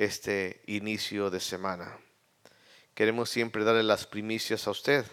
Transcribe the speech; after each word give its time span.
este 0.00 0.62
inicio 0.64 1.28
de 1.28 1.40
semana. 1.40 1.98
Queremos 2.94 3.28
siempre 3.28 3.64
darle 3.64 3.82
las 3.82 4.06
primicias 4.06 4.66
a 4.66 4.70
usted 4.70 5.04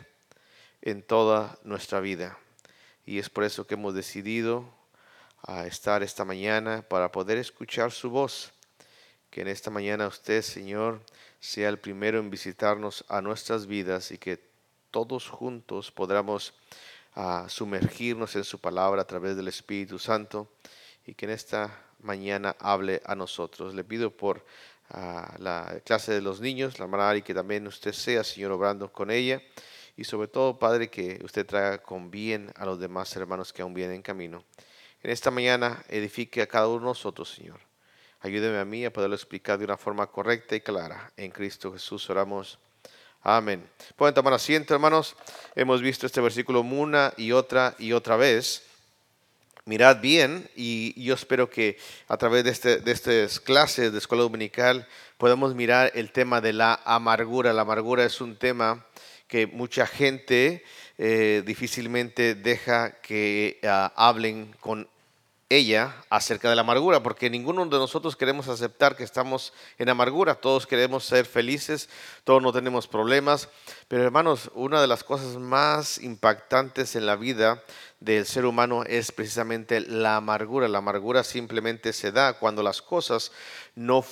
en 0.82 1.04
toda 1.04 1.60
nuestra 1.64 2.00
vida. 2.00 2.40
Y 3.06 3.20
es 3.20 3.30
por 3.30 3.44
eso 3.44 3.68
que 3.68 3.74
hemos 3.74 3.94
decidido 3.94 4.64
a 5.42 5.68
estar 5.68 6.04
esta 6.04 6.24
mañana 6.24 6.84
para 6.88 7.12
poder 7.12 7.38
escuchar 7.38 7.92
su 7.92 8.10
voz. 8.10 8.54
Que 9.30 9.42
en 9.42 9.50
esta 9.50 9.70
mañana 9.70 10.08
usted, 10.08 10.42
Señor, 10.42 11.02
sea 11.42 11.68
el 11.68 11.80
primero 11.80 12.20
en 12.20 12.30
visitarnos 12.30 13.04
a 13.10 13.22
nuestras 13.22 13.68
vidas 13.68 14.12
y 14.12 14.18
que 14.18 14.42
todos 14.90 15.28
juntos 15.28 15.92
podamos 15.92 16.54
ah, 17.14 17.48
sumergirnos 17.50 18.38
en 18.38 18.46
su 18.46 18.62
palabra 18.62 19.02
a 19.02 19.08
través 19.08 19.36
del 19.36 19.50
Espíritu 19.50 20.00
Santo 20.00 20.50
y 21.06 21.14
que 21.14 21.26
en 21.26 21.32
esta 21.32 21.78
mañana 22.00 22.56
hable 22.60 23.02
a 23.06 23.16
nosotros. 23.16 23.74
Le 23.74 23.84
pido 23.84 24.16
por 24.16 24.46
ah, 24.90 25.36
la 25.40 25.82
clase 25.86 26.14
de 26.14 26.22
los 26.22 26.42
niños, 26.42 26.80
la 26.80 26.86
hermana 26.86 27.16
y 27.16 27.22
que 27.22 27.34
también 27.34 27.68
usted 27.68 27.94
sea, 27.94 28.24
Señor, 28.24 28.52
obrando 28.52 28.92
con 28.92 29.12
ella 29.12 29.42
y 29.98 30.04
sobre 30.04 30.28
todo, 30.28 30.60
Padre, 30.60 30.90
que 30.90 31.20
usted 31.24 31.46
traiga 31.46 31.80
con 31.80 32.12
bien 32.12 32.52
a 32.56 32.66
los 32.66 32.80
demás 32.80 33.16
hermanos 33.16 33.52
que 33.52 33.64
aún 33.64 33.74
vienen 33.74 33.96
en 33.96 34.02
camino. 34.04 34.44
En 35.02 35.10
esta 35.10 35.32
mañana 35.32 35.84
edifique 35.90 36.42
a 36.44 36.48
cada 36.48 36.68
uno 36.68 36.80
de 36.80 36.86
nosotros, 36.86 37.34
Señor. 37.34 37.60
Ayúdeme 38.20 38.60
a 38.60 38.66
mí 38.66 38.86
a 38.86 38.94
poderlo 38.94 39.16
explicar 39.16 39.58
de 39.58 39.66
una 39.66 39.76
forma 39.76 40.06
correcta 40.06 40.56
y 40.56 40.62
clara. 40.62 41.12
En 41.18 41.32
Cristo 41.32 41.74
Jesús 41.74 42.08
oramos. 42.12 42.60
Amén. 43.24 43.68
Pueden 43.96 44.14
tomar 44.14 44.34
asiento, 44.34 44.76
hermanos. 44.76 45.16
Hemos 45.56 45.82
visto 45.82 46.06
este 46.06 46.22
versículo 46.22 46.62
una 46.62 47.12
y 47.18 47.32
otra 47.32 47.76
y 47.80 47.92
otra 47.94 48.18
vez. 48.18 48.67
Mirad 49.68 50.00
bien 50.00 50.50
y 50.56 50.94
yo 51.04 51.14
espero 51.14 51.50
que 51.50 51.78
a 52.08 52.16
través 52.16 52.46
de, 52.46 52.52
este, 52.52 52.78
de 52.78 52.90
estas 52.94 53.42
clases 53.42 53.92
de 53.92 53.98
escuela 53.98 54.24
dominical 54.24 54.88
podamos 55.18 55.56
mirar 55.56 55.92
el 55.94 56.14
tema 56.14 56.40
de 56.40 56.54
la 56.54 56.80
amargura. 56.86 57.52
La 57.52 57.64
amargura 57.64 58.06
es 58.06 58.22
un 58.22 58.38
tema 58.38 58.86
que 59.28 59.46
mucha 59.46 59.86
gente 59.86 60.64
eh, 60.98 61.44
difícilmente 61.46 62.34
deja 62.34 63.02
que 63.02 63.60
ah, 63.64 63.92
hablen 63.98 64.56
con 64.62 64.88
ella 65.50 65.96
acerca 66.10 66.50
de 66.50 66.56
la 66.56 66.62
amargura, 66.62 67.02
porque 67.02 67.30
ninguno 67.30 67.66
de 67.66 67.78
nosotros 67.78 68.16
queremos 68.16 68.50
aceptar 68.50 68.96
que 68.96 69.04
estamos 69.04 69.54
en 69.78 69.88
amargura, 69.90 70.36
todos 70.36 70.68
queremos 70.68 71.06
ser 71.06 71.26
felices, 71.26 71.90
todos 72.26 72.42
no 72.42 72.52
tenemos 72.52 72.88
problemas, 72.88 73.48
pero 73.88 74.04
hermanos, 74.04 74.52
una 74.56 74.82
de 74.82 74.88
las 74.88 75.04
cosas 75.04 75.38
más 75.38 76.00
impactantes 76.00 76.96
en 76.96 77.06
la 77.06 77.16
vida 77.16 77.64
del 78.00 78.26
ser 78.26 78.46
humano 78.46 78.84
es 78.84 79.12
precisamente 79.12 79.80
la 79.80 80.18
amargura. 80.18 80.68
La 80.68 80.80
amargura 80.80 81.24
simplemente 81.24 81.94
se 81.94 82.12
da 82.12 82.34
cuando 82.34 82.62
las 82.62 82.82
cosas 82.82 83.32
no 83.76 84.04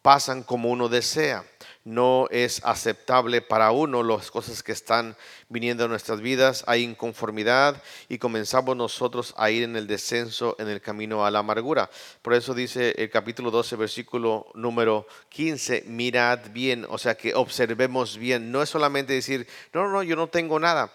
pasan 0.00 0.42
como 0.42 0.70
uno 0.70 0.88
desea 0.88 1.44
no 1.84 2.28
es 2.30 2.60
aceptable 2.64 3.40
para 3.40 3.70
uno 3.70 4.02
las 4.02 4.30
cosas 4.30 4.62
que 4.62 4.72
están 4.72 5.16
viniendo 5.48 5.84
a 5.84 5.88
nuestras 5.88 6.20
vidas, 6.20 6.64
hay 6.66 6.82
inconformidad 6.82 7.82
y 8.08 8.18
comenzamos 8.18 8.76
nosotros 8.76 9.34
a 9.36 9.50
ir 9.50 9.62
en 9.62 9.76
el 9.76 9.86
descenso, 9.86 10.56
en 10.58 10.68
el 10.68 10.80
camino 10.80 11.24
a 11.24 11.30
la 11.30 11.38
amargura. 11.38 11.88
Por 12.22 12.34
eso 12.34 12.54
dice 12.54 12.94
el 12.98 13.10
capítulo 13.10 13.50
12, 13.50 13.76
versículo 13.76 14.46
número 14.54 15.06
15, 15.30 15.84
mirad 15.86 16.50
bien, 16.50 16.86
o 16.88 16.98
sea 16.98 17.16
que 17.16 17.34
observemos 17.34 18.18
bien, 18.18 18.52
no 18.52 18.62
es 18.62 18.68
solamente 18.68 19.12
decir, 19.12 19.46
no, 19.72 19.88
no, 19.88 20.02
yo 20.02 20.16
no 20.16 20.28
tengo 20.28 20.58
nada. 20.58 20.92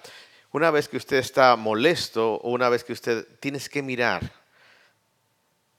Una 0.51 0.69
vez 0.69 0.87
que 0.87 0.97
usted 0.97 1.17
está 1.17 1.55
molesto 1.55 2.35
o 2.35 2.51
una 2.51 2.69
vez 2.69 2.83
que 2.83 2.93
usted 2.93 3.27
tienes 3.39 3.69
que 3.69 3.81
mirar, 3.81 4.31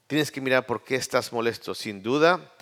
tienes 0.07 0.31
que 0.31 0.41
mirar 0.41 0.65
por 0.65 0.83
qué 0.83 0.95
estás 0.95 1.31
molesto. 1.31 1.73
Sin 1.73 2.03
duda, 2.03 2.54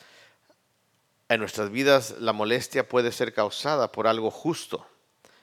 en 1.29 1.39
nuestras 1.39 1.71
vidas 1.71 2.15
la 2.19 2.33
molestia 2.33 2.87
puede 2.87 3.11
ser 3.11 3.33
causada 3.33 3.91
por 3.91 4.07
algo 4.07 4.31
justo, 4.31 4.85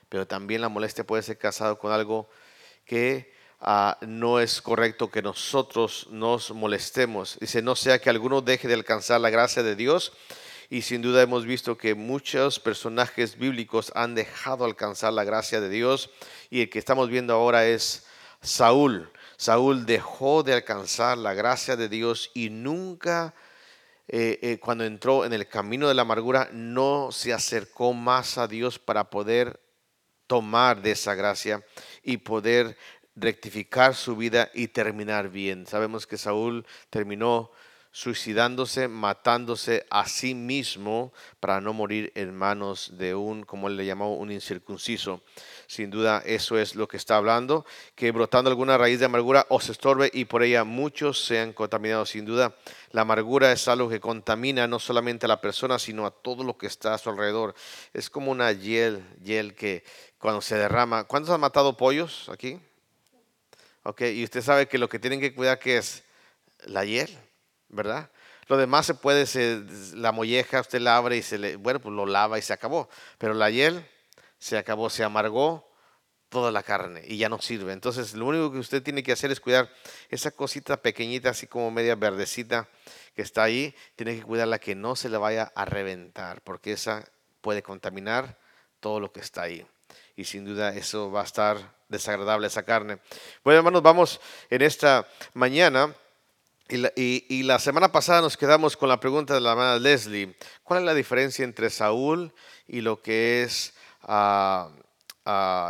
pero 0.09 0.27
también 0.27 0.61
la 0.61 0.69
molestia 0.69 1.05
puede 1.05 1.23
ser 1.23 1.39
causada 1.39 1.75
con 1.77 1.93
algo 1.93 2.29
que 2.85 3.33
ah, 3.61 3.99
no 4.01 4.41
es 4.41 4.61
correcto 4.61 5.11
que 5.11 5.23
nosotros 5.23 6.09
nos 6.11 6.51
molestemos. 6.51 7.39
Dice, 7.41 7.63
no 7.63 7.77
sea 7.77 7.99
que 7.99 8.11
alguno 8.11 8.41
deje 8.43 8.69
de 8.69 8.75
alcanzar 8.75 9.21
la 9.21 9.31
gracia 9.31 9.63
de 9.63 9.77
Dios. 9.77 10.13
Y 10.69 10.83
sin 10.83 11.03
duda 11.03 11.23
hemos 11.23 11.47
visto 11.47 11.77
que 11.77 11.95
muchos 11.97 12.61
personajes 12.61 13.37
bíblicos 13.37 13.91
han 13.97 14.15
dejado 14.15 14.65
alcanzar 14.65 15.13
la 15.13 15.25
gracia 15.25 15.61
de 15.61 15.69
Dios. 15.69 16.11
Y 16.49 16.63
el 16.63 16.71
que 16.71 16.79
estamos 16.79 17.09
viendo 17.09 17.35
ahora 17.35 17.67
es 17.67 18.07
Saúl. 18.41 19.11
Saúl 19.37 19.87
dejó 19.87 20.43
de 20.43 20.53
alcanzar 20.53 21.19
la 21.19 21.35
gracia 21.35 21.77
de 21.77 21.89
Dios 21.89 22.31
y 22.35 22.51
nunca 22.51 23.35
eh, 24.13 24.41
eh, 24.43 24.59
cuando 24.59 24.85
entró 24.85 25.25
en 25.25 25.33
el 25.33 25.47
camino 25.47 25.87
de 25.87 25.95
la 25.95 26.03
amargura, 26.03 26.49
no 26.53 27.13
se 27.13 27.33
acercó 27.33 27.93
más 27.93 28.39
a 28.39 28.49
Dios 28.49 28.81
para 28.81 29.09
poder 29.09 29.61
tomar 30.27 30.83
de 30.83 30.91
esa 30.91 31.15
gracia 31.15 31.65
y 32.03 32.17
poder 32.17 32.77
rectificar 33.15 33.95
su 33.95 34.17
vida 34.17 34.51
y 34.53 34.67
terminar 34.67 35.29
bien. 35.29 35.65
Sabemos 35.65 36.09
que 36.09 36.19
Saúl 36.19 36.67
terminó 36.91 37.53
suicidándose, 37.93 38.89
matándose 38.89 39.87
a 39.91 40.09
sí 40.09 40.35
mismo 40.35 41.13
para 41.39 41.61
no 41.61 41.73
morir 41.73 42.11
en 42.17 42.35
manos 42.35 42.99
de 42.99 43.15
un, 43.15 43.45
como 43.45 43.69
él 43.69 43.77
le 43.77 43.87
llamó, 43.87 44.17
un 44.17 44.33
incircunciso. 44.33 45.23
Sin 45.71 45.89
duda 45.89 46.21
eso 46.27 46.59
es 46.59 46.75
lo 46.75 46.89
que 46.89 46.97
está 46.97 47.17
hablando, 47.17 47.65
que 47.95 48.11
brotando 48.11 48.51
alguna 48.51 48.77
raíz 48.77 48.99
de 48.99 49.05
amargura 49.05 49.47
os 49.51 49.69
estorbe 49.69 50.11
y 50.13 50.25
por 50.25 50.43
ella 50.43 50.65
muchos 50.65 51.25
sean 51.25 51.53
contaminados. 51.53 52.11
Sin 52.11 52.25
duda 52.25 52.57
la 52.91 53.03
amargura 53.03 53.53
es 53.53 53.69
algo 53.69 53.89
que 53.89 54.01
contamina 54.01 54.67
no 54.67 54.81
solamente 54.81 55.27
a 55.27 55.29
la 55.29 55.41
persona, 55.41 55.79
sino 55.79 56.07
a 56.07 56.11
todo 56.11 56.43
lo 56.43 56.59
que 56.59 56.67
está 56.67 56.95
a 56.95 56.99
su 56.99 57.09
alrededor. 57.09 57.55
Es 57.95 58.11
como 58.11 58.33
una 58.33 58.51
hiel, 58.51 59.05
hiel 59.23 59.55
que 59.55 59.85
cuando 60.19 60.41
se 60.41 60.57
derrama. 60.57 61.05
¿Cuántos 61.05 61.33
han 61.33 61.41
matado 61.41 61.77
pollos 61.77 62.29
aquí? 62.31 62.59
Ok, 63.85 64.01
y 64.13 64.25
usted 64.25 64.43
sabe 64.43 64.67
que 64.67 64.77
lo 64.77 64.89
que 64.89 64.99
tienen 64.99 65.21
que 65.21 65.33
cuidar 65.33 65.61
que 65.61 65.77
es 65.77 66.03
la 66.65 66.85
hiel 66.85 67.17
¿verdad? 67.69 68.11
Lo 68.49 68.57
demás 68.57 68.87
se 68.87 68.95
puede, 68.95 69.25
la 69.95 70.11
molleja 70.11 70.63
usted 70.63 70.81
la 70.81 70.97
abre 70.97 71.19
y 71.19 71.23
se 71.23 71.39
le, 71.39 71.55
bueno, 71.55 71.79
pues 71.79 71.95
lo 71.95 72.07
lava 72.07 72.41
y 72.41 72.43
se 72.43 72.53
acabó. 72.53 72.89
Pero 73.19 73.35
la 73.35 73.51
hiel 73.51 73.87
se 74.41 74.59
acabó, 74.59 74.91
se 74.91 75.05
amargó 75.05 75.71
toda 76.29 76.51
la 76.51 76.63
carne 76.63 77.03
y 77.07 77.19
ya 77.19 77.29
no 77.29 77.41
sirve. 77.41 77.73
Entonces, 77.73 78.15
lo 78.15 78.27
único 78.27 78.51
que 78.51 78.59
usted 78.59 78.83
tiene 78.83 79.03
que 79.03 79.13
hacer 79.13 79.31
es 79.31 79.39
cuidar 79.39 79.71
esa 80.09 80.33
cosita 80.33 80.81
pequeñita, 80.81 81.31
así 81.31 81.47
como 81.47 81.71
media 81.71 81.95
verdecita 81.95 82.69
que 83.15 83.23
está 83.23 83.45
ahí, 83.45 83.75
tiene 83.97 84.17
que 84.17 84.23
cuidarla 84.23 84.59
que 84.59 84.75
no 84.75 84.97
se 84.97 85.09
le 85.09 85.19
vaya 85.19 85.53
a 85.55 85.65
reventar, 85.65 86.41
porque 86.43 86.73
esa 86.73 87.05
puede 87.41 87.63
contaminar 87.63 88.39
todo 88.81 88.99
lo 88.99 89.13
que 89.13 89.21
está 89.21 89.43
ahí. 89.43 89.67
Y 90.17 90.25
sin 90.25 90.45
duda 90.45 90.75
eso 90.75 91.11
va 91.11 91.23
a 91.23 91.25
estar 91.25 91.75
desagradable 91.89 92.47
esa 92.47 92.63
carne. 92.63 92.99
Bueno, 93.45 93.59
hermanos, 93.59 93.83
vamos 93.83 94.21
en 94.49 94.63
esta 94.63 95.07
mañana 95.35 95.95
y 96.95 97.43
la, 97.43 97.59
semana 97.59 97.91
pasada 97.91 98.21
nos 98.21 98.37
quedamos 98.37 98.77
con 98.77 98.89
la 98.89 99.01
pregunta 99.01 99.35
de 99.35 99.41
la 99.41 99.51
hermana 99.51 99.79
Leslie. 99.79 100.37
¿Cuál 100.63 100.81
es 100.81 100.87
la 100.87 100.95
diferencia 100.95 101.45
entre 101.45 101.69
Saúl 101.69 102.33
y 102.69 102.81
lo 102.81 103.03
que 103.03 103.43
es 103.43 103.75
ah, 104.03 104.69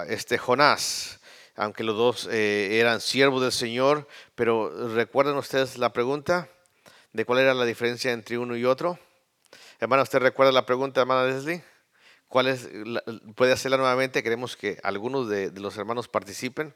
este 0.09 0.39
Jonás? 0.39 1.21
Aunque 1.57 1.85
los 1.85 1.97
dos 1.97 2.29
eh, 2.31 2.79
eran 2.81 3.01
siervos 3.01 3.43
del 3.43 3.53
Señor, 3.53 4.09
pero 4.35 4.89
¿recuerdan 4.95 5.37
ustedes 5.37 5.77
la 5.77 5.93
pregunta 5.93 6.49
de 7.13 7.25
cuál 7.25 7.41
era 7.41 7.53
la 7.55 7.65
diferencia 7.65 8.13
entre 8.13 8.39
uno 8.39 8.57
y 8.57 8.65
otro? 8.65 8.99
Hermana, 9.79 10.03
¿usted 10.03 10.21
recuerda 10.21 10.53
la 10.53 10.65
pregunta, 10.65 11.01
hermana 11.01 11.25
Leslie? 11.25 11.63
¿Cuál 12.29 12.47
es? 12.47 12.69
¿Puede 13.35 13.53
hacerla 13.53 13.77
nuevamente? 13.77 14.23
Queremos 14.23 14.57
que 14.57 14.79
algunos 14.83 15.29
de 15.29 15.51
los 15.53 15.77
hermanos 15.77 16.09
participen. 16.09 16.75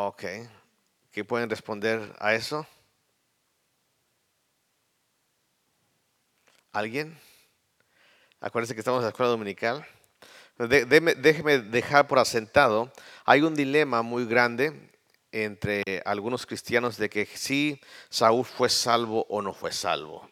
Ok. 0.00 0.22
¿Qué 1.10 1.24
pueden 1.24 1.50
responder 1.50 2.14
a 2.20 2.32
eso? 2.32 2.64
¿Alguien? 6.70 7.18
Acuérdense 8.38 8.74
que 8.74 8.80
estamos 8.80 9.00
en 9.00 9.06
la 9.06 9.08
escuela 9.08 9.30
dominical. 9.30 9.84
déjeme 10.56 11.58
dejar 11.58 12.06
por 12.06 12.20
asentado. 12.20 12.92
Hay 13.24 13.42
un 13.42 13.56
dilema 13.56 14.02
muy 14.02 14.24
grande 14.24 14.72
entre 15.32 15.82
algunos 16.04 16.46
cristianos 16.46 16.96
de 16.96 17.10
que 17.10 17.26
si 17.26 17.80
Saúl 18.08 18.44
fue 18.44 18.68
salvo 18.68 19.26
o 19.28 19.42
no 19.42 19.52
fue 19.52 19.72
salvo. 19.72 20.30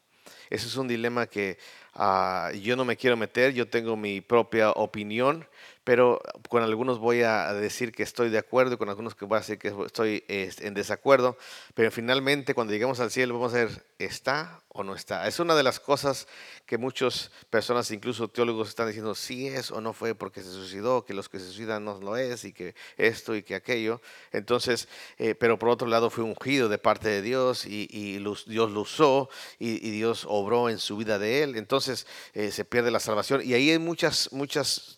Ese 0.48 0.68
es 0.68 0.76
un 0.76 0.86
dilema 0.86 1.26
que 1.26 1.58
ah, 1.92 2.52
yo 2.54 2.76
no 2.76 2.84
me 2.84 2.96
quiero 2.96 3.16
meter, 3.16 3.52
yo 3.52 3.68
tengo 3.68 3.96
mi 3.96 4.20
propia 4.20 4.70
opinión, 4.70 5.44
pero 5.86 6.20
con 6.48 6.64
algunos 6.64 6.98
voy 6.98 7.22
a 7.22 7.54
decir 7.54 7.92
que 7.92 8.02
estoy 8.02 8.28
de 8.28 8.38
acuerdo 8.38 8.74
y 8.74 8.76
con 8.76 8.88
algunos 8.88 9.14
que 9.14 9.24
voy 9.24 9.36
a 9.36 9.40
decir 9.42 9.56
que 9.56 9.72
estoy 9.86 10.24
este, 10.26 10.66
en 10.66 10.74
desacuerdo, 10.74 11.38
pero 11.74 11.92
finalmente 11.92 12.54
cuando 12.54 12.72
lleguemos 12.72 12.98
al 12.98 13.12
cielo 13.12 13.34
vamos 13.34 13.54
a 13.54 13.58
ver, 13.58 13.86
¿está 14.00 14.64
o 14.66 14.82
no 14.82 14.96
está? 14.96 15.28
Es 15.28 15.38
una 15.38 15.54
de 15.54 15.62
las 15.62 15.78
cosas 15.78 16.26
que 16.66 16.76
muchas 16.76 17.30
personas, 17.50 17.92
incluso 17.92 18.26
teólogos, 18.26 18.68
están 18.68 18.88
diciendo, 18.88 19.14
sí 19.14 19.46
es 19.46 19.70
o 19.70 19.80
no 19.80 19.92
fue 19.92 20.16
porque 20.16 20.42
se 20.42 20.50
suicidó, 20.50 21.04
que 21.04 21.14
los 21.14 21.28
que 21.28 21.38
se 21.38 21.46
suicidan 21.46 21.84
no 21.84 22.00
lo 22.00 22.16
es 22.16 22.44
y 22.44 22.52
que 22.52 22.74
esto 22.96 23.36
y 23.36 23.44
que 23.44 23.54
aquello. 23.54 24.00
Entonces, 24.32 24.88
eh, 25.18 25.36
pero 25.36 25.56
por 25.56 25.68
otro 25.68 25.86
lado 25.86 26.10
fue 26.10 26.24
ungido 26.24 26.68
de 26.68 26.78
parte 26.78 27.08
de 27.08 27.22
Dios 27.22 27.64
y, 27.64 28.18
Dios 28.46 28.72
lo 28.72 28.80
usó 28.80 29.28
y, 29.60 29.78
Dios 29.90 30.26
obró 30.28 30.68
en 30.68 30.78
su 30.78 30.96
vida 30.96 31.20
de 31.20 31.44
él. 31.44 31.54
Entonces 31.54 32.08
eh, 32.34 32.50
se 32.50 32.64
pierde 32.64 32.90
la 32.90 32.98
salvación 32.98 33.40
y 33.44 33.54
ahí 33.54 33.70
hay 33.70 33.78
muchas, 33.78 34.32
muchas 34.32 34.95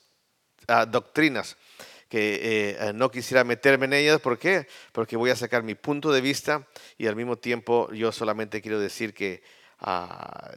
doctrinas 0.89 1.57
que 2.09 2.77
eh, 2.81 2.93
no 2.95 3.11
quisiera 3.11 3.45
meterme 3.45 3.87
en 3.87 3.93
ellas. 3.93 4.21
¿Por 4.21 4.39
qué? 4.39 4.67
Porque 4.93 5.17
voy 5.17 5.31
a 5.31 5.37
sacar 5.37 5.63
mi 5.63 5.75
punto 5.75 6.11
de 6.11 6.21
vista 6.21 6.67
y 6.97 7.07
al 7.07 7.17
mismo 7.17 7.37
tiempo 7.37 7.93
yo 7.93 8.13
solamente 8.13 8.63
quiero 8.63 8.81
decir 8.81 9.13
que 9.15 9.43
ah, 9.81 10.53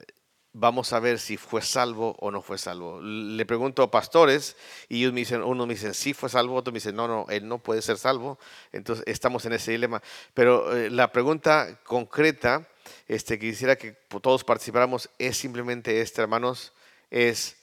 vamos 0.53 0.91
a 0.93 0.99
ver 0.99 1.19
si 1.19 1.37
fue 1.37 1.61
salvo 1.61 2.15
o 2.19 2.31
no 2.31 2.41
fue 2.41 2.57
salvo. 2.57 3.01
Le 3.01 3.45
pregunto 3.45 3.83
a 3.83 3.91
pastores 3.91 4.55
y 4.87 4.99
ellos 4.99 5.13
me 5.13 5.21
dicen, 5.21 5.43
uno 5.43 5.65
me 5.65 5.73
dicen 5.73 5.93
sí 5.93 6.13
fue 6.13 6.29
salvo, 6.29 6.55
otro 6.55 6.71
me 6.71 6.77
dicen 6.77 6.95
no, 6.95 7.07
no, 7.07 7.25
él 7.29 7.47
no 7.47 7.59
puede 7.59 7.81
ser 7.81 7.97
salvo. 7.97 8.39
Entonces 8.71 9.03
estamos 9.07 9.45
en 9.45 9.53
ese 9.53 9.71
dilema. 9.71 10.01
Pero 10.33 10.75
eh, 10.75 10.89
la 10.89 11.11
pregunta 11.11 11.79
concreta 11.83 12.67
este, 13.07 13.37
que 13.37 13.49
quisiera 13.49 13.75
que 13.75 13.91
todos 14.21 14.43
participáramos 14.43 15.09
es 15.17 15.37
simplemente 15.37 16.01
esta, 16.01 16.21
hermanos, 16.21 16.73
es 17.09 17.57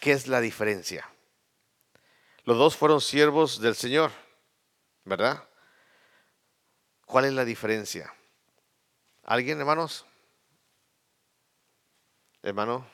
¿qué 0.00 0.12
es 0.12 0.28
la 0.28 0.40
diferencia? 0.40 1.08
Los 2.48 2.56
dos 2.56 2.78
fueron 2.78 3.02
siervos 3.02 3.60
del 3.60 3.74
Señor, 3.74 4.10
¿verdad? 5.04 5.46
¿Cuál 7.04 7.26
es 7.26 7.34
la 7.34 7.44
diferencia? 7.44 8.10
¿Alguien, 9.22 9.60
hermanos? 9.60 10.06
Hermano. 12.42 12.86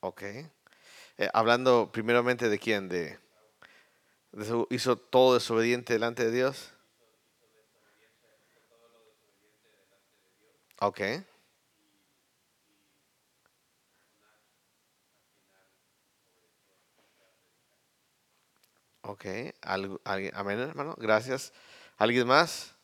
Ok. 0.00 0.22
Eh, 0.22 0.50
hablando 1.32 1.90
primeramente 1.90 2.50
de 2.50 2.58
quién, 2.58 2.90
de, 2.90 3.23
hizo 4.70 4.96
todo 4.96 5.34
desobediente 5.34 5.92
delante 5.92 6.24
de 6.24 6.30
Dios. 6.32 6.72
Ok. 10.80 11.00
Ok. 19.02 19.26
amén, 19.62 20.58
hermano. 20.60 20.94
Gracias. 20.98 21.52
¿Alguien 21.98 22.26
más? 22.26 22.74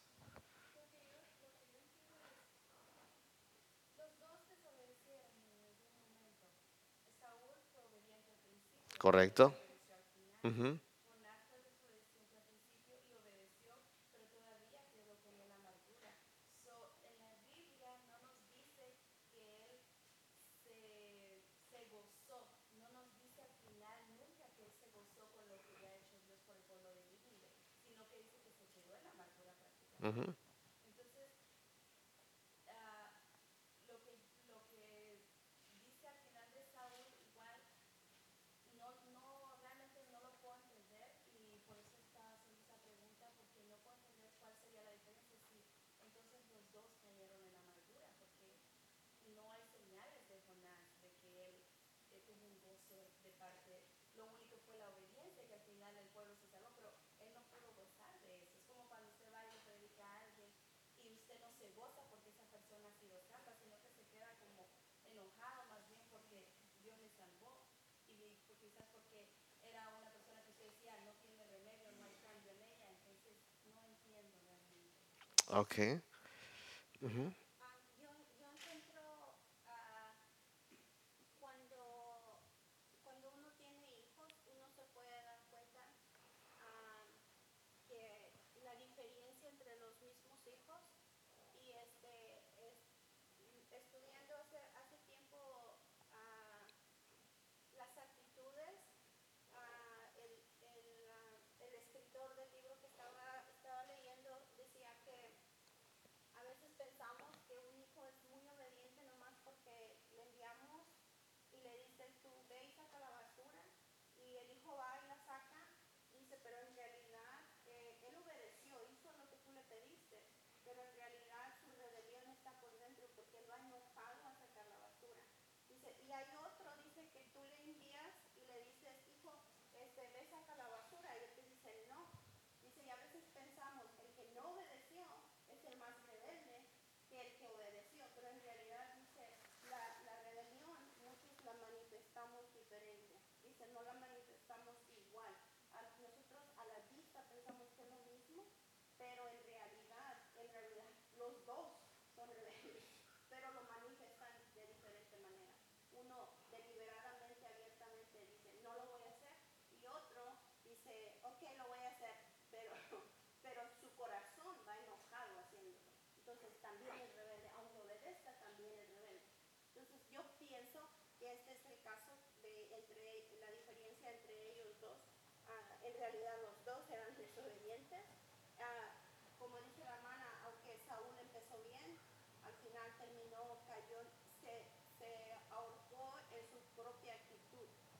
Correcto. 8.98 9.54
Entonces, 30.00 30.34
uh, 32.64 33.12
lo, 33.86 34.00
que, 34.00 34.16
lo 34.48 34.66
que 34.70 35.28
dice 35.76 36.08
al 36.08 36.16
final 36.24 36.50
de 36.50 36.60
esta 36.62 36.88
Saúl, 36.88 37.12
igual 37.20 37.60
no, 38.72 38.96
no, 39.12 39.56
realmente 39.60 40.00
no 40.10 40.20
lo 40.20 40.40
puedo 40.40 40.56
entender 40.56 41.20
y 41.36 41.60
por 41.68 41.76
eso 41.76 41.98
estaba 42.00 42.32
haciendo 42.32 42.62
esa 42.64 42.80
pregunta, 42.80 43.30
porque 43.36 43.60
no 43.68 43.76
puedo 43.84 43.96
entender 43.96 44.32
cuál 44.40 44.56
sería 44.56 44.84
la 44.84 44.92
diferencia 44.92 45.36
si 45.52 45.68
entonces 46.00 46.48
los 46.48 46.72
dos 46.72 46.96
cayeron 47.04 47.44
en 47.44 47.56
amargura, 47.58 48.08
porque 48.18 48.56
no 49.36 49.50
hay 49.52 49.62
señales 49.68 50.26
de 50.28 50.40
Jonás 50.48 50.96
de 51.02 51.12
que 51.20 51.48
él 51.50 51.66
eh, 52.08 52.22
tuvo 52.24 52.46
un 52.46 52.58
gozo 52.62 53.12
de 53.22 53.32
parte 53.32 53.89
Uh-huh. 77.04 77.30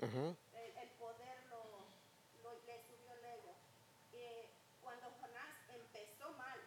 El, 0.01 0.89
poder 0.97 1.45
lo, 1.51 1.85
le 2.65 2.81
subió 2.89 3.13
el 3.13 3.25
ego. 3.37 3.53
Eh, 4.15 4.49
cuando 4.81 5.11
Jonás 5.21 5.53
empezó 5.69 6.33
mal 6.41 6.59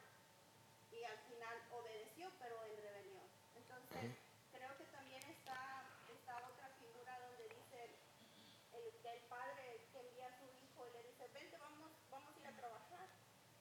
y 0.92 1.04
al 1.04 1.18
final 1.18 1.58
obedeció, 1.72 2.30
pero 2.38 2.64
en 2.64 2.78
rebelión. 2.78 3.26
Entonces, 3.56 4.18
creo 4.52 4.78
que 4.78 4.84
también 4.86 5.24
está, 5.24 5.90
está 6.14 6.38
otra 6.46 6.70
figura 6.78 7.20
donde 7.26 7.50
dice 7.50 7.98
el, 8.74 9.20
padre 9.28 9.82
que 9.92 10.00
envía 10.00 10.28
a 10.28 10.38
su 10.38 10.46
hijo 10.46 10.88
y 10.88 10.94
le 10.94 11.04
dice, 11.10 11.28
vente, 11.34 11.58
vamos, 11.58 11.90
vamos 12.12 12.38
a 12.38 12.40
ir 12.40 12.48
a 12.48 12.56
trabajar. 12.56 13.10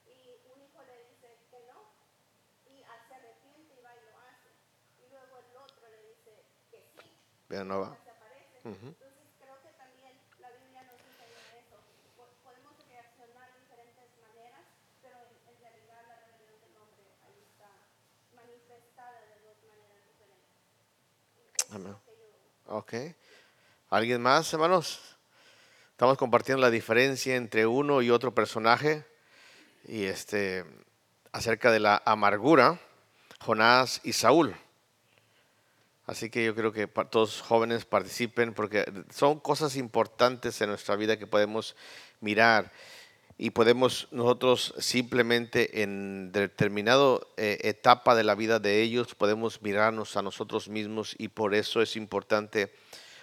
Y 0.05 0.37
un 0.53 0.61
hijo 0.61 0.83
le 0.85 1.09
dice 1.09 1.39
que 1.51 1.65
no, 1.73 1.89
y 2.69 2.85
se 3.09 3.15
arrepiente 3.15 3.75
y 3.75 3.81
va 3.81 3.97
y 3.97 4.05
lo 4.05 4.19
hace. 4.21 4.53
Y 5.01 5.09
luego 5.09 5.39
el 5.39 5.57
otro 5.57 5.89
le 5.89 6.03
dice 6.13 6.45
que 6.71 6.85
sí. 6.93 7.11
Pero 7.49 7.65
no 7.65 7.81
va. 7.81 7.97
Desaparece. 7.97 9.12
Amén. 21.75 21.97
Ok. 22.67 22.93
¿Alguien 23.89 24.21
más, 24.21 24.53
hermanos? 24.53 25.01
Estamos 25.93 26.19
compartiendo 26.19 26.61
la 26.61 26.71
diferencia 26.71 27.35
entre 27.35 27.65
uno 27.65 28.03
y 28.03 28.11
otro 28.11 28.35
personaje 28.35 29.07
y 29.89 30.05
este 30.05 30.67
acerca 31.33 31.71
de 31.71 31.81
la 31.81 32.03
amargura, 32.05 32.79
Jonás 33.41 34.03
y 34.05 34.13
Saúl. 34.13 34.55
Así 36.05 36.29
que 36.29 36.45
yo 36.45 36.55
creo 36.55 36.73
que 36.73 36.87
todos 36.87 37.41
jóvenes 37.41 37.87
participen 37.87 38.53
porque 38.53 38.85
son 39.11 39.41
cosas 39.41 39.77
importantes 39.77 40.61
en 40.61 40.69
nuestra 40.69 40.95
vida 40.97 41.19
que 41.19 41.27
podemos 41.27 41.75
mirar 42.21 42.71
y 43.43 43.51
podemos 43.51 44.07
nosotros 44.13 44.73
simplemente 44.79 45.83
en 45.83 46.31
determinado 46.31 47.27
eh, 47.37 47.59
etapa 47.63 48.15
de 48.15 48.23
la 48.23 48.37
vida 48.37 48.61
de 48.61 48.83
ellos 48.83 49.17
podemos 49.17 49.61
mirarnos 49.63 50.17
a 50.17 50.23
nosotros 50.23 50.69
mismos 50.69 51.17
y 51.19 51.27
por 51.27 51.53
eso 51.57 51.83
es 51.83 51.97
importante 51.97 52.73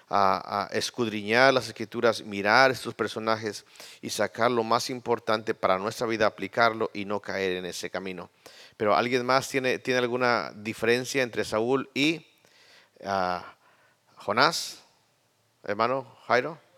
a, 0.09 0.65
a 0.65 0.77
escudriñar 0.77 1.53
las 1.53 1.69
escrituras, 1.69 2.21
mirar 2.25 2.69
estos 2.69 2.93
personajes 2.93 3.65
y 4.01 4.09
sacar 4.09 4.51
lo 4.51 4.65
más 4.65 4.89
importante 4.89 5.53
para 5.53 5.79
nuestra 5.79 6.05
vida, 6.05 6.25
aplicarlo 6.25 6.91
y 6.93 7.05
no 7.05 7.21
caer 7.21 7.53
en 7.53 7.65
ese 7.65 7.89
camino. 7.89 8.29
Pero 8.75 8.97
¿alguien 8.97 9.25
más 9.25 9.47
tiene, 9.47 9.79
tiene 9.79 9.99
alguna 9.99 10.51
diferencia 10.53 11.23
entre 11.23 11.45
Saúl 11.45 11.89
y 11.93 12.27
ah, 13.05 13.55
Jonás? 14.17 14.83
Hermano 15.63 16.13
Jairo. 16.27 16.68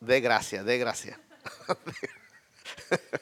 De 0.00 0.20
gracia, 0.20 0.62
de 0.62 0.78
gracia. 0.78 1.20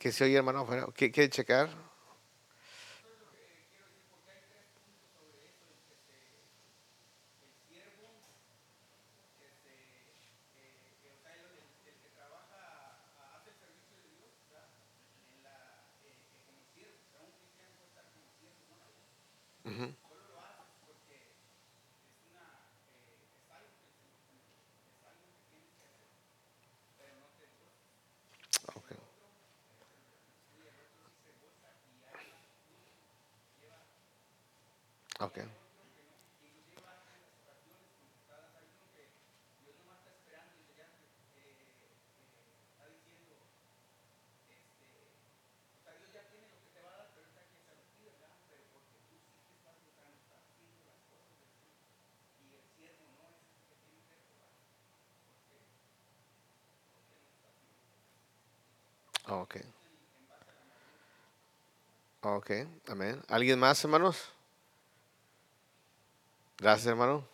¿Qué 0.00 0.10
se 0.12 0.24
oye, 0.24 0.36
hermano? 0.36 0.64
Bueno, 0.66 0.92
¿qué- 0.92 1.12
¿Quiere 1.12 1.30
checar? 1.30 1.68
Ujú. 19.64 19.94
Ok. 28.74 28.92
Ok. 35.20 35.38
Ok. 59.28 59.56
Ok, 62.22 62.50
amén. 62.88 63.22
¿Alguien 63.28 63.58
más, 63.58 63.82
hermanos? 63.82 64.30
Gracias, 66.60 66.86
hermano. 66.86 67.24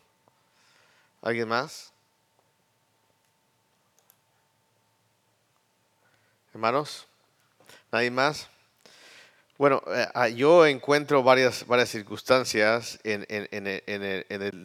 ¿Alguien 1.21 1.49
más? 1.49 1.93
Hermanos, 6.53 7.07
¿nadie 7.93 8.11
más? 8.11 8.49
Bueno, 9.59 9.83
eh, 9.89 10.07
ah, 10.15 10.29
yo 10.29 10.67
encuentro 10.67 11.23
varias, 11.23 11.67
varias 11.67 11.89
circunstancias 11.89 12.99
en, 13.05 13.25
en- 13.29 13.49
en 13.51 13.67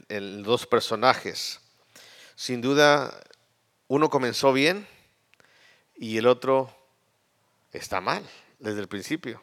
en 0.09 0.43
personajes. 0.67 1.61
Sin 2.35 2.61
duda, 2.61 3.13
uno 3.87 4.09
comenzó 4.09 4.53
bien 4.53 4.87
y 5.95 6.17
el 6.17 6.27
otro 6.27 6.75
está 7.73 8.01
mal 8.01 8.23
desde 8.59 8.81
el 8.81 8.87
principio. 8.87 9.41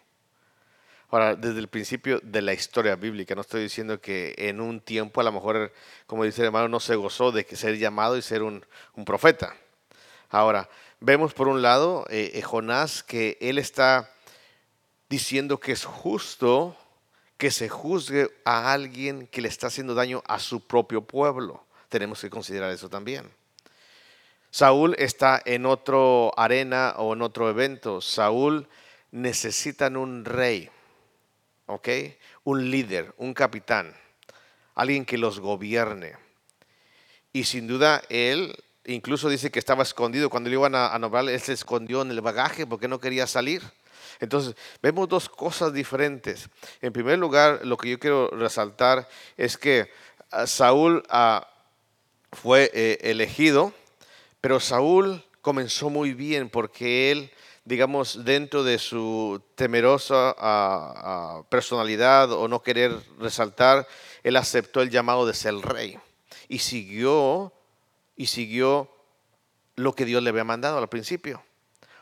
Ahora, 1.11 1.37
desde 1.37 1.59
el 1.61 1.69
principio 1.69 2.21
de 2.23 2.43
la 2.43 2.53
historia 2.53 2.95
bíblica, 2.97 3.35
no 3.35 3.41
estoy 3.41 3.62
diciendo 3.62 4.00
que 4.00 4.35
en 4.37 4.61
un 4.61 4.81
tiempo 4.81 5.21
a 5.21 5.25
lo 5.25 5.33
mejor, 5.33 5.73
como 6.07 6.25
dice 6.25 6.43
el 6.43 6.47
hermano, 6.47 6.69
no 6.69 6.81
se 6.81 6.97
gozó 6.97 7.33
de 7.33 7.45
ser 7.57 7.79
llamado 7.79 8.17
y 8.17 8.23
ser 8.23 8.43
un, 8.43 8.65
un 8.95 9.05
profeta. 9.05 9.55
Ahora, 10.29 10.69
vemos 11.00 11.33
por 11.33 11.49
un 11.49 11.62
lado 11.62 12.05
eh, 12.11 12.33
eh, 12.35 12.43
Jonás 12.43 13.03
que 13.03 13.38
él 13.41 13.57
está 13.57 14.11
diciendo 15.09 15.59
que 15.59 15.73
es 15.73 15.85
justo 15.85 16.77
que 17.38 17.50
se 17.50 17.69
juzgue 17.69 18.29
a 18.45 18.73
alguien 18.73 19.27
que 19.29 19.41
le 19.41 19.49
está 19.49 19.69
haciendo 19.69 19.95
daño 19.95 20.23
a 20.27 20.38
su 20.38 20.67
propio 20.67 21.03
pueblo. 21.03 21.65
Tenemos 21.88 22.21
que 22.21 22.29
considerar 22.29 22.71
eso 22.71 22.91
también. 22.91 23.31
Saúl 24.50 24.95
está 24.99 25.41
en 25.45 25.65
otro 25.65 26.33
arena 26.37 26.95
o 26.97 27.15
en 27.15 27.23
otro 27.23 27.49
evento. 27.49 28.00
Saúl 28.00 28.67
necesitan 29.11 29.97
un 29.97 30.25
rey, 30.25 30.69
¿ok? 31.69 31.89
Un 32.45 32.71
líder, 32.71 33.15
un 33.17 33.33
capitán, 33.33 33.95
alguien 34.75 35.05
que 35.05 35.17
los 35.17 35.41
gobierne. 35.41 36.17
Y 37.33 37.45
sin 37.45 37.67
duda 37.67 38.03
él 38.09 38.55
incluso 38.89 39.29
dice 39.29 39.51
que 39.51 39.59
estaba 39.59 39.83
escondido. 39.83 40.31
Cuando 40.31 40.51
le 40.51 40.57
iban 40.57 40.75
a, 40.75 40.95
a 40.95 41.21
él 41.21 41.41
se 41.41 41.53
escondió 41.53 42.03
en 42.03 42.11
el 42.11 42.21
bagaje 42.21 42.67
porque 42.67 42.89
no 42.89 42.99
quería 42.99 43.27
salir. 43.27 43.63
Entonces, 44.21 44.57
vemos 44.83 45.09
dos 45.09 45.29
cosas 45.29 45.73
diferentes. 45.73 46.49
En 46.81 46.93
primer 46.93 47.19
lugar, 47.19 47.61
lo 47.65 47.77
que 47.77 47.91
yo 47.91 47.99
quiero 47.99 48.29
resaltar 48.31 49.09
es 49.37 49.57
que 49.57 49.91
ah, 50.31 50.47
Saúl 50.47 51.05
ah, 51.09 51.49
fue 52.33 52.71
eh, 52.75 52.99
elegido, 53.03 53.73
pero 54.41 54.59
Saúl 54.59 55.23
comenzó 55.41 55.89
muy 55.89 56.15
bien 56.15 56.51
porque 56.51 57.13
él, 57.13 57.31
digamos, 57.69 58.25
dentro 58.25 58.65
de 58.65 58.79
su 58.79 59.43
temerosa 59.55 60.35
ah, 60.39 61.43
personalidad 61.51 62.33
o 62.33 62.49
no 62.49 62.63
querer 62.63 62.99
resaltar, 63.19 63.87
él 64.23 64.37
aceptó 64.37 64.81
el 64.81 64.89
llamado 64.89 65.27
de 65.27 65.35
ser 65.35 65.55
rey 65.57 65.99
y 66.49 66.61
siguió 66.61 67.53
y 68.17 68.27
siguió 68.27 68.91
lo 69.77 69.95
que 69.95 70.07
Dios 70.07 70.23
le 70.23 70.31
había 70.31 70.45
mandado 70.45 70.79
al 70.79 70.89
principio. 70.89 71.45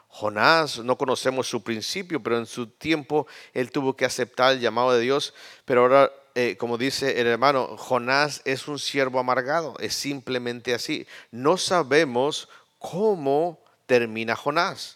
Jonás, 0.07 0.79
no 0.79 0.97
conocemos 0.97 1.49
su 1.49 1.65
principio, 1.65 2.23
pero 2.23 2.39
en 2.39 2.47
su 2.47 2.69
tiempo 2.69 3.27
él 3.53 3.73
tuvo 3.73 3.97
que 3.97 4.05
aceptar 4.05 4.53
el 4.53 4.61
llamado 4.61 4.93
de 4.93 5.01
Dios. 5.01 5.35
Pero 5.65 5.83
ahora, 5.83 6.13
eh, 6.37 6.57
como 6.57 6.79
dice 6.79 7.21
el 7.21 7.27
hermano, 7.27 7.77
Jonás 7.77 8.41
es 8.45 8.69
un 8.69 8.79
siervo 8.79 9.19
amargado, 9.19 9.75
es 9.81 9.95
simplemente 9.95 10.75
así. 10.75 11.09
No 11.33 11.57
sabemos 11.57 12.49
cómo 12.79 13.61
termina 13.87 14.37
Jonás. 14.37 14.96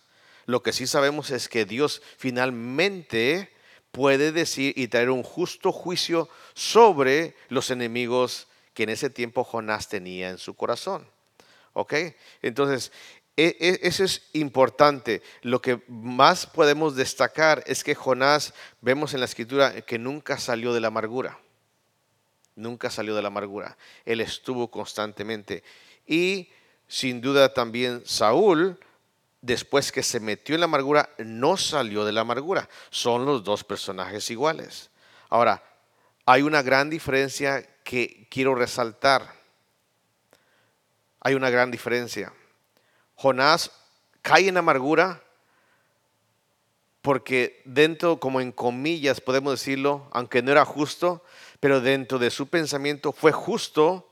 Lo 0.51 0.65
que 0.65 0.73
sí 0.73 0.89
sabemos 0.89 1.31
es 1.31 1.49
que 1.49 1.65
Dios 1.65 2.03
finalmente 2.19 3.51
puede 3.93 4.33
decir 4.33 4.75
y 4.77 4.89
traer 4.89 5.11
un 5.11 5.23
justo 5.23 5.71
juicio 5.71 6.29
sobre 6.55 7.37
los 7.49 7.71
enemigos 7.71 8.49
que 8.75 8.83
en 8.83 8.89
ese 8.89 9.11
tiempo 9.11 9.45
Jonás 9.45 9.89
tenía 9.89 10.29
en 10.31 10.39
su 10.39 10.55
corazón. 10.55 11.07
¿Ok? 11.73 11.95
Entonces, 12.43 12.91
e, 13.37 13.57
e, 13.61 13.79
eso 13.87 14.03
es 14.03 14.29
importante. 14.33 15.23
Lo 15.43 15.63
que 15.63 15.83
más 15.87 16.47
podemos 16.47 16.97
destacar 16.97 17.63
es 17.67 17.85
que 17.85 17.95
Jonás, 17.95 18.53
vemos 18.81 19.15
en 19.15 19.21
la 19.21 19.27
escritura, 19.27 19.83
que 19.83 20.01
nunca 20.01 20.37
salió 20.37 20.75
de 20.75 20.81
la 20.81 20.89
amargura. 20.89 21.39
Nunca 22.57 22.91
salió 22.91 23.15
de 23.15 23.23
la 23.23 23.29
amargura. 23.29 23.79
Él 24.05 24.21
estuvo 24.21 24.69
constantemente. 24.69 25.63
Y 26.09 26.49
sin 26.89 27.21
duda 27.21 27.55
también 27.55 28.03
Saúl, 28.05 28.81
después 29.41 29.93
que 29.93 30.03
se 30.03 30.21
metió 30.21 30.55
en 30.55 30.61
la 30.61 30.67
amargura, 30.67 31.11
no 31.19 31.57
salió 31.57 32.05
de 32.05 32.13
la 32.13 32.23
amargura. 32.23 32.69
Son 32.91 33.25
los 33.25 33.45
dos 33.45 33.65
personajes 33.65 34.31
iguales. 34.31 34.91
Ahora, 35.29 35.63
hay 36.27 36.43
una 36.43 36.63
gran 36.63 36.91
diferencia 36.91 37.67
que 37.83 38.29
quiero 38.31 38.55
resaltar. 38.55 39.35
Hay 41.21 41.35
una 41.35 41.51
gran 41.51 41.71
diferencia. 41.71 42.33
Jonás 43.15 43.71
cae 44.23 44.49
en 44.49 44.57
amargura 44.57 45.23
porque 47.03 47.63
dentro, 47.65 48.21
como 48.21 48.41
en 48.41 48.53
comillas 48.53 49.21
podemos 49.21 49.53
decirlo, 49.53 50.09
aunque 50.13 50.43
no 50.43 50.53
era 50.53 50.65
justo, 50.65 51.25
pero 51.59 51.81
dentro 51.81 52.19
de 52.19 52.31
su 52.31 52.49
pensamiento 52.49 53.13
fue 53.13 53.33
justo 53.33 54.11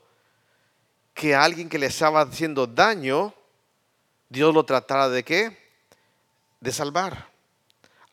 que 1.13 1.35
alguien 1.35 1.69
que 1.69 1.77
le 1.77 1.87
estaba 1.87 2.21
haciendo 2.21 2.65
daño, 2.65 3.33
Dios 4.29 4.53
lo 4.53 4.63
tratara 4.65 5.09
de 5.09 5.23
qué? 5.23 5.57
De 6.59 6.71
salvar. 6.71 7.29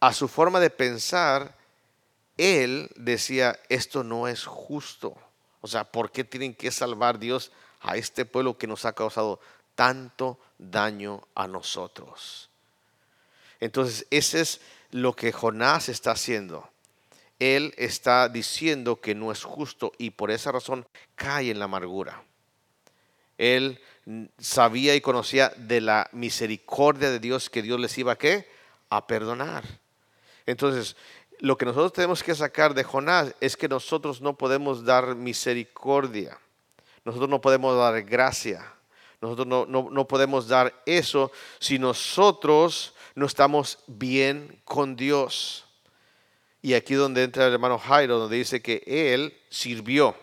A 0.00 0.12
su 0.12 0.28
forma 0.28 0.60
de 0.60 0.70
pensar, 0.70 1.56
él 2.36 2.90
decía, 2.96 3.58
esto 3.68 4.02
no 4.04 4.28
es 4.28 4.44
justo. 4.44 5.16
O 5.60 5.68
sea, 5.68 5.84
¿por 5.84 6.10
qué 6.10 6.24
tienen 6.24 6.54
que 6.54 6.70
salvar 6.70 7.18
Dios 7.18 7.52
a 7.80 7.96
este 7.96 8.24
pueblo 8.24 8.58
que 8.58 8.66
nos 8.66 8.84
ha 8.84 8.92
causado 8.92 9.40
tanto 9.76 10.40
daño 10.58 11.28
a 11.36 11.46
nosotros. 11.46 12.50
Entonces, 13.60 14.06
ese 14.10 14.40
es 14.40 14.60
lo 14.90 15.14
que 15.14 15.32
Jonás 15.32 15.88
está 15.88 16.12
haciendo. 16.12 16.68
Él 17.38 17.74
está 17.76 18.28
diciendo 18.28 19.00
que 19.00 19.14
no 19.14 19.30
es 19.30 19.44
justo 19.44 19.92
y 19.98 20.10
por 20.10 20.30
esa 20.30 20.50
razón 20.50 20.86
cae 21.14 21.50
en 21.50 21.58
la 21.58 21.66
amargura. 21.66 22.24
Él 23.38 23.80
sabía 24.38 24.94
y 24.94 25.00
conocía 25.00 25.52
de 25.56 25.80
la 25.80 26.08
misericordia 26.12 27.10
de 27.10 27.18
Dios 27.18 27.50
que 27.50 27.62
Dios 27.62 27.80
les 27.80 27.96
iba 27.98 28.12
a? 28.12 28.18
A 28.88 29.06
perdonar. 29.06 29.64
Entonces, 30.46 30.96
lo 31.40 31.58
que 31.58 31.66
nosotros 31.66 31.92
tenemos 31.92 32.22
que 32.22 32.34
sacar 32.34 32.72
de 32.74 32.84
Jonás 32.84 33.34
es 33.40 33.56
que 33.56 33.68
nosotros 33.68 34.20
no 34.20 34.38
podemos 34.38 34.84
dar 34.84 35.14
misericordia. 35.14 36.38
Nosotros 37.04 37.28
no 37.28 37.40
podemos 37.40 37.76
dar 37.76 38.02
gracia. 38.02 38.72
Nosotros 39.20 39.46
no, 39.46 40.08
podemos 40.08 40.48
dar 40.48 40.82
eso 40.86 41.32
si 41.58 41.78
nosotros 41.78 42.94
no 43.14 43.26
estamos 43.26 43.78
bien 43.86 44.60
con 44.64 44.96
Dios. 44.96 45.64
Y 46.62 46.74
aquí 46.74 46.94
donde 46.94 47.22
entra 47.22 47.46
el 47.46 47.54
hermano 47.54 47.78
Jairo, 47.78 48.18
donde 48.18 48.36
dice 48.36 48.60
que 48.60 48.82
él 48.86 49.36
sirvió. 49.48 50.16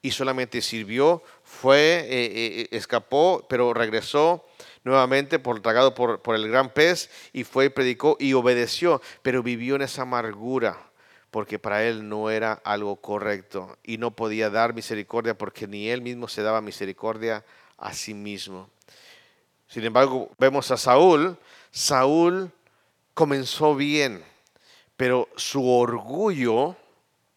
Y 0.00 0.10
solamente 0.10 0.60
sirvió, 0.62 1.22
fue, 1.62 2.00
eh, 2.00 2.06
eh, 2.10 2.68
escapó, 2.72 3.46
pero 3.48 3.72
regresó 3.72 4.44
nuevamente 4.82 5.38
por, 5.38 5.60
tragado 5.60 5.94
por, 5.94 6.20
por 6.20 6.34
el 6.34 6.48
gran 6.48 6.70
pez 6.70 7.08
y 7.32 7.44
fue 7.44 7.66
y 7.66 7.68
predicó 7.68 8.16
y 8.18 8.32
obedeció, 8.32 9.00
pero 9.22 9.44
vivió 9.44 9.76
en 9.76 9.82
esa 9.82 10.02
amargura 10.02 10.76
porque 11.30 11.60
para 11.60 11.84
él 11.84 12.08
no 12.08 12.30
era 12.30 12.54
algo 12.64 12.96
correcto 12.96 13.78
y 13.84 13.96
no 13.98 14.10
podía 14.10 14.50
dar 14.50 14.74
misericordia 14.74 15.38
porque 15.38 15.68
ni 15.68 15.88
él 15.88 16.02
mismo 16.02 16.26
se 16.26 16.42
daba 16.42 16.60
misericordia 16.60 17.44
a 17.78 17.92
sí 17.92 18.12
mismo. 18.12 18.68
Sin 19.68 19.84
embargo, 19.84 20.32
vemos 20.38 20.68
a 20.72 20.76
Saúl. 20.76 21.38
Saúl 21.70 22.50
comenzó 23.14 23.76
bien, 23.76 24.24
pero 24.96 25.28
su 25.36 25.70
orgullo 25.70 26.74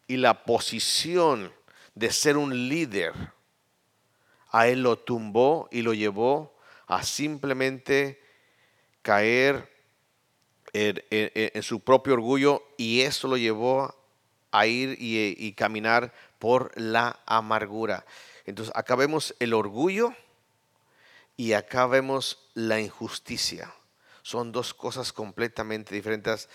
y 0.08 0.18
la 0.18 0.46
posición 0.46 1.54
de 1.94 2.12
ser 2.12 2.38
un 2.38 2.68
líder 2.68 3.35
a 4.56 4.70
él 4.70 4.84
lo 4.84 4.98
tumbó 4.98 5.68
y 5.70 5.82
lo 5.82 5.94
llevó 5.94 6.56
a 6.88 7.04
simplemente 7.04 8.22
caer 9.02 9.70
en, 10.72 11.62
su 11.62 11.82
propio 11.82 12.14
orgullo 12.14 12.64
y 12.78 13.02
eso 13.02 13.28
lo 13.28 13.36
llevó 13.36 13.94
a 14.52 14.66
ir 14.66 14.96
y, 14.98 15.52
caminar 15.58 16.14
por 16.40 16.72
la 16.80 17.20
amargura. 17.26 18.06
Entonces 18.46 18.74
acá 18.78 18.96
vemos 18.96 19.36
el 19.40 19.54
orgullo 19.54 20.14
y 21.36 21.52
acá 21.52 21.86
vemos 21.86 22.50
la 22.54 22.80
injusticia. 22.80 23.74
Son 24.22 24.54
dos 24.54 24.74
cosas 24.74 25.12
completamente 25.12 25.94
diferentes 25.94 26.48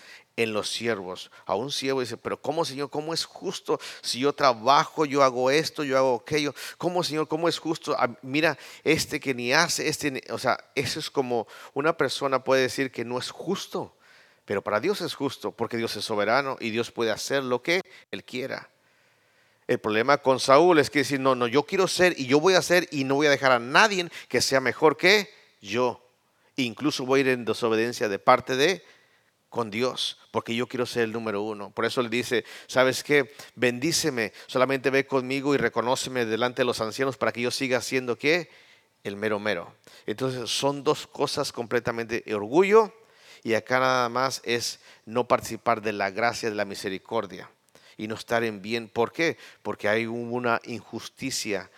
en 0.43 0.53
los 0.53 0.69
siervos. 0.69 1.31
A 1.45 1.55
un 1.55 1.71
siervo 1.71 2.01
dice, 2.01 2.17
pero 2.17 2.41
¿cómo 2.41 2.65
Señor? 2.65 2.89
¿Cómo 2.89 3.13
es 3.13 3.25
justo? 3.25 3.79
Si 4.01 4.19
yo 4.19 4.33
trabajo, 4.33 5.05
yo 5.05 5.23
hago 5.23 5.51
esto, 5.51 5.83
yo 5.83 5.97
hago 5.97 6.23
aquello. 6.25 6.53
¿Cómo 6.77 7.03
Señor? 7.03 7.27
¿Cómo 7.27 7.47
es 7.47 7.59
justo? 7.59 7.95
Ah, 7.97 8.09
mira, 8.21 8.57
este 8.83 9.19
que 9.19 9.33
ni 9.33 9.53
hace, 9.53 9.87
este, 9.87 10.23
o 10.29 10.37
sea, 10.37 10.57
eso 10.75 10.99
es 10.99 11.09
como 11.09 11.47
una 11.73 11.95
persona 11.97 12.43
puede 12.43 12.63
decir 12.63 12.91
que 12.91 13.05
no 13.05 13.17
es 13.17 13.29
justo. 13.29 13.95
Pero 14.45 14.61
para 14.61 14.79
Dios 14.79 15.01
es 15.01 15.13
justo 15.13 15.51
porque 15.51 15.77
Dios 15.77 15.95
es 15.95 16.03
soberano 16.03 16.57
y 16.59 16.71
Dios 16.71 16.91
puede 16.91 17.11
hacer 17.11 17.43
lo 17.43 17.61
que 17.61 17.81
Él 18.11 18.23
quiera. 18.23 18.69
El 19.67 19.79
problema 19.79 20.17
con 20.17 20.39
Saúl 20.39 20.79
es 20.79 20.89
que 20.89 20.99
decir, 20.99 21.19
no, 21.19 21.35
no, 21.35 21.47
yo 21.47 21.63
quiero 21.63 21.87
ser 21.87 22.15
y 22.17 22.25
yo 22.25 22.39
voy 22.39 22.55
a 22.55 22.57
hacer 22.57 22.87
y 22.91 23.03
no 23.03 23.15
voy 23.15 23.27
a 23.27 23.29
dejar 23.29 23.51
a 23.51 23.59
nadie 23.59 24.09
que 24.27 24.41
sea 24.41 24.59
mejor 24.59 24.97
que 24.97 25.29
yo. 25.61 26.05
Incluso 26.57 27.05
voy 27.05 27.19
a 27.19 27.21
ir 27.21 27.29
en 27.29 27.45
desobediencia 27.45 28.09
de 28.09 28.19
parte 28.19 28.55
de 28.55 28.83
con 29.51 29.69
Dios, 29.69 30.17
porque 30.31 30.55
yo 30.55 30.65
quiero 30.65 30.85
ser 30.85 31.03
el 31.03 31.11
número 31.11 31.41
uno. 31.43 31.71
Por 31.71 31.83
eso 31.83 32.01
le 32.01 32.07
dice, 32.07 32.45
¿sabes 32.67 33.03
qué? 33.03 33.35
Bendíceme, 33.55 34.31
solamente 34.47 34.89
ve 34.89 35.05
conmigo 35.05 35.53
y 35.53 35.57
reconóceme 35.57 36.25
delante 36.25 36.61
de 36.61 36.65
los 36.65 36.79
ancianos 36.79 37.17
para 37.17 37.33
que 37.33 37.41
yo 37.41 37.51
siga 37.51 37.81
siendo 37.81 38.17
qué? 38.17 38.49
El 39.03 39.17
mero 39.17 39.39
mero. 39.39 39.75
Entonces 40.05 40.49
son 40.49 40.85
dos 40.85 41.05
cosas 41.05 41.51
completamente 41.51 42.23
orgullo 42.33 42.93
y 43.43 43.53
acá 43.53 43.81
nada 43.81 44.07
más 44.07 44.41
es 44.45 44.79
no 45.05 45.27
participar 45.27 45.81
de 45.81 45.91
la 45.91 46.11
gracia, 46.11 46.49
de 46.49 46.55
la 46.55 46.63
misericordia 46.63 47.51
y 47.97 48.07
no 48.07 48.15
estar 48.15 48.45
en 48.45 48.61
bien. 48.61 48.87
¿Por 48.87 49.11
qué? 49.11 49.37
Porque 49.63 49.89
hay 49.89 50.05
una 50.05 50.61
injusticia, 50.63 51.69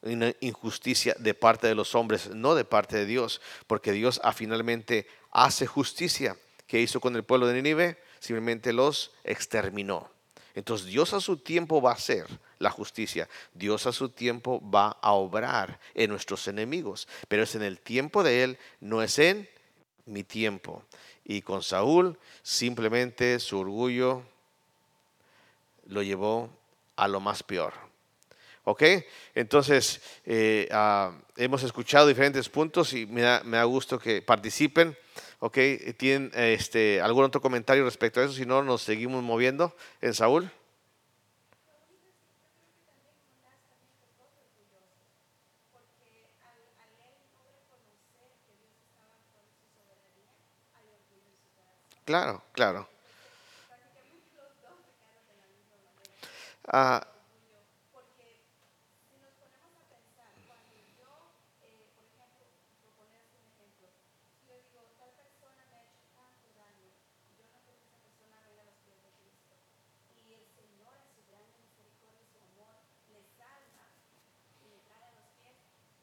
una 0.00 0.32
injusticia 0.40 1.14
de 1.18 1.34
parte 1.34 1.66
de 1.66 1.74
los 1.74 1.94
hombres, 1.94 2.30
no 2.30 2.54
de 2.54 2.64
parte 2.64 2.96
de 2.96 3.04
Dios, 3.04 3.42
porque 3.66 3.92
Dios 3.92 4.22
finalmente 4.34 5.06
hace 5.30 5.66
justicia. 5.66 6.34
¿Qué 6.68 6.80
hizo 6.80 7.00
con 7.00 7.16
el 7.16 7.24
pueblo 7.24 7.46
de 7.46 7.54
Nínive? 7.54 7.96
Simplemente 8.20 8.74
los 8.74 9.10
exterminó. 9.24 10.10
Entonces 10.54 10.86
Dios 10.86 11.14
a 11.14 11.20
su 11.20 11.38
tiempo 11.38 11.80
va 11.80 11.92
a 11.92 11.94
hacer 11.94 12.26
la 12.58 12.70
justicia. 12.70 13.26
Dios 13.54 13.86
a 13.86 13.92
su 13.92 14.10
tiempo 14.10 14.60
va 14.70 14.98
a 15.00 15.12
obrar 15.12 15.80
en 15.94 16.10
nuestros 16.10 16.46
enemigos. 16.46 17.08
Pero 17.26 17.44
es 17.44 17.54
en 17.54 17.62
el 17.62 17.80
tiempo 17.80 18.22
de 18.22 18.42
Él, 18.44 18.58
no 18.80 19.02
es 19.02 19.18
en 19.18 19.48
mi 20.04 20.24
tiempo. 20.24 20.84
Y 21.24 21.40
con 21.40 21.62
Saúl 21.62 22.18
simplemente 22.42 23.40
su 23.40 23.58
orgullo 23.58 24.22
lo 25.86 26.02
llevó 26.02 26.50
a 26.96 27.08
lo 27.08 27.20
más 27.20 27.42
peor. 27.42 27.72
¿Ok? 28.64 28.82
Entonces, 29.34 30.02
eh, 30.26 30.68
ah, 30.70 31.12
hemos 31.38 31.62
escuchado 31.62 32.08
diferentes 32.08 32.50
puntos 32.50 32.92
y 32.92 33.06
me 33.06 33.22
da, 33.22 33.42
me 33.42 33.56
da 33.56 33.64
gusto 33.64 33.98
que 33.98 34.20
participen. 34.20 34.94
¿Ok? 35.40 35.58
¿Tienen 35.96 36.30
este, 36.34 37.00
algún 37.00 37.24
otro 37.24 37.40
comentario 37.40 37.84
respecto 37.84 38.20
a 38.20 38.24
eso? 38.24 38.32
Si 38.32 38.46
no, 38.46 38.62
nos 38.62 38.82
seguimos 38.82 39.22
moviendo 39.22 39.74
en 40.00 40.14
Saúl. 40.14 40.50
porque 45.72 46.34
al, 46.42 46.60
al 46.82 46.92
él 47.06 47.16
no 47.32 47.40
reconocer 47.46 48.30
que 48.46 48.52
Dios 48.58 48.74
estaba 48.82 49.16
con 49.32 49.44
su 49.54 49.66
soberanía, 49.70 50.32
hay 50.74 50.86
orgullo 50.88 51.28
en 51.28 51.36
su 51.38 51.48
corazón. 51.54 52.02
Claro, 52.04 52.42
claro. 52.52 52.88
Prácticamente 53.68 54.32
los 54.34 54.52
dos 54.62 54.76
pecaron 54.86 55.22
de 55.28 55.34
la 55.38 55.46
misma 55.48 55.76
manera. 55.84 56.18
Ah, 56.68 57.00
orgullo, 57.04 57.60
porque 57.92 58.42
si 59.08 59.16
nos 59.20 59.32
ponemos 59.38 59.72
a 59.78 59.84
pensar, 59.88 60.32
cuando 60.46 60.74
yo, 60.96 61.10
eh, 61.64 61.88
por 61.96 62.04
ejemplo, 62.08 62.44
por 62.82 62.92
ponerte 63.06 63.34
un 63.38 63.46
ejemplo, 63.52 63.88
yo 64.48 64.54
digo, 64.68 64.80
tal 64.96 65.12
persona 65.16 65.62
me 65.68 65.76
ha 65.76 65.84
hecho 65.84 66.08
tanto 66.16 66.48
daño, 66.56 66.92
y 67.24 67.36
yo 67.36 67.44
no 67.52 67.56
quiero 67.64 67.80
que 67.80 67.88
esa 67.88 68.00
persona 68.04 68.36
venga 68.44 68.62
a 68.64 68.68
los 68.68 68.78
pies 68.84 69.00
de 69.04 69.10
Cristo. 69.16 69.56
Y 70.16 70.32
el 70.36 70.44
Señor, 70.56 70.92
en 70.92 71.08
su 71.16 71.22
grande 71.28 71.56
misericordia 71.60 72.20
y 72.20 72.28
su 72.32 72.38
amor, 72.40 72.74
le 73.12 73.20
salva 73.36 73.88
y 74.60 74.68
le 74.68 74.78
trae 74.84 75.08
a 75.08 75.14
los 75.16 75.28
pies. 75.40 75.56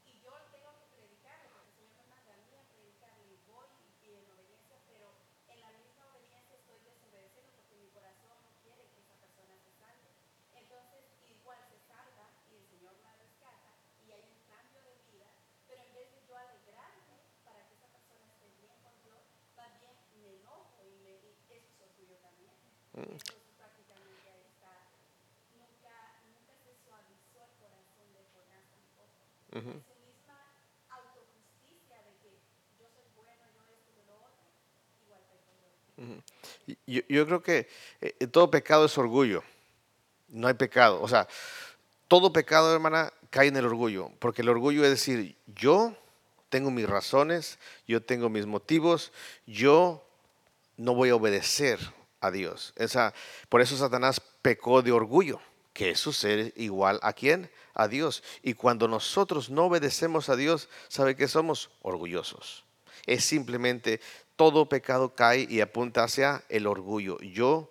Y 0.06 0.18
yo 0.22 0.34
tengo 0.50 0.70
que 0.82 0.86
predicarle, 0.98 1.46
porque 1.54 1.70
el 1.70 1.78
Señor 1.78 1.94
me 2.02 2.10
manda 2.10 2.30
a 2.34 2.42
mí 2.42 2.50
a 2.58 2.66
predicarle, 2.66 3.22
y 3.30 3.38
voy 3.46 3.70
y 4.02 4.18
en 4.18 4.26
obediencia, 4.26 4.78
pero 4.90 5.14
en 5.46 5.58
la 5.62 5.70
misma 5.78 6.10
obediencia 6.10 6.58
estoy 6.58 6.78
desobedeciendo 6.82 7.54
porque 7.54 7.78
mi 7.78 7.88
corazón 7.94 8.34
no 8.42 8.50
quiere 8.66 8.82
que 8.90 8.98
esa 9.02 9.14
persona 9.22 9.54
se 9.62 9.70
salve. 9.78 10.10
Entonces, 10.58 11.02
igual 11.30 11.60
se 11.70 11.78
salva 11.86 12.26
y 12.50 12.58
el 12.58 12.64
Señor 12.66 12.94
la 13.02 13.14
rescata 13.22 13.70
y 14.02 14.10
hay 14.10 14.26
un 14.26 14.40
cambio 14.50 14.82
de 14.82 14.94
vida, 15.06 15.30
pero 15.70 15.86
en 15.86 15.92
vez 15.94 16.10
de 16.10 16.18
yo 16.26 16.34
alegrarme 16.34 17.18
para 17.46 17.62
que 17.66 17.78
esa 17.78 17.86
persona 17.94 18.26
esté 18.26 18.50
bien 18.58 18.74
con 18.82 18.94
Dios, 19.06 19.22
más 19.54 19.70
bien 19.78 19.94
me 20.18 20.42
enojo 20.42 20.82
y, 20.82 20.94
me, 21.02 21.12
y 21.22 21.50
eso 21.54 21.70
es 21.70 21.78
orgullo 21.82 22.18
también. 22.22 22.56
Entonces, 22.96 23.52
prácticamente 23.58 24.26
ahí 24.26 24.44
está. 24.50 24.90
Nunca, 25.54 25.94
nunca 26.26 26.52
se 26.62 26.72
suavizó 26.82 27.38
el 27.46 27.54
corazón 27.60 28.06
de 28.16 28.22
Jonás 28.32 28.66
tampoco. 28.72 28.74
En 28.74 28.74
su 28.74 28.74
misma 28.74 28.74
autojusticia 28.74 28.74
de 28.74 28.74
que 28.74 28.74
yo 28.74 28.74
soy 28.74 28.74
bueno, 28.74 28.74
yo 28.74 28.74
esto, 28.76 29.04
yo 29.06 29.14
lo 29.14 29.14
otro, 29.16 29.44
igual 29.44 29.44
pecó 29.44 29.45
Yo, 36.86 37.00
yo 37.08 37.26
creo 37.26 37.42
que 37.42 37.68
eh, 38.00 38.26
todo 38.26 38.50
pecado 38.50 38.84
es 38.86 38.98
orgullo. 38.98 39.42
No 40.28 40.48
hay 40.48 40.54
pecado. 40.54 41.00
O 41.00 41.08
sea, 41.08 41.26
todo 42.08 42.32
pecado, 42.32 42.72
hermana, 42.72 43.12
cae 43.30 43.48
en 43.48 43.56
el 43.56 43.66
orgullo. 43.66 44.10
Porque 44.18 44.42
el 44.42 44.48
orgullo 44.48 44.84
es 44.84 44.90
decir, 44.90 45.36
yo 45.46 45.96
tengo 46.48 46.70
mis 46.70 46.88
razones, 46.88 47.58
yo 47.86 48.02
tengo 48.02 48.28
mis 48.28 48.46
motivos, 48.46 49.12
yo 49.46 50.06
no 50.76 50.94
voy 50.94 51.10
a 51.10 51.16
obedecer 51.16 51.78
a 52.20 52.30
Dios. 52.30 52.72
Esa, 52.76 53.14
por 53.48 53.60
eso 53.60 53.76
Satanás 53.76 54.20
pecó 54.42 54.82
de 54.82 54.92
orgullo, 54.92 55.40
que 55.72 55.90
es 55.90 56.00
su 56.00 56.12
ser 56.12 56.52
igual 56.56 56.98
a 57.02 57.12
quién? 57.12 57.50
A 57.76 57.88
Dios. 57.88 58.24
Y 58.42 58.54
cuando 58.54 58.88
nosotros 58.88 59.50
no 59.50 59.66
obedecemos 59.66 60.28
a 60.30 60.36
Dios, 60.36 60.68
¿sabe 60.88 61.14
que 61.14 61.28
somos? 61.28 61.70
Orgullosos. 61.82 62.64
Es 63.06 63.24
simplemente 63.24 64.00
todo 64.34 64.68
pecado 64.68 65.14
cae 65.14 65.46
y 65.48 65.60
apunta 65.60 66.02
hacia 66.02 66.42
el 66.48 66.66
orgullo. 66.66 67.18
Yo 67.20 67.70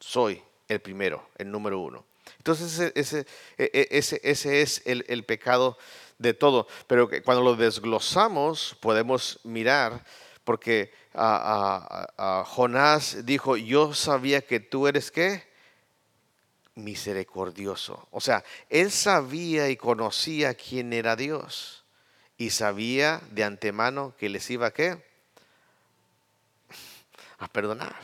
soy 0.00 0.42
el 0.68 0.80
primero, 0.80 1.28
el 1.36 1.50
número 1.50 1.78
uno. 1.78 2.04
Entonces 2.38 2.72
ese, 2.72 2.92
ese, 2.96 3.26
e- 3.58 3.70
e- 3.72 3.88
ese, 4.22 4.60
es 4.62 4.82
el, 4.86 5.04
el 5.08 5.24
pecado 5.24 5.76
de 6.18 6.34
todo. 6.34 6.66
Pero 6.86 7.08
cuando 7.24 7.44
lo 7.44 7.56
desglosamos 7.56 8.76
podemos 8.80 9.38
mirar, 9.44 10.04
porque 10.44 10.92
ah, 11.14 11.86
ah, 11.90 12.06
ah, 12.16 12.44
Jonás 12.46 13.26
dijo, 13.26 13.56
yo 13.56 13.94
sabía 13.94 14.40
que 14.40 14.60
tú 14.60 14.86
eres 14.86 15.10
qué? 15.10 15.42
Misericordioso. 16.76 18.06
O 18.10 18.20
sea, 18.20 18.44
él 18.70 18.90
sabía 18.90 19.68
y 19.70 19.76
conocía 19.76 20.54
quién 20.54 20.92
era 20.92 21.16
Dios. 21.16 21.84
Y 22.38 22.50
sabía 22.50 23.20
de 23.30 23.44
antemano 23.44 24.14
que 24.18 24.28
les 24.28 24.48
iba 24.50 24.66
a 24.68 24.72
qué? 24.72 25.02
a 27.38 27.48
perdonar. 27.48 27.96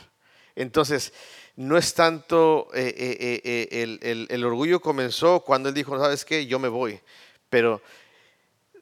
Entonces, 0.57 1.13
no 1.57 1.77
es 1.79 1.95
tanto, 1.95 2.69
eh, 2.75 2.95
eh, 2.97 3.41
eh, 3.45 3.69
el, 3.83 3.99
el- 4.03 4.27
el 4.31 4.45
orgullo 4.45 4.81
comenzó 4.81 5.41
cuando 5.41 5.69
él 5.71 5.75
dijo, 5.75 5.99
¿sabes 5.99 6.25
qué? 6.25 6.47
Yo 6.47 6.59
me 6.59 6.69
voy. 6.69 7.01
Pero 7.49 7.83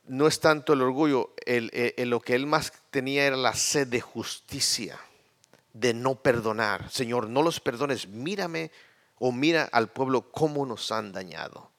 no 0.07 0.27
es 0.27 0.41
tanto 0.41 0.73
el 0.73 0.83
orgullo, 0.83 1.33
el- 1.47 1.71
lo 2.11 2.21
que 2.21 2.35
él 2.35 2.47
más 2.47 2.73
tenía 2.91 3.27
era 3.27 3.37
la 3.37 3.55
sed 3.55 3.87
de 3.87 4.01
justicia, 4.01 4.99
de 5.73 5.95
no 5.95 6.17
perdonar. 6.17 6.91
Señor, 6.91 7.29
no 7.29 7.43
los 7.43 7.61
perdones, 7.61 8.09
mírame 8.09 8.71
o 9.21 9.31
mira 9.31 9.69
al 9.71 9.89
pueblo 9.91 10.33
cómo 10.33 10.67
nos 10.67 10.91
han 10.91 11.13
dañado. 11.13 11.71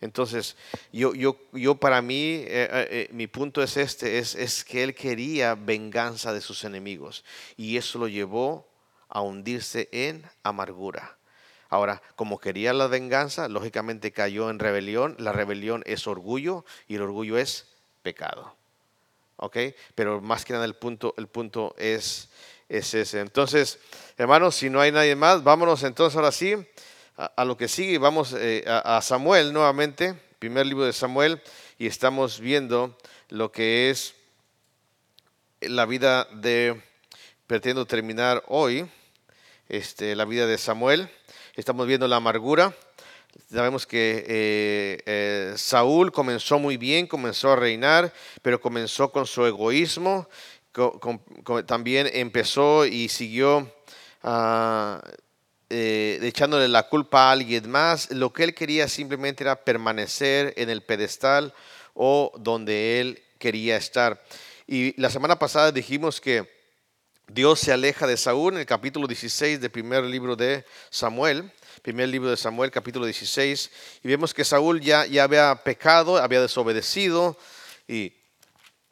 Entonces, 0.00 0.56
yo, 0.92 1.14
yo, 1.14 1.36
yo 1.52 1.76
para 1.76 2.02
mí, 2.02 2.16
eh, 2.16 2.48
eh, 2.48 2.88
eh, 2.90 3.08
mi 3.12 3.28
punto 3.28 3.62
es 3.62 3.76
este, 3.76 4.18
es, 4.18 4.34
es 4.34 4.64
que 4.64 4.82
él 4.82 4.96
quería 4.96 5.54
venganza 5.54 6.32
de 6.32 6.40
sus 6.40 6.64
enemigos 6.64 7.24
y 7.56 7.76
eso 7.76 8.00
lo 8.00 8.08
llevó 8.08 8.66
a 9.08 9.20
hundirse 9.20 9.88
en 9.92 10.28
amargura. 10.42 11.16
Ahora, 11.68 12.02
como 12.16 12.40
quería 12.40 12.72
la 12.72 12.88
venganza, 12.88 13.48
lógicamente 13.48 14.10
cayó 14.10 14.50
en 14.50 14.58
rebelión. 14.58 15.14
La 15.18 15.32
rebelión 15.32 15.82
es 15.86 16.06
orgullo 16.06 16.64
y 16.88 16.96
el 16.96 17.02
orgullo 17.02 17.38
es 17.38 17.68
pecado. 18.02 18.56
¿Ok? 19.36 19.56
Pero 19.94 20.20
más 20.20 20.44
que 20.44 20.52
nada 20.52 20.64
el 20.64 20.74
punto, 20.74 21.14
el 21.16 21.28
punto 21.28 21.74
es, 21.78 22.28
es. 22.72 23.14
Entonces, 23.14 23.78
hermanos, 24.16 24.54
si 24.54 24.70
no 24.70 24.80
hay 24.80 24.92
nadie 24.92 25.14
más, 25.14 25.44
vámonos 25.44 25.82
entonces 25.82 26.16
ahora 26.16 26.32
sí 26.32 26.54
a, 27.16 27.44
lo 27.44 27.56
que 27.56 27.68
sigue. 27.68 27.98
Vamos 27.98 28.34
eh, 28.36 28.64
a, 28.66 28.96
a 28.96 29.02
Samuel 29.02 29.52
nuevamente, 29.52 30.14
primer 30.38 30.66
libro 30.66 30.84
de 30.86 30.92
Samuel, 30.92 31.42
y 31.78 31.86
estamos 31.86 32.40
viendo 32.40 32.96
lo 33.28 33.52
que 33.52 33.90
es 33.90 34.14
la 35.60 35.86
vida 35.86 36.26
de, 36.32 36.80
pretendo 37.46 37.86
terminar 37.86 38.42
hoy, 38.48 38.88
este, 39.68 40.16
la 40.16 40.24
vida 40.24 40.46
de 40.46 40.58
Samuel. 40.58 41.10
Estamos 41.54 41.86
viendo 41.86 42.08
la 42.08 42.16
amargura. 42.16 42.74
Sabemos 43.50 43.86
que 43.86 44.24
eh, 44.28 45.02
eh, 45.06 45.54
Saúl 45.56 46.12
comenzó 46.12 46.58
muy 46.58 46.76
bien, 46.76 47.06
comenzó 47.06 47.52
a 47.52 47.56
reinar, 47.56 48.12
pero 48.42 48.60
comenzó 48.60 49.10
con 49.10 49.26
su 49.26 49.46
egoísmo. 49.46 50.28
También 51.66 52.08
empezó 52.12 52.86
y 52.86 53.08
siguió 53.08 53.70
ah, 54.22 55.02
eh, 55.68 56.18
echándole 56.22 56.68
la 56.68 56.88
culpa 56.88 57.28
a 57.28 57.32
alguien 57.32 57.70
más. 57.70 58.10
Lo 58.10 58.32
que 58.32 58.44
él 58.44 58.54
quería 58.54 58.88
simplemente 58.88 59.44
era 59.44 59.64
permanecer 59.64 60.54
en 60.56 60.70
el 60.70 60.82
pedestal 60.82 61.54
o 61.94 62.32
donde 62.38 63.00
él 63.00 63.22
quería 63.38 63.76
estar. 63.76 64.22
Y 64.66 64.98
la 65.00 65.10
semana 65.10 65.38
pasada 65.38 65.72
dijimos 65.72 66.20
que 66.20 66.50
Dios 67.28 67.60
se 67.60 67.72
aleja 67.72 68.06
de 68.06 68.16
Saúl 68.16 68.54
en 68.54 68.60
el 68.60 68.66
capítulo 68.66 69.06
16 69.06 69.60
del 69.60 69.70
primer 69.70 70.04
libro 70.04 70.36
de 70.36 70.64
Samuel, 70.90 71.50
primer 71.82 72.08
libro 72.08 72.30
de 72.30 72.36
Samuel, 72.36 72.70
capítulo 72.70 73.06
16, 73.06 73.70
y 74.02 74.08
vemos 74.08 74.34
que 74.34 74.44
Saúl 74.44 74.80
ya, 74.80 75.06
ya 75.06 75.24
había 75.24 75.54
pecado, 75.64 76.18
había 76.18 76.40
desobedecido, 76.40 77.38
y, 77.88 78.12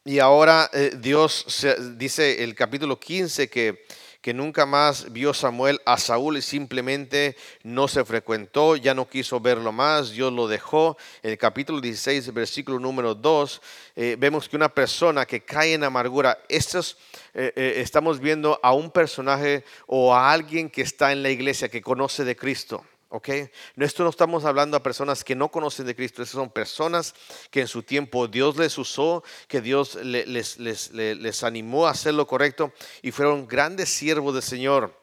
y 0.05 0.19
ahora 0.19 0.71
eh, 0.73 0.93
Dios 0.97 1.67
dice 1.97 2.43
el 2.43 2.55
capítulo 2.55 2.99
15 2.99 3.51
que, 3.51 3.85
que 4.23 4.33
nunca 4.33 4.65
más 4.65 5.13
vio 5.13 5.35
Samuel 5.35 5.79
a 5.85 5.99
Saúl 5.99 6.39
y 6.39 6.43
simplemente 6.43 7.37
no 7.65 7.87
se 7.87 8.05
frecuentó, 8.07 8.77
ya 8.77 8.95
no 8.95 9.09
quiso 9.09 9.41
verlo 9.41 9.73
más, 9.73 10.13
Dios 10.13 10.33
lo 10.33 10.49
dejó. 10.49 10.97
En 11.23 11.33
el 11.33 11.39
capítulo 11.39 11.83
16, 11.83 12.33
versículo 12.33 12.79
número 12.79 13.15
2, 13.15 13.63
eh, 13.97 14.17
vemos 14.19 14.49
que 14.49 14.57
una 14.57 14.71
persona 14.71 15.27
que 15.27 15.45
cae 15.45 15.75
en 15.75 15.85
amargura, 15.85 16.39
estos, 16.49 16.97
eh, 17.35 17.75
estamos 17.77 18.21
viendo 18.21 18.59
a 18.63 18.73
un 18.73 18.91
personaje 18.91 19.65
o 19.87 20.15
a 20.15 20.33
alguien 20.33 20.71
que 20.71 20.81
está 20.81 21.13
en 21.13 21.23
la 21.23 21.29
iglesia, 21.29 21.69
que 21.69 21.83
conoce 21.83 22.25
de 22.25 22.37
Cristo. 22.37 22.85
¿Ok? 23.11 23.29
Esto 23.77 24.03
no 24.05 24.11
estamos 24.11 24.45
hablando 24.45 24.77
a 24.77 24.83
personas 24.83 25.23
que 25.23 25.35
no 25.35 25.51
conocen 25.51 25.87
de 25.87 25.95
Cristo, 25.95 26.23
estas 26.23 26.37
son 26.37 26.51
personas 26.51 27.15
que 27.51 27.61
en 27.61 27.69
su 27.69 27.83
tiempo 27.83 28.27
Dios 28.29 28.57
les 28.57 28.79
usó, 28.79 29.23
que 29.49 29.61
Dios 29.61 29.97
le- 29.97 30.27
les, 30.27 30.59
les- 30.59 30.91
le- 30.93 31.15
les 31.17 31.45
animó 31.45 31.87
a 31.87 31.91
hacer 31.91 32.15
lo 32.15 32.27
correcto 32.27 32.73
y 33.03 33.11
fueron 33.11 33.47
grandes 33.47 33.89
siervos 33.91 34.33
del 34.35 34.43
Señor, 34.43 34.99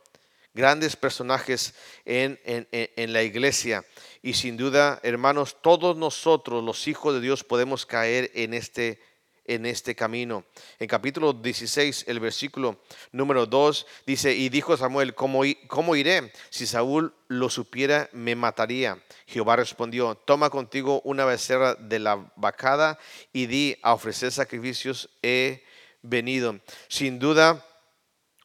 grandes 0.54 0.96
personajes 0.96 1.76
en- 2.06 2.40
en- 2.46 2.68
en 2.72 3.14
la 3.14 3.22
iglesia. 3.24 3.86
Y 4.24 4.34
sin 4.34 4.58
duda, 4.58 5.00
hermanos, 5.04 5.58
todos 5.62 5.96
nosotros, 5.98 6.64
los 6.64 6.88
hijos 6.88 7.14
de 7.14 7.22
Dios, 7.22 7.44
podemos 7.44 7.86
caer 7.86 8.32
en 8.34 8.54
este, 8.54 9.00
en 9.48 9.66
este 9.66 9.96
camino. 9.96 10.44
En 10.78 10.88
capítulo 10.88 11.34
16, 11.34 12.06
el 12.08 12.20
versículo 12.20 12.80
número 13.12 13.46
2 13.46 13.88
dice, 14.06 14.36
y 14.36 14.50
dijo 14.50 14.78
Samuel, 14.78 15.16
¿cómo, 15.16 15.42
¿cómo, 15.68 15.96
iré? 15.96 16.32
Si 16.50 16.68
Saúl 16.68 17.14
lo 17.30 17.50
supiera, 17.50 18.10
me 18.12 18.36
mataría. 18.36 19.02
Jehová 19.26 19.56
respondió, 19.56 20.16
toma 20.16 20.50
contigo 20.50 21.02
una 21.04 21.26
becerra 21.26 21.76
de 21.76 22.00
la 22.00 22.32
vacada 22.36 23.00
y 23.34 23.48
di 23.48 23.78
a 23.82 23.94
ofrecer 23.94 24.32
sacrificios 24.32 25.10
he 25.24 25.64
venido. 26.02 26.60
Sin 26.90 27.20
duda, 27.20 27.66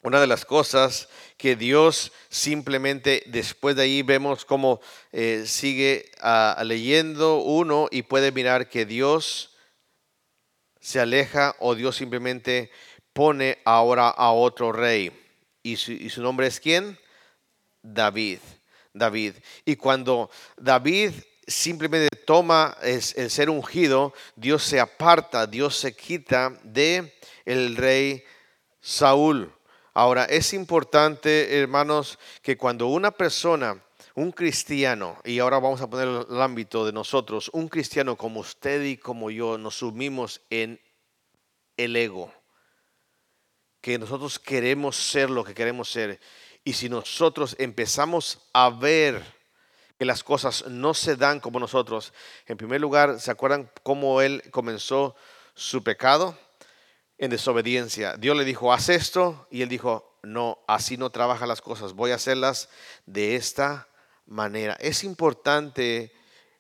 una 0.03 0.21
de 0.21 0.27
las 0.27 0.45
cosas 0.45 1.09
que 1.37 1.55
Dios 1.55 2.13
simplemente 2.29 3.23
después 3.27 3.77
de 3.77 3.83
ahí 3.83 4.03
vemos 4.03 4.45
cómo 4.45 4.81
eh, 5.13 5.45
sigue 5.47 6.11
ah, 6.21 6.61
leyendo 6.65 7.37
uno 7.37 7.89
y 7.91 8.03
puede 8.03 8.33
mirar 8.33 8.69
que 8.69 8.85
Dios 8.85 9.52
se 10.83 10.99
aleja 10.99 11.55
o 11.61 11.77
Dios 11.77 11.97
simplemente 11.97 12.71
pone 13.13 13.59
ahora 13.65 14.09
a 14.09 14.33
otro 14.33 14.73
rey. 14.73 15.13
¿Y 15.63 15.77
su, 15.77 16.21
nombre 16.21 16.49
es 16.49 16.59
quién? 16.59 16.99
David. 17.83 18.41
David. 18.93 19.35
Y 19.65 19.77
cuando 19.77 20.29
David 20.57 21.13
simplemente 21.47 22.09
toma 22.27 22.77
el 22.83 23.31
ser 23.31 23.49
ungido, 23.49 24.13
Dios 24.35 24.65
se 24.65 24.81
aparta, 24.81 25.47
Dios 25.47 25.77
se 25.77 25.95
quita 25.95 26.59
de 26.65 27.15
el 27.45 27.77
rey 27.77 28.25
Saúl. 28.81 29.55
Ahora, 29.95 30.25
es 30.25 30.53
importante, 30.53 31.61
hermanos, 31.61 32.19
que 32.43 32.57
cuando 32.57 32.89
una 32.89 33.13
persona, 33.13 33.81
un 34.15 34.33
cristiano, 34.33 35.19
y 35.25 35.39
ahora 35.39 35.59
vamos 35.59 35.81
a 35.81 35.89
poner 35.89 36.27
el 36.29 36.41
ámbito 36.41 36.85
de 36.85 36.93
nosotros, 36.93 37.51
un 37.53 37.69
cristiano 37.69 38.17
como 38.17 38.41
usted 38.41 38.83
y 38.83 38.97
como 38.97 39.31
yo, 39.31 39.59
nos 39.59 39.77
sumimos 39.77 40.43
en 40.51 40.81
el 41.77 41.97
ego, 41.97 42.33
que 43.81 43.99
nosotros 43.99 44.39
queremos 44.39 44.97
ser 44.97 45.31
lo 45.31 45.45
que 45.45 45.55
queremos 45.55 45.91
ser, 45.91 46.21
y 46.65 46.75
si 46.75 46.89
nosotros 46.89 47.57
empezamos 47.59 48.39
a 48.53 48.71
ver 48.71 49.23
que 49.99 50.05
las 50.05 50.23
cosas 50.23 50.67
no 50.69 50.95
se 50.95 51.17
dan 51.17 51.41
como 51.41 51.59
nosotros, 51.59 52.13
en 52.47 52.57
primer 52.57 52.81
lugar, 52.81 53.19
¿se 53.21 53.31
acuerdan 53.31 53.71
cómo 53.83 54.21
él 54.21 54.43
comenzó 54.51 55.17
su 55.55 55.83
pecado? 55.83 56.37
en 57.23 57.31
desobediencia. 57.31 58.17
Dios 58.17 58.37
le 58.37 58.45
dijo, 58.45 58.73
haz 58.73 58.89
esto, 58.89 59.47
y 59.49 59.63
él 59.63 59.69
dijo, 59.69 60.19
no, 60.25 60.59
así 60.67 60.97
no 60.97 61.11
trabajan 61.11 61.47
las 61.47 61.61
cosas, 61.61 61.93
voy 61.93 62.11
a 62.11 62.17
hacerlas 62.17 62.69
de 63.07 63.37
esta 63.37 63.87
manera. 64.27 64.75
Es 64.81 65.05
importante, 65.05 66.13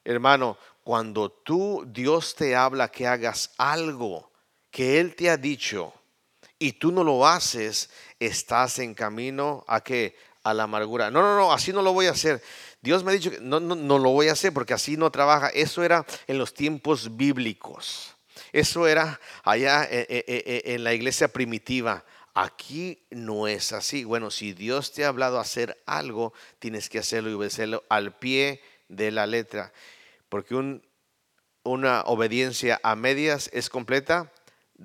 hermano, 0.04 0.58
cuando 0.84 1.30
tú, 1.30 1.84
Dios 1.86 2.34
te 2.34 2.56
habla 2.56 2.88
que 2.88 3.06
hagas 3.06 3.52
algo 3.56 4.30
que 4.70 4.98
Él 4.98 5.14
te 5.14 5.30
ha 5.30 5.36
dicho 5.36 5.92
y 6.58 6.72
tú 6.72 6.92
no 6.92 7.04
lo 7.04 7.26
haces, 7.26 7.90
estás 8.18 8.78
en 8.78 8.94
camino 8.94 9.64
a 9.66 9.80
qué? 9.80 10.16
A 10.44 10.54
la 10.54 10.64
amargura. 10.64 11.10
No, 11.10 11.22
no, 11.22 11.36
no, 11.36 11.52
así 11.52 11.72
no 11.72 11.82
lo 11.82 11.92
voy 11.92 12.06
a 12.06 12.12
hacer. 12.12 12.42
Dios 12.80 13.04
me 13.04 13.12
ha 13.12 13.14
dicho 13.14 13.30
que 13.30 13.40
no, 13.40 13.60
no, 13.60 13.74
no 13.74 13.98
lo 13.98 14.10
voy 14.10 14.28
a 14.28 14.32
hacer 14.32 14.52
porque 14.52 14.74
así 14.74 14.96
no 14.96 15.10
trabaja. 15.10 15.48
Eso 15.48 15.84
era 15.84 16.04
en 16.26 16.38
los 16.38 16.54
tiempos 16.54 17.16
bíblicos. 17.16 18.16
Eso 18.52 18.86
era 18.86 19.20
allá 19.44 19.84
eh, 19.84 20.06
eh, 20.08 20.24
eh, 20.26 20.62
en 20.66 20.84
la 20.84 20.94
iglesia 20.94 21.28
primitiva. 21.28 22.04
Aquí 22.34 23.04
no 23.10 23.46
es 23.46 23.72
así. 23.72 24.04
Bueno, 24.04 24.30
si 24.30 24.52
Dios 24.52 24.92
te 24.92 25.04
ha 25.04 25.08
hablado 25.08 25.38
a 25.38 25.42
hacer 25.42 25.82
algo, 25.86 26.32
tienes 26.58 26.88
que 26.88 26.98
hacerlo 26.98 27.30
y 27.30 27.34
obedecerlo 27.34 27.84
al 27.88 28.16
pie 28.16 28.62
de 28.88 29.10
la 29.10 29.26
letra. 29.26 29.72
Porque 30.28 30.54
una 31.62 32.02
obediencia 32.02 32.80
a 32.82 32.96
medias 32.96 33.50
es 33.52 33.68
completa 33.68 34.32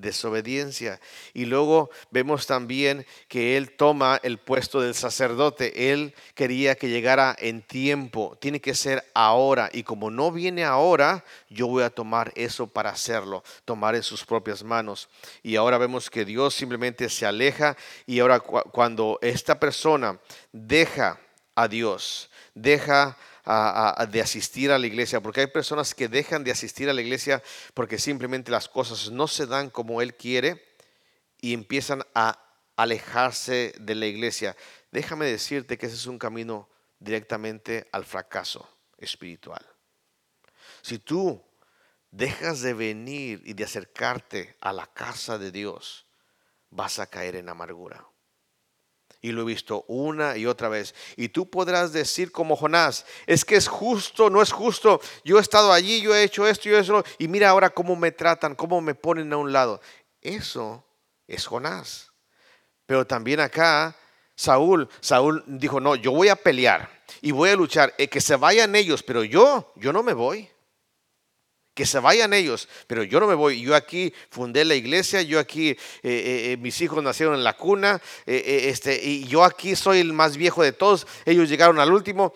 desobediencia. 0.02 1.00
Y 1.34 1.46
luego 1.46 1.90
vemos 2.12 2.48
también 2.48 3.06
que 3.28 3.58
él 3.58 3.72
toma 3.72 4.20
el 4.24 4.38
puesto 4.38 4.82
del 4.82 4.94
sacerdote. 4.94 5.92
Él 5.92 6.14
quería 6.36 6.76
que 6.76 6.90
llegara 6.90 7.36
en 7.40 7.62
tiempo. 7.62 8.38
Tiene 8.40 8.62
que 8.62 8.76
ser 8.76 9.04
ahora. 9.14 9.70
Y 9.74 9.84
como 9.84 10.10
no 10.12 10.32
viene 10.32 10.64
ahora, 10.64 11.24
yo 11.50 11.68
voy 11.68 11.84
a 11.84 11.90
tomar 11.90 12.32
eso 12.36 12.68
para 12.68 12.92
hacerlo. 12.92 13.44
Tomar 13.66 13.96
en 13.96 14.04
sus 14.04 14.26
propias 14.26 14.64
manos. 14.64 15.10
Y 15.44 15.56
ahora 15.56 15.78
vemos 15.78 16.10
que 16.10 16.26
Dios 16.26 16.54
simplemente 16.54 17.10
se 17.10 17.26
aleja. 17.26 17.76
Y 18.06 18.20
ahora 18.20 18.40
cuando 18.40 19.20
esta 19.22 19.60
persona 19.60 20.20
deja 20.52 21.20
a 21.56 21.68
Dios, 21.68 22.30
deja 22.54 23.18
de 23.48 24.22
asistir 24.22 24.72
a 24.72 24.78
la 24.78 24.88
iglesia, 24.88 25.22
porque 25.22 25.42
hay 25.42 25.48
personas 25.48 25.96
que 25.96 26.10
dejan 26.10 26.44
de 26.44 26.52
asistir 26.52 26.90
a 26.90 26.94
la 26.94 27.02
iglesia 27.02 27.42
porque 27.74 27.98
simplemente 27.98 28.52
las 28.52 28.68
cosas 28.68 29.10
no 29.10 29.28
se 29.28 29.46
dan 29.46 29.70
como 29.70 30.02
Él 30.02 30.16
quiere 30.16 30.62
y 31.40 31.54
empiezan 31.54 32.04
a 32.14 32.44
alejarse 32.76 33.74
de 33.80 33.96
la 33.96 34.06
iglesia. 34.06 34.56
Déjame 34.92 35.28
decirte 35.28 35.78
que 35.78 35.86
ese 35.86 35.96
es 35.96 36.08
un 36.08 36.20
camino 36.20 36.70
directamente 37.00 37.88
al 37.92 38.04
fracaso 38.04 38.68
espiritual. 38.98 39.66
Si 40.82 41.00
tú 41.00 41.42
dejas 42.12 42.62
de 42.62 42.74
venir 42.74 43.42
y 43.46 43.54
de 43.54 43.64
acercarte 43.64 44.58
a 44.60 44.74
la 44.74 44.88
casa 44.88 45.38
de 45.38 45.52
Dios, 45.52 46.06
vas 46.70 47.00
a 47.00 47.08
caer 47.08 47.38
en 47.38 47.48
amargura. 47.48 48.06
Y 49.28 49.34
lo 49.34 49.42
he 49.42 49.46
visto 49.46 49.84
una 49.90 50.38
y 50.38 50.46
otra 50.46 50.70
vez. 50.70 50.96
Y 51.18 51.28
tú 51.28 51.50
podrás 51.50 51.92
decir 51.92 52.32
como 52.32 52.56
Jonás, 52.56 53.06
es 53.26 53.44
que 53.44 53.58
es 53.58 53.68
justo, 53.68 54.30
no 54.30 54.42
es 54.42 54.54
justo. 54.54 55.02
Yo 55.26 55.38
he 55.38 55.42
estado 55.42 55.74
allí, 55.74 56.00
yo 56.00 56.16
he 56.16 56.24
hecho 56.24 56.48
esto 56.48 56.70
y 56.70 56.76
eso. 56.76 57.04
Y 57.18 57.28
mira 57.28 57.50
ahora 57.50 57.70
cómo 57.70 57.98
me 57.98 58.14
tratan, 58.14 58.56
cómo 58.56 58.80
me 58.80 58.96
ponen 58.96 59.34
a 59.34 59.38
un 59.38 59.52
lado. 59.52 59.82
Eso 60.22 60.86
es 61.28 61.46
Jonás. 61.46 62.14
Pero 62.86 63.06
también 63.06 63.42
acá, 63.42 63.98
Saúl, 64.34 64.88
Saúl 65.02 65.44
dijo, 65.46 65.82
no, 65.82 65.96
yo 65.96 66.14
voy 66.14 66.30
a 66.30 66.38
pelear 66.38 66.90
y 67.22 67.32
voy 67.32 67.50
a 67.50 67.58
luchar. 67.58 67.98
Que 67.98 68.22
se 68.22 68.38
vayan 68.38 68.78
ellos, 68.78 69.04
pero 69.04 69.26
yo, 69.26 69.74
yo 69.76 69.92
no 69.92 70.04
me 70.04 70.14
voy 70.14 70.50
que 71.78 71.86
se 71.86 72.00
vayan 72.00 72.34
ellos, 72.34 72.68
pero 72.88 73.04
yo 73.04 73.20
no 73.20 73.28
me 73.28 73.36
voy. 73.36 73.62
Yo 73.62 73.76
aquí 73.76 74.12
fundé 74.32 74.66
la 74.66 74.74
iglesia, 74.74 75.22
yo 75.22 75.40
aquí, 75.40 75.70
eh, 75.70 75.78
eh, 76.02 76.52
eh, 76.52 76.58
mis 76.58 76.82
hijos 76.82 77.04
nacieron 77.04 77.36
en 77.36 77.44
la 77.44 77.56
cuna, 77.56 78.02
este, 78.26 79.00
y 79.00 79.26
yo 79.26 79.44
aquí 79.44 79.76
soy 79.76 80.00
el 80.00 80.12
más 80.12 80.38
viejo 80.38 80.64
de 80.64 80.72
todos, 80.72 81.06
ellos 81.24 81.48
llegaron 81.48 81.80
al 81.80 81.94
último. 81.94 82.34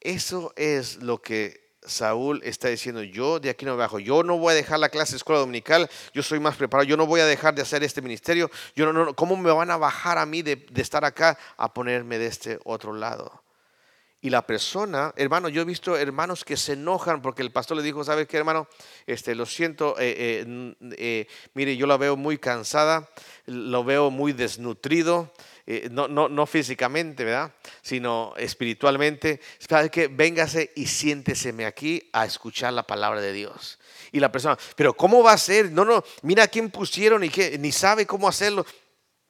Eso 0.00 0.52
es 0.56 0.96
lo 0.96 1.22
que 1.22 1.76
Saúl 1.86 2.40
está 2.42 2.66
diciendo, 2.66 3.00
yo 3.04 3.38
de 3.38 3.50
aquí 3.50 3.64
no 3.64 3.72
me 3.72 3.78
bajo, 3.78 4.00
yo 4.00 4.24
no 4.24 4.36
voy 4.38 4.54
a 4.54 4.56
dejar 4.56 4.80
la 4.80 4.88
clase 4.88 5.12
de 5.12 5.18
escuela 5.18 5.38
dominical, 5.38 5.88
yo 6.12 6.24
soy 6.24 6.40
más 6.40 6.56
preparado, 6.56 6.88
yo 6.88 6.96
no 6.96 7.06
voy 7.06 7.20
a 7.20 7.26
dejar 7.26 7.54
de 7.54 7.62
hacer 7.62 7.84
este 7.84 8.02
ministerio, 8.02 8.50
yo 8.74 8.92
no, 8.92 9.04
no 9.04 9.14
¿cómo 9.14 9.36
me 9.36 9.52
van 9.52 9.70
a 9.70 9.76
bajar 9.76 10.18
a 10.18 10.26
mí 10.26 10.42
de, 10.42 10.56
de 10.56 10.82
estar 10.82 11.04
acá 11.04 11.38
a 11.56 11.72
ponerme 11.72 12.18
de 12.18 12.26
este 12.26 12.58
otro 12.64 12.92
lado? 12.92 13.44
Y 14.22 14.28
la 14.28 14.46
persona, 14.46 15.14
hermano, 15.16 15.48
yo 15.48 15.62
he 15.62 15.64
visto 15.64 15.96
hermanos 15.96 16.44
que 16.44 16.58
se 16.58 16.74
enojan 16.74 17.22
porque 17.22 17.40
el 17.40 17.52
pastor 17.52 17.78
le 17.78 17.82
dijo, 17.82 18.04
¿sabes 18.04 18.28
qué, 18.28 18.36
hermano? 18.36 18.68
Este, 19.06 19.34
lo 19.34 19.46
siento, 19.46 19.98
eh, 19.98 20.44
eh, 20.44 20.74
eh, 20.98 21.26
mire, 21.54 21.74
yo 21.74 21.86
la 21.86 21.96
veo 21.96 22.16
muy 22.16 22.36
cansada, 22.36 23.08
lo 23.46 23.82
veo 23.82 24.10
muy 24.10 24.34
desnutrido, 24.34 25.32
no, 25.90 26.06
no, 26.06 26.28
no, 26.28 26.46
físicamente, 26.46 27.24
¿verdad? 27.24 27.54
Sino 27.80 28.34
espiritualmente. 28.36 29.40
¿Sabe 29.58 29.88
qué? 29.88 30.08
Véngase 30.08 30.72
y 30.74 30.86
siénteseme 30.86 31.64
aquí 31.64 32.10
a 32.12 32.26
escuchar 32.26 32.72
la 32.72 32.82
palabra 32.82 33.20
de 33.20 33.32
Dios. 33.32 33.78
Y 34.12 34.20
la 34.20 34.32
persona, 34.32 34.58
pero 34.76 34.92
¿cómo 34.94 35.22
va 35.22 35.32
a 35.32 35.38
ser? 35.38 35.70
No, 35.70 35.84
no, 35.84 36.04
mira 36.22 36.48
quién 36.48 36.70
pusieron 36.70 37.24
y 37.24 37.30
que 37.30 37.56
ni 37.56 37.72
sabe 37.72 38.04
cómo 38.04 38.28
hacerlo. 38.28 38.66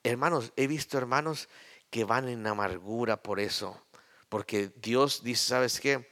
Hermanos, 0.02 0.50
he 0.56 0.66
visto 0.66 0.98
hermanos 0.98 1.48
que 1.90 2.04
van 2.04 2.28
en 2.28 2.44
amargura 2.46 3.22
por 3.22 3.38
eso 3.38 3.80
porque 4.30 4.70
Dios 4.76 5.22
dice, 5.22 5.48
¿sabes 5.48 5.78
qué? 5.80 6.08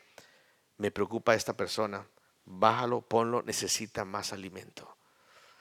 Me 0.76 0.90
preocupa 0.90 1.34
esta 1.34 1.56
persona. 1.56 2.06
Bájalo, 2.44 3.00
ponlo, 3.00 3.42
necesita 3.42 4.04
más 4.04 4.32
alimento. 4.32 4.98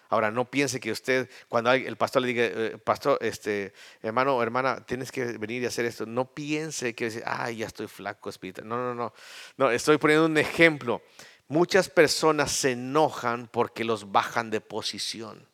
Ahora, 0.09 0.31
no 0.31 0.49
piense 0.49 0.79
que 0.79 0.91
usted, 0.91 1.29
cuando 1.49 1.71
el 1.71 1.97
pastor 1.97 2.21
le 2.21 2.27
diga, 2.29 2.45
eh, 2.45 2.77
pastor, 2.77 3.19
este, 3.21 3.73
hermano 4.01 4.37
o 4.37 4.43
hermana, 4.43 4.83
tienes 4.85 5.11
que 5.11 5.37
venir 5.37 5.61
y 5.61 5.65
hacer 5.65 5.85
esto, 5.85 6.05
no 6.05 6.33
piense 6.33 6.95
que, 6.95 7.21
ay, 7.25 7.57
ya 7.57 7.67
estoy 7.67 7.87
flaco 7.87 8.29
espiritual. 8.29 8.67
No, 8.67 8.77
no, 8.77 8.95
no. 8.95 9.13
No, 9.57 9.69
estoy 9.69 9.97
poniendo 9.97 10.25
un 10.25 10.37
ejemplo. 10.37 11.03
Muchas 11.49 11.89
personas 11.89 12.51
se 12.51 12.71
enojan 12.71 13.47
porque 13.47 13.83
los 13.83 14.11
bajan 14.11 14.49
de 14.49 14.61
posición. 14.61 15.47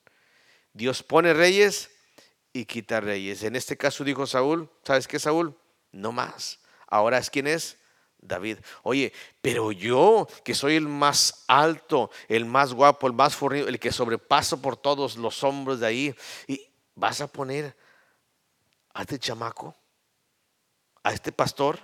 Dios 0.72 1.04
pone 1.04 1.34
reyes 1.34 1.92
y 2.54 2.66
quita 2.66 3.02
reyes. 3.02 3.44
En 3.44 3.56
este 3.56 3.76
caso 3.76 4.04
dijo 4.04 4.26
Saúl, 4.26 4.70
¿sabes 4.84 5.08
qué, 5.08 5.20
Saúl? 5.20 5.58
No 5.92 6.12
más. 6.12 6.63
Ahora 6.94 7.18
es 7.18 7.32
quien 7.32 7.48
es 7.48 7.80
David. 8.20 8.60
Oye, 8.84 9.12
pero 9.42 9.72
yo, 9.72 10.28
que 10.44 10.54
soy 10.54 10.76
el 10.76 10.88
más 10.88 11.44
alto, 11.48 12.12
el 12.28 12.46
más 12.46 12.72
guapo, 12.72 13.08
el 13.08 13.14
más 13.14 13.36
fornido, 13.36 13.68
el 13.68 13.80
que 13.80 13.92
sobrepaso 13.92 14.62
por 14.62 14.78
todos 14.78 15.18
los 15.18 15.44
hombros 15.44 15.80
de 15.80 15.88
ahí, 15.88 16.16
y 16.46 16.70
vas 16.94 17.20
a 17.20 17.28
poner 17.28 17.76
a 18.94 19.02
este 19.02 19.18
chamaco, 19.18 19.76
a 21.02 21.14
este 21.14 21.32
pastor, 21.32 21.80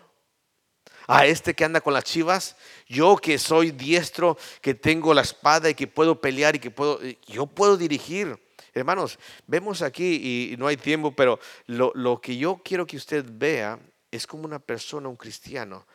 a 1.07 1.25
este 1.25 1.55
que 1.55 1.65
anda 1.65 1.81
con 1.81 1.95
las 1.95 2.03
chivas, 2.03 2.55
yo 2.87 3.17
que 3.17 3.39
soy 3.39 3.71
diestro, 3.71 4.37
que 4.61 4.75
tengo 4.75 5.11
la 5.15 5.23
espada 5.23 5.71
y 5.71 5.73
que 5.73 5.87
puedo 5.87 6.21
pelear 6.21 6.55
y 6.55 6.59
que 6.59 6.69
puedo, 6.69 6.99
yo 7.25 7.47
puedo 7.47 7.77
dirigir. 7.77 8.39
Hermanos, 8.75 9.17
vemos 9.47 9.81
aquí 9.81 10.51
y 10.53 10.57
no 10.57 10.67
hay 10.67 10.77
tiempo, 10.77 11.15
pero 11.15 11.39
lo 11.65 12.21
que 12.21 12.37
yo 12.37 12.61
quiero 12.63 12.85
que 12.85 12.97
usted 12.97 13.25
vea 13.27 13.79
es 14.11 14.27
como 14.27 14.45
una 14.45 14.59
persona, 14.59 15.09
un 15.09 15.17
cristiano, 15.17 15.85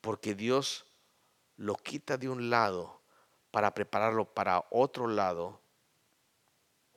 porque 0.00 0.34
Dios 0.34 0.86
lo 1.56 1.76
quita 1.76 2.16
de 2.16 2.28
un 2.28 2.50
lado 2.50 3.02
para 3.50 3.74
prepararlo 3.74 4.24
para 4.32 4.64
otro 4.70 5.06
lado, 5.06 5.60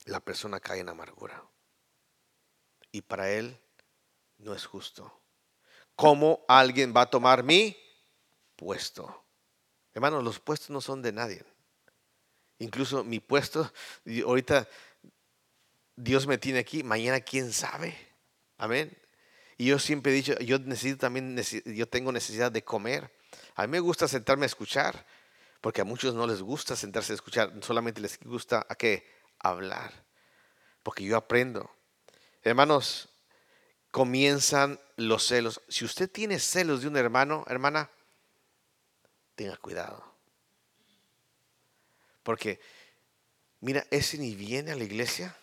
la 0.05 0.19
persona 0.19 0.59
cae 0.59 0.79
en 0.79 0.89
amargura. 0.89 1.43
Y 2.91 3.01
para 3.01 3.29
él 3.29 3.59
no 4.37 4.53
es 4.53 4.65
justo. 4.65 5.21
¿Cómo 5.95 6.45
alguien 6.47 6.93
va 6.95 7.01
a 7.01 7.09
tomar 7.09 7.43
mi 7.43 7.77
puesto? 8.55 9.23
Hermanos, 9.93 10.23
los 10.23 10.39
puestos 10.39 10.69
no 10.69 10.81
son 10.81 11.01
de 11.01 11.11
nadie. 11.11 11.43
Incluso 12.59 13.03
mi 13.03 13.19
puesto, 13.19 13.71
ahorita 14.25 14.67
Dios 15.95 16.25
me 16.27 16.37
tiene 16.37 16.59
aquí, 16.59 16.83
mañana 16.83 17.19
quién 17.19 17.51
sabe. 17.51 17.97
Amén. 18.57 18.97
Y 19.57 19.67
yo 19.67 19.79
siempre 19.79 20.11
he 20.11 20.15
dicho, 20.15 20.37
yo 20.39 20.59
necesito 20.59 20.99
también, 20.99 21.37
yo 21.65 21.87
tengo 21.87 22.11
necesidad 22.11 22.51
de 22.51 22.63
comer. 22.63 23.11
A 23.55 23.63
mí 23.63 23.71
me 23.71 23.79
gusta 23.79 24.07
sentarme 24.07 24.43
a 24.43 24.47
escuchar, 24.47 25.05
porque 25.61 25.81
a 25.81 25.85
muchos 25.85 26.13
no 26.13 26.27
les 26.27 26.41
gusta 26.41 26.75
sentarse 26.75 27.13
a 27.13 27.15
escuchar, 27.15 27.53
solamente 27.61 28.01
les 28.01 28.19
gusta 28.19 28.65
a 28.67 28.75
qué? 28.75 29.09
Hablar. 29.39 29.93
Porque 30.83 31.05
yo 31.05 31.15
aprendo. 31.15 31.71
Hermanos, 32.43 33.09
comienzan 33.91 34.79
los 34.97 35.25
celos. 35.25 35.61
Si 35.69 35.85
usted 35.85 36.11
tiene 36.11 36.39
celos 36.39 36.81
de 36.81 36.89
un 36.89 36.97
hermano, 36.97 37.45
hermana, 37.47 37.89
tenga 39.35 39.55
cuidado. 39.57 40.03
Porque, 42.23 42.59
mira, 43.61 43.85
ese 43.89 44.17
ni 44.17 44.35
viene 44.35 44.71
a 44.71 44.75
la 44.75 44.83
iglesia 44.83 45.37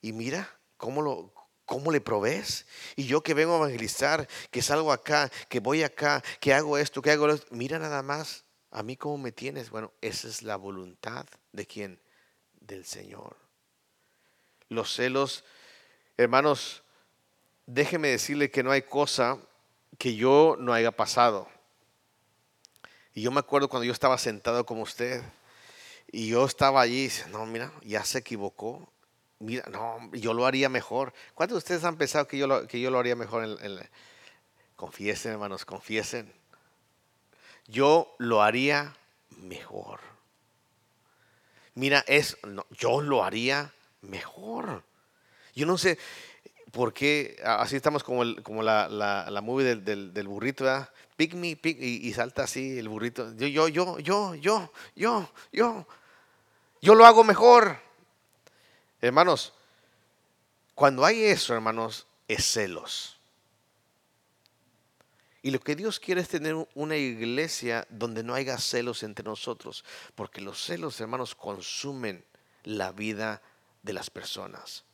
y 0.00 0.12
mira 0.12 0.48
cómo 0.76 1.02
lo, 1.02 1.32
¿Cómo 1.70 1.92
le 1.92 2.00
provees? 2.00 2.66
Y 2.96 3.06
yo 3.06 3.22
que 3.22 3.32
vengo 3.32 3.54
a 3.54 3.58
evangelizar, 3.58 4.26
que 4.50 4.60
salgo 4.60 4.90
acá, 4.90 5.30
que 5.48 5.60
voy 5.60 5.84
acá, 5.84 6.20
que 6.40 6.52
hago 6.52 6.76
esto, 6.76 7.00
que 7.00 7.12
hago 7.12 7.30
esto. 7.30 7.46
Mira 7.52 7.78
nada 7.78 8.02
más, 8.02 8.42
a 8.72 8.82
mí 8.82 8.96
cómo 8.96 9.18
me 9.18 9.30
tienes. 9.30 9.70
Bueno, 9.70 9.92
esa 10.00 10.26
es 10.26 10.42
la 10.42 10.56
voluntad 10.56 11.26
de 11.52 11.66
quién? 11.66 12.00
Del 12.58 12.84
Señor. 12.84 13.36
Los 14.68 14.92
celos, 14.92 15.44
hermanos, 16.16 16.82
déjeme 17.66 18.08
decirle 18.08 18.50
que 18.50 18.64
no 18.64 18.72
hay 18.72 18.82
cosa 18.82 19.38
que 19.96 20.16
yo 20.16 20.56
no 20.58 20.72
haya 20.72 20.90
pasado. 20.90 21.48
Y 23.14 23.22
yo 23.22 23.30
me 23.30 23.38
acuerdo 23.38 23.68
cuando 23.68 23.84
yo 23.84 23.92
estaba 23.92 24.18
sentado 24.18 24.66
como 24.66 24.82
usted 24.82 25.22
y 26.10 26.30
yo 26.30 26.46
estaba 26.46 26.80
allí 26.80 27.08
no, 27.30 27.46
mira, 27.46 27.72
ya 27.84 28.04
se 28.04 28.18
equivocó 28.18 28.89
mira, 29.40 29.64
no, 29.70 30.10
yo 30.12 30.32
lo 30.32 30.46
haría 30.46 30.68
mejor. 30.68 31.12
¿Cuántos 31.34 31.56
de 31.56 31.58
ustedes 31.58 31.84
han 31.84 31.96
pensado 31.96 32.28
que 32.28 32.38
yo 32.38 32.46
lo, 32.46 32.66
que 32.66 32.80
yo 32.80 32.90
lo 32.90 32.98
haría 32.98 33.16
mejor? 33.16 33.44
En, 33.44 33.78
confiesen, 34.76 35.32
hermanos, 35.32 35.64
confiesen. 35.64 36.32
Yo 37.66 38.14
lo 38.18 38.42
haría 38.42 38.94
mejor. 39.30 40.00
Mira, 41.74 42.04
es, 42.06 42.36
yo 42.70 43.00
lo 43.00 43.24
haría 43.24 43.72
mejor. 44.02 44.82
Yo 45.54 45.66
no 45.66 45.78
sé 45.78 45.98
por 46.72 46.92
qué, 46.92 47.40
así 47.44 47.76
estamos 47.76 48.04
como, 48.04 48.22
el, 48.22 48.42
como 48.42 48.62
la, 48.62 48.88
la, 48.88 49.30
la 49.30 49.40
movie 49.40 49.76
del, 49.76 50.12
del, 50.12 50.28
burrito, 50.28 50.64
¿verdad? 50.64 50.90
Pick 51.16 51.34
me, 51.34 51.56
pick, 51.56 51.78
y, 51.80 52.08
y, 52.08 52.12
salta 52.12 52.44
así 52.44 52.78
el 52.78 52.88
burrito. 52.88 53.34
Yo, 53.34 53.46
yo, 53.46 53.68
yo, 53.68 53.98
yo, 53.98 54.34
yo, 54.36 54.70
yo, 54.94 55.30
yo, 55.52 55.86
yo 56.80 56.94
lo 56.94 57.06
hago 57.06 57.24
mejor. 57.24 57.89
Hermanos, 59.00 59.52
cuando 60.74 61.04
hay 61.04 61.24
eso, 61.24 61.54
hermanos, 61.54 62.06
es 62.28 62.44
celos. 62.44 63.18
Y 65.42 65.50
lo 65.50 65.60
que 65.60 65.74
Dios 65.74 65.98
quiere 65.98 66.20
es 66.20 66.28
tener 66.28 66.54
una 66.74 66.96
iglesia 66.96 67.86
donde 67.88 68.22
no 68.22 68.34
haya 68.34 68.58
celos 68.58 69.02
entre 69.02 69.24
nosotros, 69.24 69.84
porque 70.14 70.42
los 70.42 70.62
celos, 70.62 71.00
hermanos, 71.00 71.34
consumen 71.34 72.24
la 72.64 72.92
vida 72.92 73.40
de 73.82 73.94
las 73.94 74.10
personas. 74.10 74.84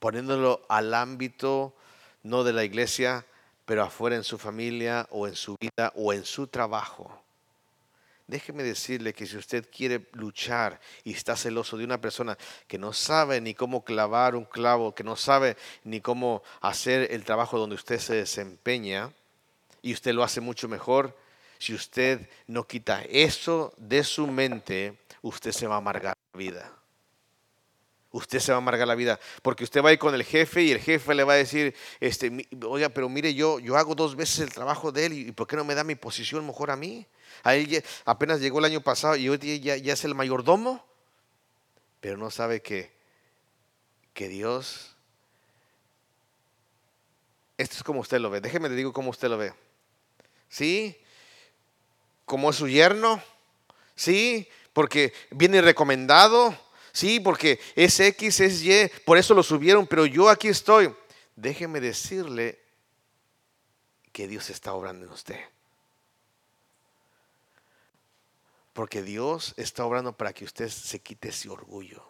Poniéndolo 0.00 0.66
al 0.68 0.92
ámbito 0.92 1.74
no 2.22 2.44
de 2.44 2.52
la 2.52 2.64
iglesia, 2.64 3.26
pero 3.64 3.82
afuera 3.82 4.16
en 4.16 4.24
su 4.24 4.36
familia 4.36 5.06
o 5.10 5.26
en 5.26 5.34
su 5.34 5.56
vida 5.58 5.92
o 5.96 6.12
en 6.12 6.26
su 6.26 6.46
trabajo. 6.46 7.23
Déjeme 8.26 8.62
decirle 8.62 9.12
que 9.12 9.26
si 9.26 9.36
usted 9.36 9.68
quiere 9.70 10.08
luchar 10.12 10.80
y 11.04 11.12
está 11.12 11.36
celoso 11.36 11.76
de 11.76 11.84
una 11.84 12.00
persona 12.00 12.38
que 12.66 12.78
no 12.78 12.94
sabe 12.94 13.40
ni 13.40 13.54
cómo 13.54 13.84
clavar 13.84 14.34
un 14.34 14.46
clavo, 14.46 14.94
que 14.94 15.04
no 15.04 15.14
sabe 15.14 15.56
ni 15.84 16.00
cómo 16.00 16.42
hacer 16.62 17.12
el 17.12 17.24
trabajo 17.24 17.58
donde 17.58 17.74
usted 17.74 17.98
se 17.98 18.14
desempeña, 18.14 19.12
y 19.82 19.92
usted 19.92 20.14
lo 20.14 20.24
hace 20.24 20.40
mucho 20.40 20.68
mejor, 20.68 21.14
si 21.58 21.74
usted 21.74 22.28
no 22.46 22.66
quita 22.66 23.02
eso 23.02 23.74
de 23.76 24.02
su 24.02 24.26
mente, 24.26 24.98
usted 25.20 25.52
se 25.52 25.66
va 25.66 25.74
a 25.74 25.78
amargar 25.78 26.16
la 26.32 26.38
vida. 26.38 26.83
Usted 28.14 28.38
se 28.38 28.52
va 28.52 28.58
a 28.58 28.58
amargar 28.58 28.86
la 28.86 28.94
vida, 28.94 29.18
porque 29.42 29.64
usted 29.64 29.82
va 29.82 29.88
a 29.88 29.92
ir 29.92 29.98
con 29.98 30.14
el 30.14 30.22
jefe 30.22 30.62
y 30.62 30.70
el 30.70 30.78
jefe 30.78 31.16
le 31.16 31.24
va 31.24 31.32
a 31.32 31.36
decir, 31.36 31.74
este, 31.98 32.46
oiga, 32.64 32.88
pero 32.88 33.08
mire, 33.08 33.34
yo, 33.34 33.58
yo 33.58 33.76
hago 33.76 33.96
dos 33.96 34.14
veces 34.14 34.38
el 34.38 34.52
trabajo 34.52 34.92
de 34.92 35.06
él 35.06 35.12
y 35.14 35.32
¿por 35.32 35.48
qué 35.48 35.56
no 35.56 35.64
me 35.64 35.74
da 35.74 35.82
mi 35.82 35.96
posición 35.96 36.46
mejor 36.46 36.70
a 36.70 36.76
mí? 36.76 37.08
A 37.42 37.56
él 37.56 37.82
apenas 38.04 38.40
llegó 38.40 38.60
el 38.60 38.66
año 38.66 38.80
pasado 38.80 39.16
y 39.16 39.28
hoy 39.28 39.58
ya, 39.58 39.76
ya 39.76 39.94
es 39.94 40.04
el 40.04 40.14
mayordomo, 40.14 40.86
pero 41.98 42.16
no 42.16 42.30
sabe 42.30 42.62
que, 42.62 42.92
que 44.12 44.28
Dios, 44.28 44.94
esto 47.58 47.78
es 47.78 47.82
como 47.82 47.98
usted 47.98 48.20
lo 48.20 48.30
ve, 48.30 48.40
déjeme 48.40 48.68
le 48.68 48.76
digo 48.76 48.92
cómo 48.92 49.10
usted 49.10 49.28
lo 49.28 49.38
ve. 49.38 49.52
¿Sí? 50.48 50.96
Como 52.26 52.50
es 52.50 52.54
su 52.54 52.68
yerno, 52.68 53.20
¿sí? 53.96 54.48
Porque 54.72 55.12
viene 55.32 55.60
recomendado, 55.62 56.56
sí, 56.94 57.20
porque 57.20 57.60
es 57.74 58.00
X, 58.00 58.40
es 58.40 58.62
Y, 58.62 58.90
por 59.04 59.18
eso 59.18 59.34
lo 59.34 59.42
subieron, 59.42 59.86
pero 59.86 60.06
yo 60.06 60.30
aquí 60.30 60.48
estoy. 60.48 60.94
Déjeme 61.36 61.80
decirle 61.80 62.58
que 64.12 64.26
Dios 64.26 64.48
está 64.48 64.72
obrando 64.72 65.04
en 65.04 65.12
usted. 65.12 65.40
Porque 68.72 69.02
Dios 69.02 69.52
está 69.56 69.84
obrando 69.84 70.16
para 70.16 70.32
que 70.32 70.44
usted 70.44 70.70
se 70.70 71.00
quite 71.00 71.28
ese 71.28 71.48
orgullo. 71.48 72.02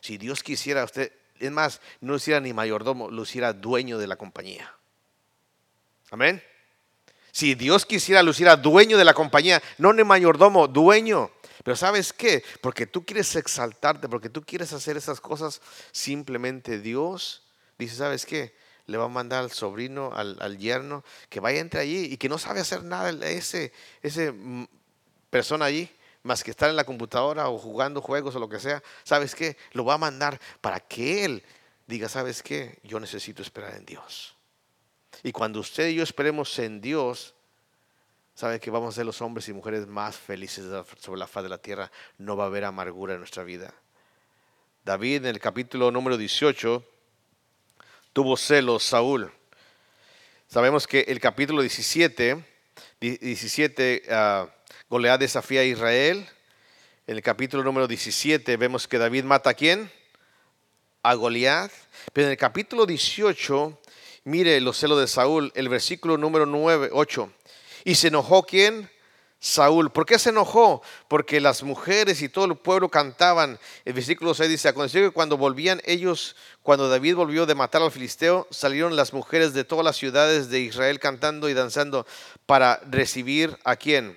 Si 0.00 0.18
Dios 0.18 0.42
quisiera, 0.42 0.84
usted, 0.84 1.12
es 1.38 1.50
más, 1.50 1.80
no 2.00 2.16
hiciera 2.16 2.40
ni 2.40 2.52
mayordomo, 2.52 3.10
lo 3.10 3.22
hiciera 3.22 3.52
dueño 3.52 3.98
de 3.98 4.08
la 4.08 4.16
compañía. 4.16 4.74
Amén. 6.10 6.42
Si 7.30 7.54
Dios 7.54 7.86
quisiera, 7.86 8.22
lo 8.22 8.32
hiciera 8.32 8.56
dueño 8.56 8.98
de 8.98 9.04
la 9.04 9.14
compañía, 9.14 9.62
no 9.78 9.92
ni 9.92 10.04
mayordomo, 10.04 10.68
dueño. 10.68 11.30
Pero 11.62 11.76
¿sabes 11.76 12.12
qué? 12.12 12.44
Porque 12.60 12.86
tú 12.86 13.04
quieres 13.04 13.34
exaltarte, 13.36 14.08
porque 14.08 14.28
tú 14.28 14.42
quieres 14.42 14.72
hacer 14.72 14.96
esas 14.96 15.20
cosas, 15.20 15.60
simplemente 15.92 16.78
Dios 16.78 17.42
dice, 17.78 17.96
¿sabes 17.96 18.26
qué? 18.26 18.54
Le 18.86 18.98
va 18.98 19.04
a 19.04 19.08
mandar 19.08 19.44
al 19.44 19.52
sobrino, 19.52 20.12
al, 20.14 20.58
yerno, 20.58 21.04
que 21.28 21.40
vaya 21.40 21.60
entre 21.60 21.80
allí 21.80 22.04
y 22.12 22.16
que 22.16 22.28
no 22.28 22.38
sabe 22.38 22.60
hacer 22.60 22.82
nada 22.82 23.10
ese, 23.28 23.72
ese 24.02 24.32
mm, 24.32 24.66
persona 25.30 25.66
allí 25.66 25.88
más 26.22 26.44
que 26.44 26.50
estar 26.50 26.70
en 26.70 26.76
la 26.76 26.84
computadora 26.84 27.48
o 27.48 27.58
jugando 27.58 28.00
juegos 28.00 28.36
o 28.36 28.38
lo 28.38 28.48
que 28.48 28.60
sea, 28.60 28.82
¿sabes 29.02 29.34
qué? 29.34 29.56
Lo 29.72 29.84
va 29.84 29.94
a 29.94 29.98
mandar 29.98 30.40
para 30.60 30.80
que 30.80 31.24
Él 31.24 31.42
diga, 31.86 32.08
¿sabes 32.08 32.42
qué? 32.42 32.78
Yo 32.84 33.00
necesito 33.00 33.42
esperar 33.42 33.74
en 33.74 33.84
Dios. 33.84 34.36
Y 35.22 35.32
cuando 35.32 35.60
usted 35.60 35.88
y 35.88 35.96
yo 35.96 36.02
esperemos 36.02 36.58
en 36.58 36.80
Dios, 36.80 37.34
sabe 38.34 38.60
que 38.60 38.70
vamos 38.70 38.94
a 38.94 38.96
ser 38.96 39.06
los 39.06 39.20
hombres 39.20 39.48
y 39.48 39.52
mujeres 39.52 39.86
más 39.86 40.16
felices 40.16 40.64
sobre 40.98 41.18
la 41.18 41.26
faz 41.26 41.42
de 41.42 41.48
la 41.48 41.58
tierra. 41.58 41.90
No 42.18 42.36
va 42.36 42.44
a 42.44 42.46
haber 42.46 42.64
amargura 42.64 43.14
en 43.14 43.20
nuestra 43.20 43.44
vida. 43.44 43.74
David 44.84 45.16
en 45.18 45.26
el 45.26 45.38
capítulo 45.38 45.90
número 45.90 46.16
18 46.16 46.84
tuvo 48.12 48.36
celos 48.36 48.82
Saúl. 48.82 49.32
Sabemos 50.48 50.86
que 50.86 51.00
el 51.08 51.20
capítulo 51.20 51.62
17, 51.62 52.44
17 53.00 54.02
Goliat 54.88 55.20
desafía 55.20 55.60
a 55.60 55.64
Israel. 55.64 56.28
En 57.06 57.16
el 57.16 57.22
capítulo 57.22 57.62
número 57.62 57.88
17 57.88 58.56
vemos 58.56 58.86
que 58.86 58.98
David 58.98 59.24
mata 59.24 59.50
a 59.50 59.54
quién? 59.54 59.90
A 61.02 61.14
Goliat. 61.14 61.70
Pero 62.12 62.26
en 62.26 62.32
el 62.32 62.36
capítulo 62.36 62.84
18, 62.84 63.80
mire 64.24 64.60
los 64.60 64.76
celos 64.76 65.00
de 65.00 65.06
Saúl, 65.06 65.52
el 65.54 65.68
versículo 65.68 66.18
número 66.18 66.44
9, 66.44 66.90
8. 66.92 67.32
Y 67.84 67.94
se 67.94 68.08
enojó 68.08 68.44
quién? 68.44 68.90
Saúl. 69.42 69.90
¿Por 69.90 70.06
qué 70.06 70.20
se 70.20 70.30
enojó? 70.30 70.82
Porque 71.08 71.40
las 71.40 71.64
mujeres 71.64 72.22
y 72.22 72.28
todo 72.28 72.44
el 72.44 72.56
pueblo 72.56 72.88
cantaban. 72.88 73.58
El 73.84 73.92
versículo 73.92 74.34
6 74.34 74.48
dice, 74.48 74.68
aconteció 74.68 75.00
que 75.00 75.10
cuando 75.10 75.36
volvían 75.36 75.82
ellos, 75.84 76.36
cuando 76.62 76.88
David 76.88 77.16
volvió 77.16 77.44
de 77.44 77.56
matar 77.56 77.82
al 77.82 77.90
filisteo, 77.90 78.46
salieron 78.52 78.94
las 78.94 79.12
mujeres 79.12 79.52
de 79.52 79.64
todas 79.64 79.84
las 79.84 79.96
ciudades 79.96 80.48
de 80.48 80.60
Israel 80.60 81.00
cantando 81.00 81.48
y 81.48 81.54
danzando 81.54 82.06
para 82.46 82.80
recibir 82.88 83.58
a 83.64 83.74
quién? 83.74 84.16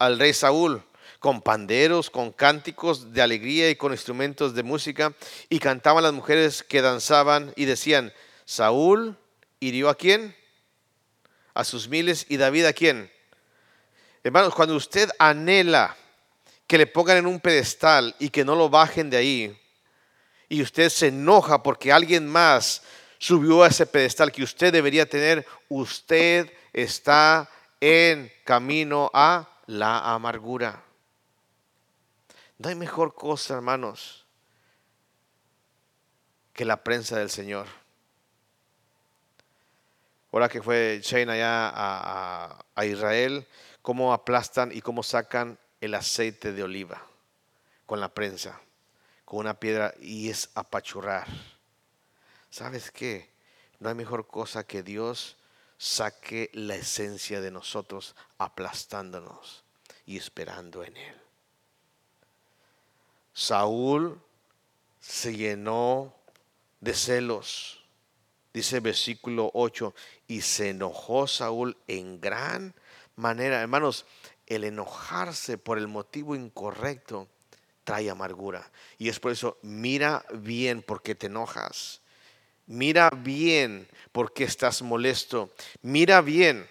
Al 0.00 0.18
rey 0.18 0.34
Saúl, 0.34 0.82
con 1.20 1.40
panderos, 1.40 2.10
con 2.10 2.32
cánticos 2.32 3.12
de 3.12 3.22
alegría 3.22 3.70
y 3.70 3.76
con 3.76 3.92
instrumentos 3.92 4.52
de 4.56 4.64
música. 4.64 5.14
Y 5.48 5.60
cantaban 5.60 6.02
las 6.02 6.12
mujeres 6.12 6.64
que 6.64 6.82
danzaban 6.82 7.52
y 7.54 7.66
decían, 7.66 8.12
Saúl 8.46 9.16
hirió 9.60 9.90
a 9.90 9.94
quién? 9.94 10.34
A 11.54 11.64
sus 11.64 11.88
miles 11.88 12.26
y 12.28 12.36
David 12.36 12.66
a 12.66 12.72
quién? 12.72 13.10
Hermanos, 14.22 14.54
cuando 14.54 14.74
usted 14.74 15.08
anhela 15.18 15.96
que 16.66 16.78
le 16.78 16.86
pongan 16.86 17.18
en 17.18 17.26
un 17.26 17.40
pedestal 17.40 18.14
y 18.18 18.30
que 18.30 18.44
no 18.44 18.56
lo 18.56 18.68
bajen 18.68 19.08
de 19.08 19.16
ahí, 19.16 19.60
y 20.48 20.62
usted 20.62 20.88
se 20.88 21.08
enoja 21.08 21.62
porque 21.62 21.92
alguien 21.92 22.28
más 22.28 22.82
subió 23.18 23.62
a 23.62 23.68
ese 23.68 23.86
pedestal 23.86 24.32
que 24.32 24.42
usted 24.42 24.72
debería 24.72 25.08
tener, 25.08 25.46
usted 25.68 26.52
está 26.72 27.48
en 27.80 28.32
camino 28.44 29.10
a 29.14 29.48
la 29.66 30.12
amargura. 30.14 30.82
No 32.58 32.68
hay 32.68 32.74
mejor 32.74 33.14
cosa, 33.14 33.54
hermanos, 33.54 34.24
que 36.52 36.64
la 36.64 36.82
prensa 36.82 37.18
del 37.18 37.30
Señor. 37.30 37.66
Ahora 40.34 40.48
que 40.48 40.60
fue 40.60 41.00
Shane 41.00 41.30
allá 41.30 41.68
a, 41.68 42.64
a 42.74 42.84
Israel, 42.84 43.46
cómo 43.82 44.12
aplastan 44.12 44.72
y 44.72 44.80
cómo 44.80 45.04
sacan 45.04 45.60
el 45.80 45.94
aceite 45.94 46.52
de 46.52 46.64
oliva 46.64 47.06
con 47.86 48.00
la 48.00 48.12
prensa, 48.12 48.60
con 49.24 49.38
una 49.38 49.60
piedra 49.60 49.94
y 50.00 50.30
es 50.30 50.50
apachurrar. 50.56 51.28
¿Sabes 52.50 52.90
qué? 52.90 53.30
No 53.78 53.90
hay 53.90 53.94
mejor 53.94 54.26
cosa 54.26 54.66
que 54.66 54.82
Dios 54.82 55.36
saque 55.78 56.50
la 56.52 56.74
esencia 56.74 57.40
de 57.40 57.52
nosotros 57.52 58.16
aplastándonos 58.36 59.62
y 60.04 60.16
esperando 60.16 60.82
en 60.82 60.96
Él. 60.96 61.22
Saúl 63.32 64.20
se 64.98 65.36
llenó 65.36 66.12
de 66.80 66.92
celos, 66.92 67.83
dice 68.54 68.80
versículo 68.80 69.50
8, 69.52 69.94
y 70.28 70.40
se 70.40 70.70
enojó 70.70 71.26
Saúl 71.26 71.76
en 71.88 72.20
gran 72.20 72.72
manera. 73.16 73.60
Hermanos, 73.60 74.06
el 74.46 74.64
enojarse 74.64 75.58
por 75.58 75.76
el 75.76 75.88
motivo 75.88 76.36
incorrecto 76.36 77.28
trae 77.82 78.08
amargura. 78.08 78.70
Y 78.96 79.08
es 79.08 79.18
por 79.18 79.32
eso, 79.32 79.58
mira 79.62 80.24
bien 80.32 80.82
por 80.82 81.02
qué 81.02 81.14
te 81.14 81.26
enojas. 81.26 82.00
Mira 82.66 83.10
bien 83.10 83.88
por 84.12 84.32
qué 84.32 84.44
estás 84.44 84.80
molesto. 84.80 85.52
Mira 85.82 86.20
bien. 86.20 86.66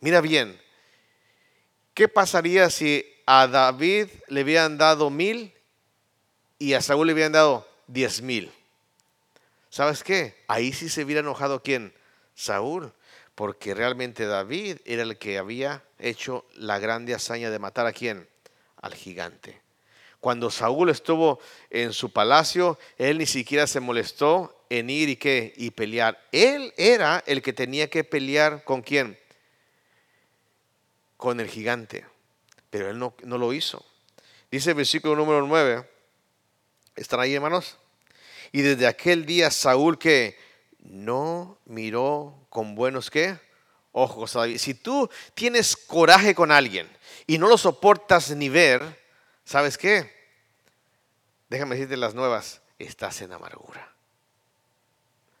Mira 0.00 0.20
bien. 0.20 0.58
¿Qué 1.92 2.08
pasaría 2.08 2.70
si 2.70 3.04
a 3.26 3.46
David 3.48 4.08
le 4.28 4.42
hubieran 4.42 4.78
dado 4.78 5.10
mil 5.10 5.52
y 6.58 6.74
a 6.74 6.80
Saúl 6.80 7.08
le 7.08 7.12
hubieran 7.14 7.32
dado 7.32 7.68
diez 7.86 8.22
mil? 8.22 8.50
¿Sabes 9.76 10.02
qué? 10.02 10.42
Ahí 10.48 10.72
sí 10.72 10.88
se 10.88 11.04
hubiera 11.04 11.20
enojado 11.20 11.62
quién? 11.62 11.92
Saúl 12.34 12.94
porque 13.34 13.74
realmente 13.74 14.24
David 14.24 14.78
era 14.86 15.02
el 15.02 15.18
que 15.18 15.36
había 15.36 15.84
hecho 15.98 16.46
la 16.54 16.78
grande 16.78 17.12
hazaña 17.12 17.50
de 17.50 17.58
matar 17.58 17.86
a 17.86 17.92
quién? 17.92 18.26
Al 18.80 18.94
gigante. 18.94 19.60
Cuando 20.18 20.50
Saúl 20.50 20.88
estuvo 20.88 21.40
en 21.68 21.92
su 21.92 22.10
palacio, 22.10 22.78
él 22.96 23.18
ni 23.18 23.26
siquiera 23.26 23.66
se 23.66 23.80
molestó 23.80 24.64
en 24.70 24.88
ir 24.88 25.10
y 25.10 25.16
qué 25.16 25.52
y 25.54 25.70
pelear. 25.72 26.18
Él 26.32 26.72
era 26.78 27.22
el 27.26 27.42
que 27.42 27.52
tenía 27.52 27.90
que 27.90 28.02
pelear 28.02 28.64
con 28.64 28.80
quién? 28.80 29.18
Con 31.18 31.38
el 31.38 31.50
gigante. 31.50 32.06
Pero 32.70 32.88
él 32.88 32.98
no, 32.98 33.14
lo 33.22 33.52
hizo. 33.52 33.84
Dice 34.50 34.70
el 34.70 34.76
versículo 34.76 35.14
número 35.14 35.46
9. 35.46 35.86
¿Están 36.96 37.20
ahí, 37.20 37.34
hermanos? 37.34 37.76
Y 38.56 38.62
desde 38.62 38.86
aquel 38.86 39.26
día 39.26 39.50
Saúl 39.50 39.98
que 39.98 40.34
no 40.78 41.58
miró 41.66 42.46
con 42.48 42.74
buenos 42.74 43.10
qué? 43.10 43.38
Ojos 43.92 44.34
Si 44.56 44.72
tú 44.72 45.10
tienes 45.34 45.76
coraje 45.76 46.34
con 46.34 46.50
alguien 46.50 46.88
y 47.26 47.36
no 47.36 47.48
lo 47.48 47.58
soportas 47.58 48.30
ni 48.30 48.48
ver, 48.48 48.98
¿sabes 49.44 49.76
qué? 49.76 50.10
Déjame 51.50 51.74
decirte 51.74 51.98
las 51.98 52.14
nuevas, 52.14 52.62
estás 52.78 53.20
en 53.20 53.32
amargura. 53.32 53.94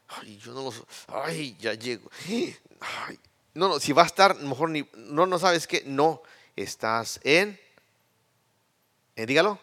Ay, 0.08 0.36
yo 0.36 0.52
no 0.52 0.64
lo 0.64 0.86
Ay, 1.08 1.56
ya 1.58 1.72
llego. 1.72 2.10
no, 3.54 3.68
no, 3.68 3.80
si 3.80 3.92
va 3.92 4.02
a 4.02 4.06
estar, 4.06 4.36
mejor 4.40 4.68
ni. 4.68 4.86
No, 4.94 5.24
no 5.24 5.38
sabes 5.38 5.66
qué. 5.66 5.82
No, 5.86 6.20
estás 6.54 7.18
en. 7.24 7.58
Eh, 9.16 9.24
dígalo. 9.24 9.58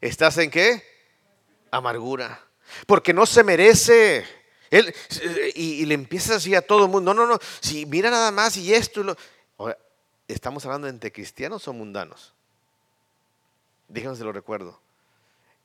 ¿Estás 0.00 0.38
en 0.38 0.48
qué? 0.48 0.91
Amargura. 1.72 2.40
Porque 2.86 3.12
no 3.12 3.26
se 3.26 3.42
merece. 3.42 4.24
Él, 4.70 4.94
y, 5.54 5.84
le 5.84 5.94
empieza 5.94 6.36
así 6.36 6.54
a 6.54 6.62
todo 6.62 6.84
el 6.84 6.90
mundo, 6.90 7.12
no, 7.12 7.26
no, 7.26 7.34
no, 7.34 7.38
si 7.60 7.84
mira 7.84 8.10
nada 8.10 8.30
más 8.30 8.56
y 8.56 8.72
esto. 8.72 9.02
Lo... 9.02 9.16
¿Estamos 10.28 10.64
hablando 10.64 10.88
entre 10.88 11.12
cristianos 11.12 11.66
o 11.68 11.72
mundanos? 11.72 12.32
Déjenme 13.88 14.16
lo 14.18 14.32
recuerdo. 14.32 14.80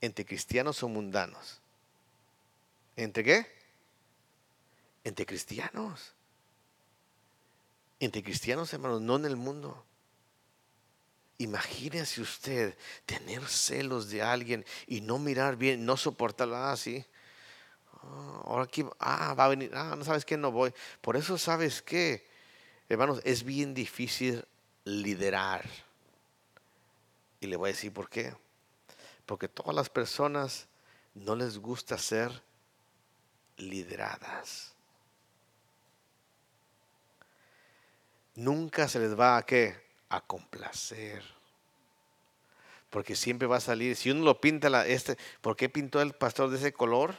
¿Entre 0.02 0.26
cristianos 0.26 0.84
o 0.84 0.90
mundanos? 0.90 1.62
¿Entre 2.98 3.24
qué? 3.24 3.48
Entre 5.04 5.26
cristianos. 5.26 6.14
Entre 8.00 8.22
cristianos, 8.22 8.74
hermanos, 8.74 9.02
no 9.02 9.16
en 9.16 9.26
el 9.26 9.38
mundo. 9.38 9.86
Imagínese 11.38 12.22
usted 12.22 12.76
tener 13.06 13.46
celos 13.48 14.10
de 14.10 14.22
alguien 14.22 14.66
y 14.88 15.02
no 15.02 15.20
mirar 15.20 15.56
bien, 15.56 15.86
no 15.86 15.96
soportarlo 15.98 16.56
así. 16.58 17.06
Ah, 17.08 17.18
Ah, 18.04 18.42
ahora 18.46 18.64
aquí, 18.64 18.86
ah, 19.00 19.34
va 19.34 19.46
a 19.46 19.50
venir, 19.50 19.72
ah, 19.74 19.96
no 19.98 20.04
sabes 20.04 20.24
qué, 20.26 20.38
no 20.38 20.52
voy. 20.52 20.74
Por 21.02 21.18
eso, 21.18 21.38
¿sabes 21.38 21.82
qué? 21.82 22.26
Hermanos, 22.90 23.22
es 23.24 23.44
bien 23.44 23.74
difícil 23.74 24.46
liderar. 24.86 25.66
Y 27.40 27.48
le 27.48 27.58
voy 27.58 27.70
a 27.70 27.74
decir 27.74 27.92
por 27.94 28.10
qué. 28.10 28.34
Porque 29.26 29.48
todas 29.48 29.76
las 29.76 29.90
personas 29.90 30.68
no 31.14 31.36
les 31.36 31.58
gusta 31.58 31.98
ser 31.98 32.42
lideradas. 33.58 34.74
Nunca 38.36 38.88
se 38.88 39.00
les 39.00 39.20
va 39.20 39.38
a 39.38 39.46
qué? 39.46 39.87
A 40.10 40.22
complacer. 40.22 41.24
Porque 42.90 43.16
siempre 43.16 43.48
va 43.48 43.58
a 43.58 43.62
salir, 43.62 43.96
si 43.96 44.12
uno 44.12 44.24
lo 44.24 44.40
pinta, 44.40 44.70
la, 44.70 44.88
este, 44.88 45.18
¿por 45.42 45.56
qué 45.56 45.70
pintó 45.70 46.02
el 46.02 46.14
pastor 46.14 46.50
de 46.50 46.58
ese 46.58 46.74
color? 46.74 47.16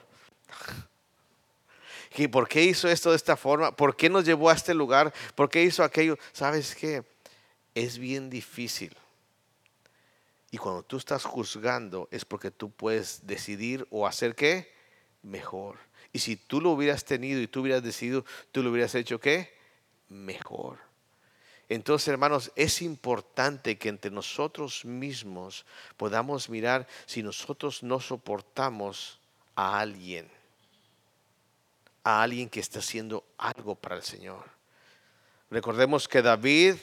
¿Y 2.16 2.28
por 2.28 2.49
qué 2.49 2.64
hizo 2.64 2.89
esto 2.89 3.11
de 3.11 3.16
esta 3.16 3.36
forma? 3.36 3.76
¿Por 3.76 3.95
qué 3.95 4.09
nos 4.09 4.24
llevó 4.24 4.49
a 4.51 4.55
este 4.55 4.72
lugar? 4.72 5.12
¿Por 5.34 5.51
qué 5.51 5.62
hizo 5.62 5.84
aquello? 5.84 6.18
¿Sabes 6.32 6.74
qué? 6.74 7.05
Es 7.74 7.99
bien 7.99 8.30
difícil. 8.30 8.97
Y 10.51 10.57
cuando 10.57 10.82
tú 10.82 10.97
estás 10.97 11.24
juzgando 11.24 12.09
es 12.11 12.24
porque 12.24 12.51
tú 12.51 12.70
puedes 12.70 13.26
decidir 13.26 13.86
o 13.91 14.07
hacer 14.07 14.34
qué? 14.34 14.72
Mejor. 15.22 15.78
Y 16.12 16.20
si 16.20 16.36
tú 16.36 16.61
lo 16.61 16.70
hubieras 16.70 17.05
tenido 17.05 17.41
y 17.41 17.47
tú 17.47 17.61
hubieras 17.61 17.82
decidido, 17.82 18.24
tú 18.51 18.62
lo 18.62 18.70
hubieras 18.70 18.95
hecho 18.95 19.20
qué? 19.20 19.55
Mejor. 20.09 20.78
Entonces, 21.68 22.08
hermanos, 22.08 22.50
es 22.56 22.80
importante 22.82 23.76
que 23.76 23.88
entre 23.88 24.10
nosotros 24.10 24.84
mismos 24.84 25.66
podamos 25.96 26.48
mirar 26.48 26.86
si 27.06 27.22
nosotros 27.22 27.82
no 27.82 28.00
soportamos 28.00 29.18
a 29.54 29.78
alguien 29.78 30.30
a 32.08 32.22
alguien 32.22 32.48
que 32.48 32.60
está 32.60 32.78
haciendo 32.78 33.22
algo 33.36 33.74
para 33.74 33.96
el 33.96 34.02
Señor. 34.02 34.42
Recordemos 35.50 36.08
que 36.08 36.22
David, 36.22 36.76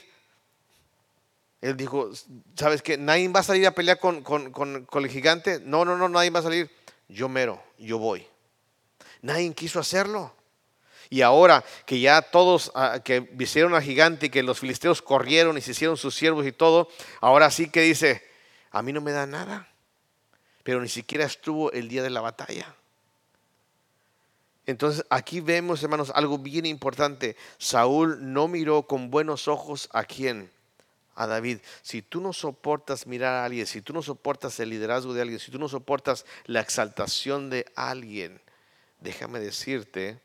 él 1.60 1.76
dijo, 1.76 2.10
¿sabes 2.54 2.80
qué? 2.80 2.96
Nadie 2.96 3.28
va 3.28 3.40
a 3.40 3.42
salir 3.42 3.66
a 3.66 3.72
pelear 3.72 3.98
con, 3.98 4.86
el 4.92 5.08
gigante. 5.08 5.60
No, 5.64 5.84
no, 5.84 5.96
no, 5.96 6.08
nadie 6.08 6.30
va 6.30 6.38
a 6.38 6.44
salir. 6.44 6.70
Yo 7.08 7.28
mero, 7.28 7.60
yo 7.76 7.98
voy. 7.98 8.24
Nadie 9.20 9.52
quiso 9.52 9.80
hacerlo. 9.80 10.32
Y 11.08 11.22
ahora 11.22 11.64
que 11.84 12.00
ya 12.00 12.22
todos 12.22 12.72
ah, 12.74 13.00
que 13.04 13.20
visieron 13.20 13.74
al 13.74 13.82
gigante 13.82 14.26
y 14.26 14.30
que 14.30 14.42
los 14.42 14.58
filisteos 14.58 15.02
corrieron 15.02 15.56
y 15.56 15.60
se 15.60 15.72
hicieron 15.72 15.96
sus 15.96 16.14
siervos 16.14 16.46
y 16.46 16.52
todo, 16.52 16.88
ahora 17.20 17.50
sí 17.50 17.70
que 17.70 17.82
dice, 17.82 18.22
a 18.70 18.82
mí 18.82 18.92
no 18.92 19.00
me 19.00 19.12
da 19.12 19.26
nada. 19.26 19.68
Pero 20.62 20.80
ni 20.80 20.88
siquiera 20.88 21.24
estuvo 21.24 21.70
el 21.72 21.88
día 21.88 22.02
de 22.02 22.10
la 22.10 22.20
batalla. 22.20 22.74
Entonces 24.66 25.04
aquí 25.10 25.40
vemos, 25.40 25.82
hermanos, 25.82 26.10
algo 26.14 26.38
bien 26.38 26.66
importante. 26.66 27.36
Saúl 27.56 28.18
no 28.32 28.48
miró 28.48 28.82
con 28.82 29.10
buenos 29.10 29.46
ojos 29.46 29.88
a 29.92 30.02
quién, 30.02 30.50
a 31.14 31.28
David. 31.28 31.58
Si 31.82 32.02
tú 32.02 32.20
no 32.20 32.32
soportas 32.32 33.06
mirar 33.06 33.34
a 33.34 33.44
alguien, 33.44 33.66
si 33.66 33.80
tú 33.80 33.92
no 33.92 34.02
soportas 34.02 34.58
el 34.58 34.70
liderazgo 34.70 35.14
de 35.14 35.22
alguien, 35.22 35.38
si 35.38 35.52
tú 35.52 35.58
no 35.60 35.68
soportas 35.68 36.26
la 36.46 36.60
exaltación 36.60 37.48
de 37.48 37.64
alguien, 37.76 38.40
déjame 39.00 39.38
decirte 39.38 40.20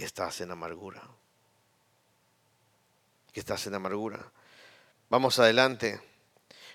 que 0.00 0.06
estás 0.06 0.40
en 0.40 0.50
amargura. 0.50 1.02
Que 3.34 3.40
estás 3.40 3.66
en 3.66 3.74
amargura. 3.74 4.32
Vamos 5.10 5.38
adelante. 5.38 6.00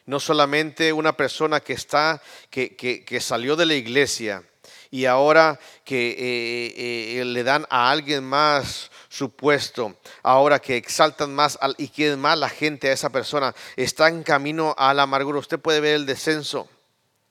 No 0.05 0.19
solamente 0.19 0.93
una 0.93 1.17
persona 1.17 1.59
que 1.59 1.73
está, 1.73 2.21
que, 2.51 2.76
que, 2.76 3.03
que 3.03 3.19
salió 3.19 3.55
de 3.55 3.65
la 3.65 3.73
iglesia, 3.73 4.43
y 4.91 5.05
ahora 5.05 5.59
que 5.84 6.11
eh, 6.11 7.19
eh, 7.19 7.26
le 7.26 7.43
dan 7.43 7.65
a 7.71 7.89
alguien 7.89 8.23
más 8.23 8.91
su 9.09 9.32
puesto, 9.32 9.97
ahora 10.21 10.59
que 10.59 10.78
exaltan 10.78 11.34
más 11.34 11.57
y 11.80 11.88
quieren 11.88 12.19
más 12.19 12.38
la 12.38 12.49
gente 12.49 12.89
a 12.89 12.93
esa 12.93 13.09
persona, 13.09 13.55
está 13.76 14.07
en 14.07 14.21
camino 14.21 14.76
a 14.78 14.93
la 14.93 15.01
amargura. 15.01 15.39
Usted 15.39 15.59
puede 15.59 15.80
ver 15.80 15.95
el 15.95 16.05
descenso, 16.05 16.69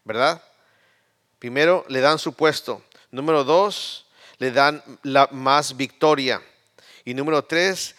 ¿verdad? 0.02 0.42
Primero 1.38 1.84
le 1.86 2.00
dan 2.00 2.18
su 2.18 2.32
puesto. 2.32 2.82
Número 3.12 3.44
dos, 3.44 4.03
le 4.44 4.50
dan 4.50 4.82
la 5.04 5.26
más 5.32 5.74
victoria. 5.74 6.42
Y 7.02 7.14
número 7.14 7.42
tres, 7.44 7.96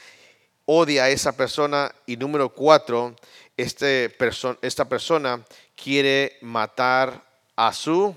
odia 0.65 1.05
a 1.05 1.09
esa 1.09 1.35
persona. 1.35 1.91
Y 2.05 2.17
número 2.17 2.49
cuatro, 2.49 3.15
este 3.57 4.15
esta 4.61 4.85
persona 4.87 5.43
quiere 5.75 6.37
matar 6.41 7.25
a 7.55 7.73
su 7.73 8.15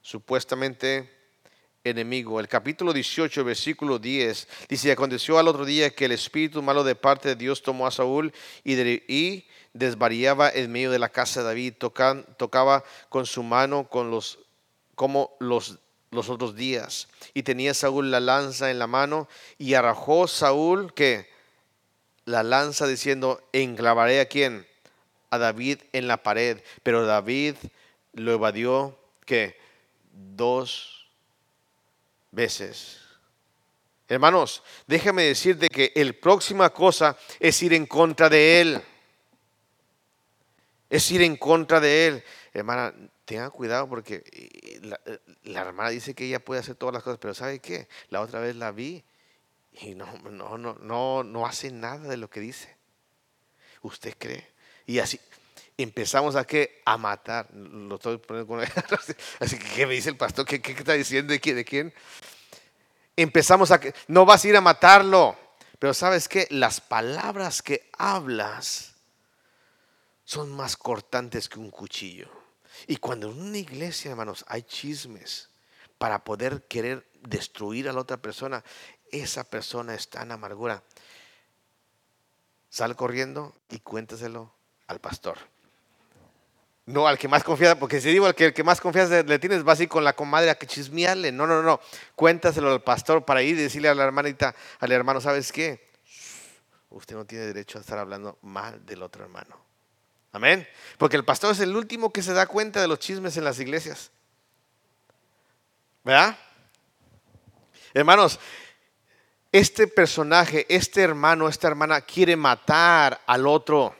supuestamente 0.00 1.10
enemigo. 1.84 2.40
El 2.40 2.48
capítulo 2.48 2.94
18, 2.94 3.44
versículo 3.44 3.98
10, 3.98 4.48
dice, 4.70 4.92
aconteció 4.92 5.38
al 5.38 5.46
otro 5.46 5.66
día 5.66 5.90
que 5.90 6.06
el 6.06 6.12
espíritu 6.12 6.62
malo 6.62 6.82
de 6.82 6.94
parte 6.94 7.28
de 7.28 7.36
Dios 7.36 7.62
tomó 7.62 7.86
a 7.86 7.90
Saúl 7.90 8.32
y, 8.64 9.44
desvariaba 9.74 10.48
en 10.48 10.72
medio 10.72 10.90
de 10.90 10.98
la 10.98 11.10
casa 11.10 11.40
de 11.40 11.46
David, 11.46 11.74
tocaba 11.74 12.84
con 13.10 13.26
su 13.26 13.42
mano 13.42 13.86
con 13.86 14.10
los, 14.10 14.38
como 14.94 15.36
los, 15.40 15.78
los 16.10 16.28
otros 16.28 16.54
días. 16.54 17.08
Y 17.34 17.42
tenía 17.42 17.74
Saúl 17.74 18.10
la 18.10 18.20
lanza 18.20 18.70
en 18.70 18.78
la 18.78 18.86
mano 18.86 19.28
y 19.58 19.74
arrojó 19.74 20.26
Saúl 20.26 20.92
que 20.94 21.28
la 22.24 22.42
lanza 22.42 22.86
diciendo, 22.86 23.42
enclavaré 23.52 24.20
a 24.20 24.26
quién? 24.26 24.66
A 25.30 25.38
David 25.38 25.80
en 25.92 26.08
la 26.08 26.22
pared. 26.22 26.60
Pero 26.82 27.06
David 27.06 27.56
lo 28.12 28.32
evadió 28.32 28.98
que 29.24 29.56
dos 30.12 31.08
veces. 32.30 32.98
Hermanos, 34.08 34.62
déjame 34.86 35.22
decirte 35.22 35.68
que 35.68 35.92
el 35.94 36.16
próxima 36.16 36.70
cosa 36.70 37.16
es 37.38 37.62
ir 37.62 37.74
en 37.74 37.86
contra 37.86 38.28
de 38.28 38.60
Él. 38.60 38.82
Es 40.88 41.08
ir 41.12 41.22
en 41.22 41.36
contra 41.36 41.78
de 41.78 42.06
Él. 42.08 42.24
Hermana, 42.52 42.92
tenga 43.30 43.48
cuidado 43.50 43.88
porque 43.88 44.24
eh, 44.32 44.80
la, 44.82 45.00
eh, 45.06 45.20
la, 45.44 45.60
hermana 45.60 45.90
dice 45.90 46.16
que 46.16 46.24
ella 46.24 46.44
puede 46.44 46.62
hacer 46.62 46.74
todas 46.74 46.92
las 46.92 47.04
cosas, 47.04 47.20
pero 47.20 47.32
¿sabe 47.32 47.60
qué? 47.60 47.86
La 48.08 48.22
otra 48.22 48.40
vez 48.40 48.56
la 48.56 48.72
vi 48.72 49.04
y 49.72 49.94
no, 49.94 50.12
no, 50.28 50.58
no, 50.58 50.74
no, 50.74 51.22
no 51.22 51.46
hace 51.46 51.70
nada 51.70 52.08
de 52.08 52.16
lo 52.16 52.28
que 52.28 52.40
dice. 52.40 52.76
¿Usted 53.82 54.16
cree? 54.18 54.50
Y 54.84 54.98
así, 54.98 55.20
empezamos 55.78 56.34
a 56.34 56.44
qué? 56.44 56.82
A 56.84 56.96
matar. 56.96 57.54
Lo 57.54 57.94
estoy 57.94 58.18
poniendo 58.18 58.58
Así 59.38 59.58
que, 59.60 59.68
¿qué 59.76 59.86
me 59.86 59.94
dice 59.94 60.08
el 60.08 60.16
pastor? 60.16 60.44
¿Qué, 60.44 60.60
qué 60.60 60.72
está 60.72 60.94
diciendo? 60.94 61.32
¿De 61.32 61.38
quién? 61.38 61.54
¿De 61.54 61.64
quién? 61.64 61.94
Empezamos 63.14 63.70
a 63.70 63.78
que, 63.78 63.94
no 64.08 64.24
vas 64.24 64.44
a 64.44 64.48
ir 64.48 64.56
a 64.56 64.60
matarlo. 64.60 65.38
Pero 65.78 65.94
sabes 65.94 66.28
qué? 66.28 66.48
Las 66.50 66.80
palabras 66.80 67.62
que 67.62 67.90
hablas 67.96 68.96
son 70.24 70.50
más 70.50 70.76
cortantes 70.76 71.48
que 71.48 71.60
un 71.60 71.70
cuchillo. 71.70 72.39
Y 72.86 72.96
cuando 72.96 73.30
en 73.30 73.40
una 73.40 73.58
iglesia, 73.58 74.10
hermanos, 74.10 74.44
hay 74.48 74.62
chismes 74.62 75.50
para 75.98 76.24
poder 76.24 76.64
querer 76.66 77.06
destruir 77.22 77.88
a 77.88 77.92
la 77.92 78.00
otra 78.00 78.16
persona, 78.16 78.64
esa 79.10 79.44
persona 79.44 79.94
está 79.94 80.22
en 80.22 80.32
amargura. 80.32 80.82
Sal 82.68 82.96
corriendo 82.96 83.54
y 83.68 83.80
cuéntaselo 83.80 84.52
al 84.86 85.00
pastor. 85.00 85.38
No 86.86 87.06
al 87.06 87.18
que 87.18 87.28
más 87.28 87.44
confianza, 87.44 87.78
porque 87.78 88.00
si 88.00 88.10
digo 88.10 88.26
al 88.26 88.34
que, 88.34 88.64
más 88.64 88.80
confianza 88.80 89.22
le 89.22 89.38
tienes, 89.38 89.62
vas 89.62 89.80
a 89.80 89.86
con 89.86 90.02
la 90.02 90.14
comadre 90.14 90.50
a 90.50 90.56
que 90.56 90.66
chismearle. 90.66 91.30
No, 91.30 91.46
no, 91.46 91.62
no. 91.62 91.80
Cuéntaselo 92.16 92.72
al 92.72 92.82
pastor 92.82 93.24
para 93.24 93.42
ir 93.42 93.56
y 93.58 93.62
decirle 93.62 93.88
a 93.88 93.94
la 93.94 94.04
hermanita, 94.04 94.54
al 94.78 94.90
hermano, 94.92 95.20
¿sabes 95.20 95.52
qué? 95.52 95.90
Usted 96.88 97.14
no 97.14 97.24
tiene 97.24 97.46
derecho 97.46 97.78
a 97.78 97.82
estar 97.82 97.98
hablando 97.98 98.38
mal 98.42 98.84
del 98.84 99.02
otro 99.02 99.22
hermano. 99.22 99.69
Amén. 100.32 100.66
Porque 100.98 101.16
el 101.16 101.24
pastor 101.24 101.52
es 101.52 101.60
el 101.60 101.74
último 101.74 102.12
que 102.12 102.22
se 102.22 102.32
da 102.32 102.46
cuenta 102.46 102.80
de 102.80 102.88
los 102.88 102.98
chismes 102.98 103.36
en 103.36 103.44
las 103.44 103.58
iglesias. 103.58 104.10
¿Verdad? 106.04 106.38
Hermanos, 107.92 108.38
este 109.52 109.88
personaje, 109.88 110.66
este 110.68 111.02
hermano, 111.02 111.48
esta 111.48 111.66
hermana 111.66 112.00
quiere 112.00 112.36
matar 112.36 113.20
al 113.26 113.46
otro. 113.46 113.96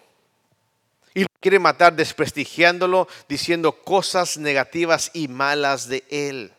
Y 1.13 1.23
lo 1.23 1.27
quiere 1.41 1.59
matar 1.59 1.95
desprestigiándolo, 1.95 3.09
diciendo 3.29 3.73
cosas 3.73 4.39
negativas 4.39 5.11
y 5.13 5.27
malas 5.27 5.89
de 5.89 6.05
él. 6.09 6.53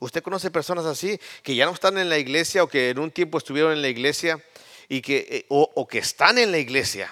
¿Usted 0.00 0.22
conoce 0.22 0.50
personas 0.50 0.84
así 0.84 1.18
que 1.42 1.54
ya 1.54 1.64
no 1.64 1.72
están 1.72 1.96
en 1.96 2.10
la 2.10 2.18
iglesia 2.18 2.62
o 2.62 2.68
que 2.68 2.90
en 2.90 2.98
un 2.98 3.10
tiempo 3.10 3.38
estuvieron 3.38 3.72
en 3.72 3.80
la 3.80 3.88
iglesia 3.88 4.44
y 4.86 5.00
que, 5.00 5.26
eh, 5.30 5.46
o, 5.48 5.70
o 5.74 5.88
que 5.88 5.98
están 5.98 6.36
en 6.36 6.50
la 6.50 6.58
iglesia? 6.58 7.10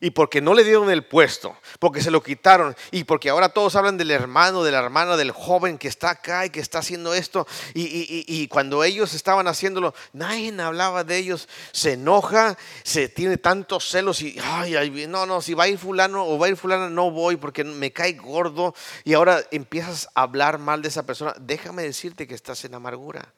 Y 0.00 0.10
porque 0.10 0.40
no 0.40 0.54
le 0.54 0.64
dieron 0.64 0.90
el 0.90 1.04
puesto, 1.04 1.56
porque 1.78 2.00
se 2.00 2.10
lo 2.10 2.22
quitaron 2.22 2.76
y 2.90 3.04
porque 3.04 3.30
ahora 3.30 3.50
todos 3.50 3.76
hablan 3.76 3.96
del 3.96 4.10
hermano, 4.10 4.62
de 4.62 4.72
la 4.72 4.78
hermana, 4.78 5.16
del 5.16 5.30
joven 5.30 5.78
que 5.78 5.88
está 5.88 6.10
acá 6.10 6.46
y 6.46 6.50
que 6.50 6.60
está 6.60 6.78
haciendo 6.78 7.14
esto 7.14 7.46
y, 7.74 8.46
cuando 8.48 8.84
ellos 8.84 9.14
estaban 9.14 9.48
haciéndolo, 9.48 9.94
nadie 10.12 10.54
hablaba 10.60 11.04
de 11.04 11.16
ellos, 11.16 11.48
se 11.72 11.92
enoja, 11.94 12.56
se 12.82 13.08
tiene 13.08 13.36
tantos 13.36 13.88
celos 13.88 14.22
y, 14.22 14.38
ay, 14.42 15.06
no, 15.08 15.26
no, 15.26 15.40
si 15.40 15.54
va 15.54 15.64
a 15.64 15.68
ir 15.68 15.78
fulano 15.78 16.26
o 16.26 16.38
va 16.38 16.46
a 16.46 16.50
ir 16.50 16.56
fulana, 16.56 16.88
no 16.88 17.10
voy 17.10 17.36
porque 17.36 17.64
me 17.64 17.92
cae 17.92 18.12
gordo 18.12 18.74
y 19.04 19.14
ahora 19.14 19.42
empiezas 19.50 20.08
a 20.14 20.22
hablar 20.22 20.58
mal 20.58 20.82
de 20.82 20.88
esa 20.88 21.04
persona, 21.04 21.34
déjame 21.40 21.82
decirte 21.82 22.26
que 22.26 22.34
estás 22.34 22.64
en 22.64 22.74
amargura. 22.74 23.32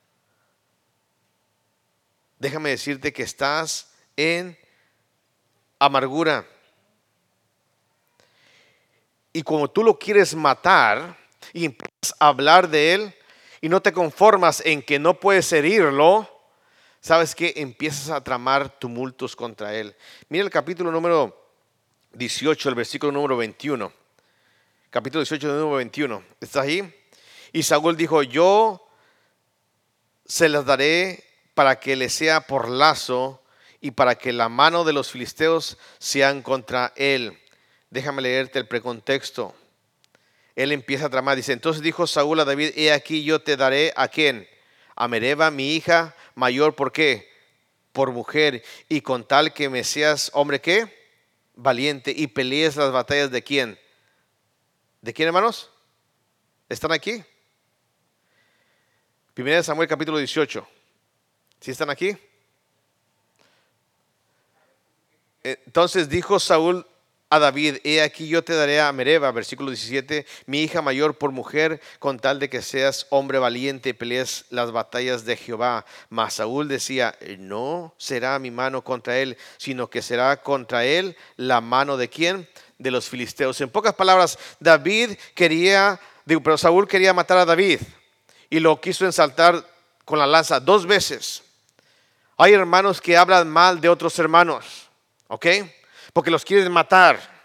Déjame 2.39 2.71
decirte 2.71 3.13
que 3.13 3.25
estás 3.25 3.89
en 4.17 4.57
amargura. 5.79 6.47
Y 9.33 9.43
como 9.43 9.71
tú 9.71 9.83
lo 9.83 9.99
quieres 9.99 10.35
matar 10.35 11.17
y 11.53 11.65
empiezas 11.65 12.15
a 12.19 12.29
hablar 12.29 12.69
de 12.69 12.95
él 12.95 13.15
y 13.61 13.69
no 13.69 13.81
te 13.81 13.93
conformas 13.93 14.63
en 14.65 14.83
que 14.83 14.99
no 14.99 15.21
puedes 15.21 15.53
herirlo, 15.53 16.29
¿sabes 17.01 17.35
que 17.35 17.53
Empiezas 17.57 18.11
a 18.11 18.23
tramar 18.23 18.79
tumultos 18.79 19.37
contra 19.37 19.75
él. 19.75 19.95
Mira 20.29 20.45
el 20.45 20.51
capítulo 20.51 20.91
número 20.91 21.51
18, 22.13 22.69
el 22.69 22.75
versículo 22.75 23.13
número 23.13 23.37
21. 23.37 23.93
Capítulo 24.91 25.23
18, 25.23 25.47
número 25.47 25.77
21. 25.77 26.25
¿Estás 26.41 26.65
ahí? 26.65 26.95
Y 27.53 27.63
Saúl 27.63 27.97
dijo, 27.97 28.23
yo 28.23 28.89
se 30.25 30.49
las 30.49 30.65
daré 30.65 31.25
para 31.55 31.81
que 31.81 31.97
le 31.97 32.09
sea 32.09 32.43
por 32.43 32.69
lazo 32.69 33.43
y 33.81 33.93
para 33.93 34.17
que 34.17 34.33
la 34.33 34.49
mano 34.49 34.85
de 34.85 34.93
los 34.93 35.11
filisteos 35.11 35.79
sean 35.99 36.43
contra 36.43 36.93
él. 36.97 37.39
Déjame 37.91 38.23
leerte 38.23 38.59
el 38.59 38.67
precontexto. 38.67 39.55
Él 40.57 40.73
empieza 40.73 41.07
a 41.07 41.11
tramar, 41.11 41.37
dice, 41.37 41.53
entonces 41.53 41.83
dijo 41.83 42.07
Saúl 42.07 42.41
a 42.41 42.45
David, 42.45 42.73
he 42.75 42.93
aquí 42.93 43.23
yo 43.23 43.41
te 43.41 43.57
daré 43.57 43.93
a 43.97 44.09
quién? 44.09 44.49
A 44.97 45.07
Mereba, 45.07 45.51
mi 45.51 45.77
hija 45.77 46.17
mayor, 46.35 46.75
¿por 46.75 46.91
qué? 46.91 47.31
Por 47.93 48.11
mujer, 48.11 48.65
y 48.89 49.01
con 49.01 49.27
tal 49.27 49.53
que 49.53 49.69
me 49.69 49.85
seas 49.85 50.31
hombre, 50.35 50.61
¿qué? 50.61 50.93
Valiente, 51.55 52.13
y 52.17 52.27
pelees 52.27 52.77
las 52.77 52.91
batallas 52.91 53.31
de 53.31 53.43
quién? 53.43 53.79
¿De 55.01 55.15
quién, 55.15 55.29
hermanos? 55.29 55.71
¿Están 56.69 56.93
aquí? 56.93 57.23
Primera 59.33 59.59
de 59.59 59.63
Samuel 59.63 59.89
capítulo 59.89 60.19
18. 60.19 60.67
¿Sí 61.61 61.71
están 61.71 61.91
aquí? 61.91 62.17
Entonces 65.43 66.09
dijo 66.09 66.41
Saúl 66.41 66.87
a 67.31 67.39
David, 67.39 67.77
he 67.85 68.01
aquí 68.01 68.27
yo 68.27 68.43
te 68.43 68.55
daré 68.55 68.81
a 68.81 68.91
Mereba, 68.91 69.31
versículo 69.33 69.71
17, 69.71 70.27
mi 70.47 70.63
hija 70.63 70.81
mayor 70.81 71.19
por 71.19 71.31
mujer, 71.31 71.81
con 71.99 72.19
tal 72.19 72.39
de 72.39 72.49
que 72.49 72.63
seas 72.63 73.07
hombre 73.11 73.39
valiente 73.39 73.91
y 73.91 73.93
pelees 73.93 74.47
las 74.49 74.73
batallas 74.73 75.27
de 75.27 75.37
Jehová. 75.37 75.85
Mas 76.09 76.35
Saúl 76.35 76.69
decía, 76.69 77.15
no 77.39 77.95
será 77.99 78.39
mi 78.39 78.51
mano 78.51 78.83
contra 78.83 79.19
él, 79.19 79.37
sino 79.59 79.91
que 79.91 80.01
será 80.01 80.43
contra 80.43 80.87
él 80.87 81.19
la 81.37 81.61
mano 81.61 81.99
de 81.99 82.09
quién? 82.09 82.49
De 82.79 82.91
los 82.91 83.11
filisteos. 83.11 83.61
En 83.61 83.69
pocas 83.69 83.95
palabras, 83.95 84.39
David 84.59 85.19
quería, 85.35 86.01
pero 86.25 86.57
Saúl 86.57 86.89
quería 86.89 87.13
matar 87.13 87.37
a 87.37 87.45
David. 87.45 87.81
y 88.51 88.61
lo 88.61 88.81
quiso 88.81 89.05
ensaltar 89.05 89.65
con 90.05 90.19
la 90.19 90.27
lanza 90.27 90.61
dos 90.61 90.87
veces. 90.87 91.43
Hay 92.37 92.53
hermanos 92.53 93.01
que 93.01 93.17
hablan 93.17 93.49
mal 93.49 93.81
de 93.81 93.89
otros 93.89 94.19
hermanos, 94.19 94.88
¿ok? 95.29 95.47
Porque 96.13 96.31
los 96.31 96.45
quieren 96.45 96.73
matar. 96.73 97.39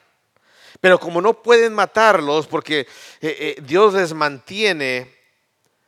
Pero 0.81 0.99
como 0.99 1.21
no 1.21 1.41
pueden 1.41 1.73
matarlos 1.73 2.47
porque 2.47 2.81
eh, 2.81 2.85
eh, 3.21 3.55
Dios 3.61 3.93
les 3.93 4.13
mantiene, 4.13 5.15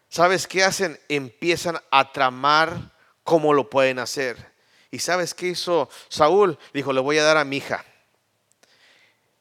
¿sabes 0.08 0.48
qué 0.48 0.64
hacen? 0.64 0.98
Empiezan 1.10 1.78
a 1.91 2.12
tramar 2.14 2.93
cómo 3.24 3.54
lo 3.54 3.70
pueden 3.70 4.00
hacer. 4.00 4.54
¿Y 4.91 5.00
sabes 5.00 5.34
qué 5.34 5.48
hizo 5.48 5.89
Saúl? 6.08 6.58
Dijo, 6.74 6.93
le 6.93 7.02
voy 7.02 7.18
a 7.18 7.24
dar 7.24 7.36
a 7.36 7.43
mi 7.43 7.58
hija. 7.58 7.84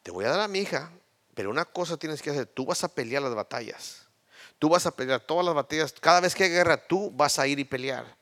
Te 0.02 0.10
voy 0.10 0.24
a 0.24 0.30
dar 0.30 0.40
a 0.40 0.48
mi 0.48 0.58
hija, 0.58 0.90
pero 1.34 1.50
una 1.50 1.64
cosa 1.64 1.96
tienes 1.96 2.20
que 2.20 2.30
hacer, 2.30 2.46
tú 2.46 2.66
vas 2.66 2.82
a 2.82 2.88
pelear 2.88 3.22
las 3.22 3.34
batallas. 3.34 4.06
Tú 4.58 4.68
vas 4.68 4.86
a 4.86 4.90
pelear 4.90 5.20
todas 5.20 5.44
las 5.44 5.54
batallas. 5.54 5.92
Cada 6.00 6.20
vez 6.20 6.34
que 6.34 6.44
hay 6.44 6.50
guerra, 6.50 6.76
tú 6.76 7.10
vas 7.12 7.38
a 7.38 7.46
ir 7.46 7.58
y 7.58 7.64
pelear. 7.64 8.16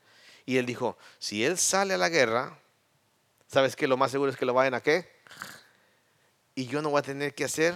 Y 0.44 0.58
él 0.58 0.66
dijo, 0.66 0.98
si 1.18 1.44
él 1.44 1.56
sale 1.56 1.94
a 1.94 1.98
la 1.98 2.08
guerra, 2.08 2.58
¿sabes 3.52 3.76
qué? 3.76 3.86
Lo 3.86 3.98
más 3.98 4.10
seguro 4.10 4.30
es 4.30 4.36
que 4.36 4.46
lo 4.46 4.54
vayan 4.54 4.74
a 4.74 4.80
qué? 4.80 5.12
Y 6.54 6.66
yo 6.66 6.80
no 6.80 6.90
voy 6.90 7.00
a 7.00 7.02
tener 7.02 7.34
que 7.34 7.44
hacer 7.44 7.74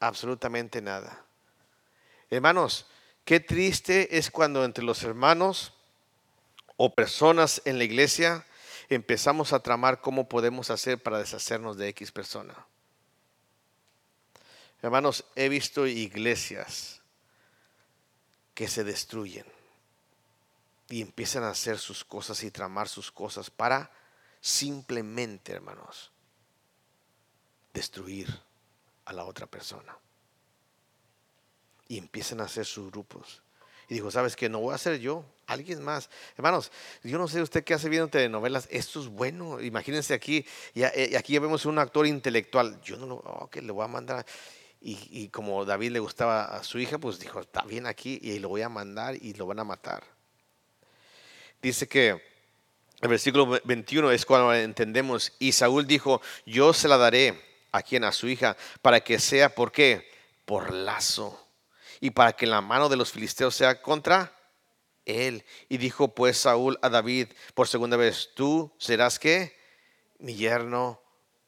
absolutamente 0.00 0.80
nada. 0.80 1.24
Hermanos, 2.30 2.86
qué 3.24 3.38
triste 3.38 4.16
es 4.16 4.30
cuando 4.30 4.64
entre 4.64 4.82
los 4.82 5.02
hermanos 5.02 5.74
o 6.76 6.94
personas 6.94 7.60
en 7.66 7.78
la 7.78 7.84
iglesia 7.84 8.46
empezamos 8.88 9.52
a 9.52 9.60
tramar 9.60 10.00
cómo 10.00 10.28
podemos 10.28 10.70
hacer 10.70 11.02
para 11.02 11.18
deshacernos 11.18 11.76
de 11.76 11.88
X 11.88 12.10
persona. 12.10 12.66
Hermanos, 14.80 15.24
he 15.34 15.48
visto 15.48 15.86
iglesias 15.86 17.02
que 18.54 18.68
se 18.68 18.84
destruyen 18.84 19.44
y 20.88 21.02
empiezan 21.02 21.42
a 21.44 21.50
hacer 21.50 21.78
sus 21.78 22.04
cosas 22.04 22.42
y 22.42 22.50
tramar 22.50 22.88
sus 22.88 23.10
cosas 23.10 23.50
para 23.50 23.90
simplemente, 24.46 25.52
hermanos, 25.52 26.12
destruir 27.74 28.28
a 29.04 29.12
la 29.12 29.24
otra 29.24 29.48
persona. 29.48 29.98
Y 31.88 31.98
empiezan 31.98 32.40
a 32.40 32.44
hacer 32.44 32.64
sus 32.64 32.92
grupos. 32.92 33.42
Y 33.88 33.94
dijo, 33.94 34.08
¿sabes 34.12 34.36
qué? 34.36 34.48
No 34.48 34.60
voy 34.60 34.70
a 34.70 34.76
hacer 34.76 35.00
yo, 35.00 35.24
alguien 35.48 35.82
más. 35.82 36.10
Hermanos, 36.36 36.70
yo 37.02 37.18
no 37.18 37.26
sé 37.26 37.42
usted 37.42 37.64
qué 37.64 37.74
hace 37.74 37.88
viendo 37.88 38.06
telenovelas, 38.06 38.68
esto 38.70 39.00
es 39.00 39.08
bueno. 39.08 39.60
Imagínense 39.60 40.14
aquí, 40.14 40.46
y 40.74 40.84
eh, 40.84 41.16
aquí 41.18 41.32
ya 41.32 41.40
vemos 41.40 41.66
un 41.66 41.80
actor 41.80 42.06
intelectual. 42.06 42.80
Yo 42.82 42.96
no 42.96 43.06
lo, 43.06 43.16
ok, 43.16 43.56
le 43.56 43.72
voy 43.72 43.84
a 43.84 43.88
mandar. 43.88 44.24
Y, 44.80 45.28
como 45.30 45.64
David 45.64 45.90
le 45.90 45.98
gustaba 45.98 46.44
a 46.44 46.62
su 46.62 46.78
hija, 46.78 46.98
pues 46.98 47.18
dijo, 47.18 47.40
está 47.40 47.62
bien 47.62 47.86
aquí 47.86 48.20
y 48.22 48.38
lo 48.38 48.48
voy 48.48 48.62
a 48.62 48.68
mandar 48.68 49.16
y 49.16 49.34
lo 49.34 49.44
van 49.46 49.58
a 49.58 49.64
matar. 49.64 50.04
Dice 51.60 51.88
que 51.88 52.35
el 53.06 53.10
versículo 53.10 53.60
21 53.64 54.10
es 54.10 54.26
cuando 54.26 54.52
entendemos, 54.52 55.32
y 55.38 55.52
Saúl 55.52 55.86
dijo, 55.86 56.20
yo 56.44 56.72
se 56.72 56.88
la 56.88 56.96
daré 56.96 57.40
a 57.72 57.82
quien, 57.82 58.04
a 58.04 58.12
su 58.12 58.28
hija, 58.28 58.56
para 58.82 59.00
que 59.00 59.18
sea, 59.18 59.54
¿por 59.54 59.72
qué? 59.72 60.08
Por 60.44 60.72
lazo, 60.72 61.46
y 62.00 62.10
para 62.10 62.32
que 62.32 62.46
la 62.46 62.60
mano 62.60 62.88
de 62.88 62.96
los 62.96 63.12
filisteos 63.12 63.54
sea 63.54 63.80
contra 63.80 64.32
él. 65.04 65.44
Y 65.68 65.78
dijo 65.78 66.14
pues 66.14 66.38
Saúl 66.38 66.78
a 66.82 66.88
David 66.88 67.28
por 67.54 67.68
segunda 67.68 67.96
vez, 67.96 68.30
tú 68.34 68.72
serás 68.78 69.18
qué? 69.18 69.56
Mi 70.18 70.34
yerno 70.34 71.00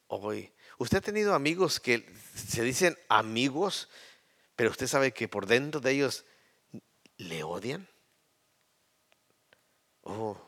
hoy. 0.06 0.52
¿Usted 0.78 0.98
ha 0.98 1.02
tenido 1.02 1.34
amigos 1.34 1.80
que 1.80 2.08
se 2.34 2.62
dicen 2.62 2.96
amigos, 3.08 3.88
pero 4.54 4.70
usted 4.70 4.86
sabe 4.86 5.12
que 5.12 5.26
por 5.26 5.46
dentro 5.46 5.80
de 5.80 5.90
ellos 5.90 6.24
le 7.16 7.42
odian? 7.42 7.88
Oh, 10.02 10.47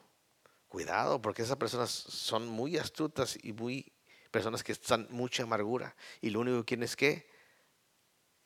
cuidado, 0.70 1.20
porque 1.20 1.42
esas 1.42 1.56
personas 1.56 1.90
son 1.90 2.48
muy 2.48 2.78
astutas 2.78 3.36
y 3.42 3.52
muy 3.52 3.92
personas 4.30 4.62
que 4.62 4.72
están 4.72 5.08
mucha 5.10 5.42
amargura 5.42 5.96
y 6.20 6.30
lo 6.30 6.40
único 6.40 6.58
que 6.60 6.64
quieren 6.64 6.84
es 6.84 6.96
que 6.96 7.28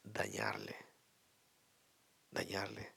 dañarle, 0.02 0.74
dañarle. 2.30 2.92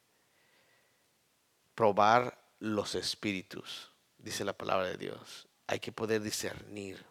Probar 1.75 2.41
los 2.59 2.95
espíritus, 2.95 3.91
dice 4.17 4.43
la 4.43 4.57
palabra 4.57 4.88
de 4.88 4.97
Dios. 4.97 5.47
Hay 5.67 5.80
que 5.80 5.91
poder 5.91 6.21
discernir 6.21 7.05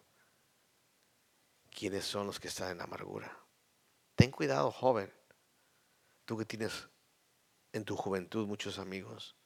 quiénes 1.69 2.03
son 2.03 2.25
los 2.25 2.39
que 2.39 2.47
están 2.47 2.71
en 2.71 2.81
amargura. 2.81 3.31
Ten 4.15 4.31
cuidado, 4.31 4.71
joven. 4.71 5.13
Tú 6.25 6.35
que 6.37 6.45
tienes 6.45 6.89
en 7.71 7.85
tu 7.85 7.95
juventud 7.95 8.47
muchos 8.47 8.79
amigos, 8.79 9.36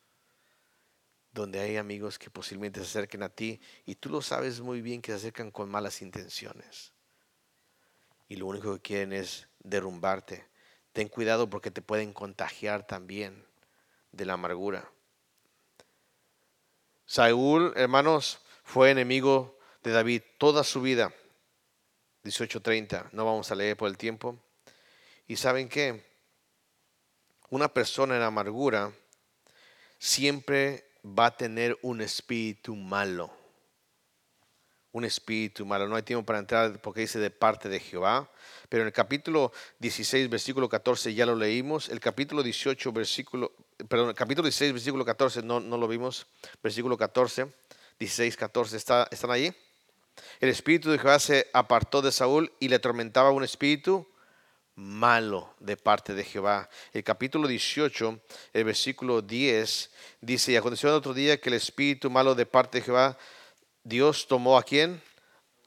donde 1.32 1.60
hay 1.60 1.78
amigos 1.78 2.20
que 2.20 2.30
posiblemente 2.30 2.80
se 2.82 2.88
acerquen 2.88 3.24
a 3.24 3.30
ti 3.30 3.60
y 3.86 3.96
tú 3.96 4.10
lo 4.10 4.22
sabes 4.22 4.60
muy 4.60 4.82
bien 4.82 5.02
que 5.02 5.12
se 5.12 5.18
acercan 5.18 5.52
con 5.52 5.70
malas 5.70 6.02
intenciones. 6.02 6.92
Y 8.28 8.36
lo 8.36 8.48
único 8.48 8.74
que 8.76 8.82
quieren 8.82 9.14
es 9.14 9.48
derrumbarte. 9.60 10.46
Ten 10.94 11.08
cuidado 11.08 11.50
porque 11.50 11.72
te 11.72 11.82
pueden 11.82 12.14
contagiar 12.14 12.86
también 12.86 13.46
de 14.12 14.26
la 14.26 14.34
amargura. 14.34 14.90
Saúl, 17.06 17.74
hermanos, 17.76 18.40
fue 18.64 18.92
enemigo 18.92 19.58
de 19.84 19.92
David 19.92 20.22
toda 20.38 20.64
su 20.64 20.82
vida. 20.82 21.14
18.30, 22.24 23.10
no 23.12 23.26
vamos 23.26 23.52
a 23.52 23.56
leer 23.56 23.76
por 23.76 23.90
el 23.90 23.98
tiempo. 23.98 24.38
Y 25.28 25.38
saben 25.38 25.70
qué, 25.70 26.06
una 27.50 27.74
persona 27.74 28.16
en 28.16 28.22
amargura 28.22 28.94
siempre 29.98 30.91
va 31.06 31.28
a 31.28 31.38
tener 31.38 31.78
un 31.82 32.02
espíritu 32.02 32.76
malo. 32.76 33.32
Un 34.92 35.06
espíritu 35.06 35.66
malo. 35.66 35.88
No 35.88 35.96
hay 35.96 36.04
tiempo 36.04 36.26
para 36.26 36.40
entrar 36.40 36.82
porque 36.82 37.02
dice 37.02 37.20
de 37.20 37.32
parte 37.32 37.70
de 37.70 37.80
Jehová. 37.80 38.30
Pero 38.68 38.84
en 38.84 38.88
el 38.88 38.94
capítulo 38.94 39.52
16, 39.80 40.30
versículo 40.30 40.68
14 40.68 41.14
ya 41.14 41.26
lo 41.26 41.36
leímos. 41.36 41.90
El 41.90 42.00
capítulo 42.00 42.44
18, 42.44 42.92
versículo, 42.92 43.54
perdón, 43.88 44.10
el 44.10 44.16
capítulo 44.16 44.46
16, 44.48 44.74
versículo 44.74 45.06
14 45.06 45.44
no, 45.44 45.60
no 45.60 45.78
lo 45.78 45.88
vimos. 45.88 46.28
Versículo 46.62 46.98
14, 46.98 47.48
16, 48.00 48.36
14, 48.36 48.78
¿está, 48.78 49.08
¿están 49.12 49.32
allí? 49.32 49.54
El 50.40 50.50
espíritu 50.50 50.92
de 50.92 51.00
Jehová 51.00 51.20
se 51.20 51.50
apartó 51.54 52.02
de 52.02 52.12
Saúl 52.12 52.52
y 52.60 52.68
le 52.68 52.76
atormentaba 52.76 53.32
un 53.32 53.44
espíritu 53.44 54.08
malo 54.82 55.54
de 55.60 55.78
parte 55.78 56.14
de 56.14 56.24
Jehová. 56.24 56.68
El 56.92 57.04
capítulo 57.04 57.48
18, 57.48 58.20
el 58.52 58.64
versículo 58.64 59.22
10 59.22 59.92
dice, 60.22 60.52
y 60.52 60.56
aconteció 60.56 60.90
el 60.90 60.96
otro 60.96 61.14
día 61.14 61.40
que 61.40 61.50
el 61.50 61.56
espíritu 61.56 62.10
malo 62.10 62.34
de 62.34 62.48
parte 62.48 62.80
de 62.80 62.86
Jehová, 62.86 63.18
Dios 63.84 64.28
tomó 64.28 64.58
a 64.58 64.64
quién? 64.64 65.02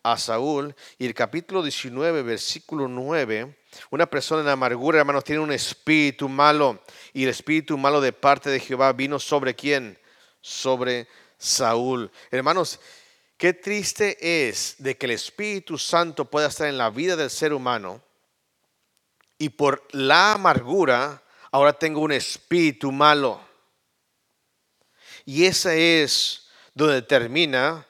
A 0.02 0.18
Saúl. 0.18 0.74
Y 0.98 1.06
el 1.06 1.14
capítulo 1.14 1.62
19, 1.62 2.22
versículo 2.22 2.88
9, 2.88 3.56
una 3.90 4.06
persona 4.06 4.42
en 4.42 4.48
amargura, 4.48 4.98
hermanos, 4.98 5.22
tiene 5.22 5.40
un 5.40 5.52
espíritu 5.52 6.28
malo. 6.28 6.82
Y 7.12 7.22
el 7.22 7.30
espíritu 7.30 7.78
malo 7.78 8.00
de 8.00 8.12
parte 8.12 8.50
de 8.50 8.58
Jehová 8.58 8.92
vino 8.92 9.20
sobre 9.20 9.54
quién? 9.54 9.96
Sobre 10.40 11.06
Saúl. 11.38 12.10
Hermanos, 12.30 12.80
Qué 13.36 13.52
triste 13.52 14.48
es 14.48 14.76
de 14.78 14.96
que 14.96 15.06
el 15.06 15.12
Espíritu 15.12 15.76
Santo 15.76 16.24
pueda 16.24 16.46
estar 16.46 16.68
en 16.68 16.78
la 16.78 16.88
vida 16.88 17.16
del 17.16 17.30
ser 17.30 17.52
humano 17.52 18.00
y 19.38 19.50
por 19.50 19.86
la 19.92 20.32
amargura 20.32 21.22
ahora 21.50 21.72
tengo 21.72 22.00
un 22.00 22.12
espíritu 22.12 22.92
malo. 22.92 23.40
Y 25.24 25.46
esa 25.46 25.74
es 25.74 26.48
donde 26.74 27.02
termina 27.02 27.86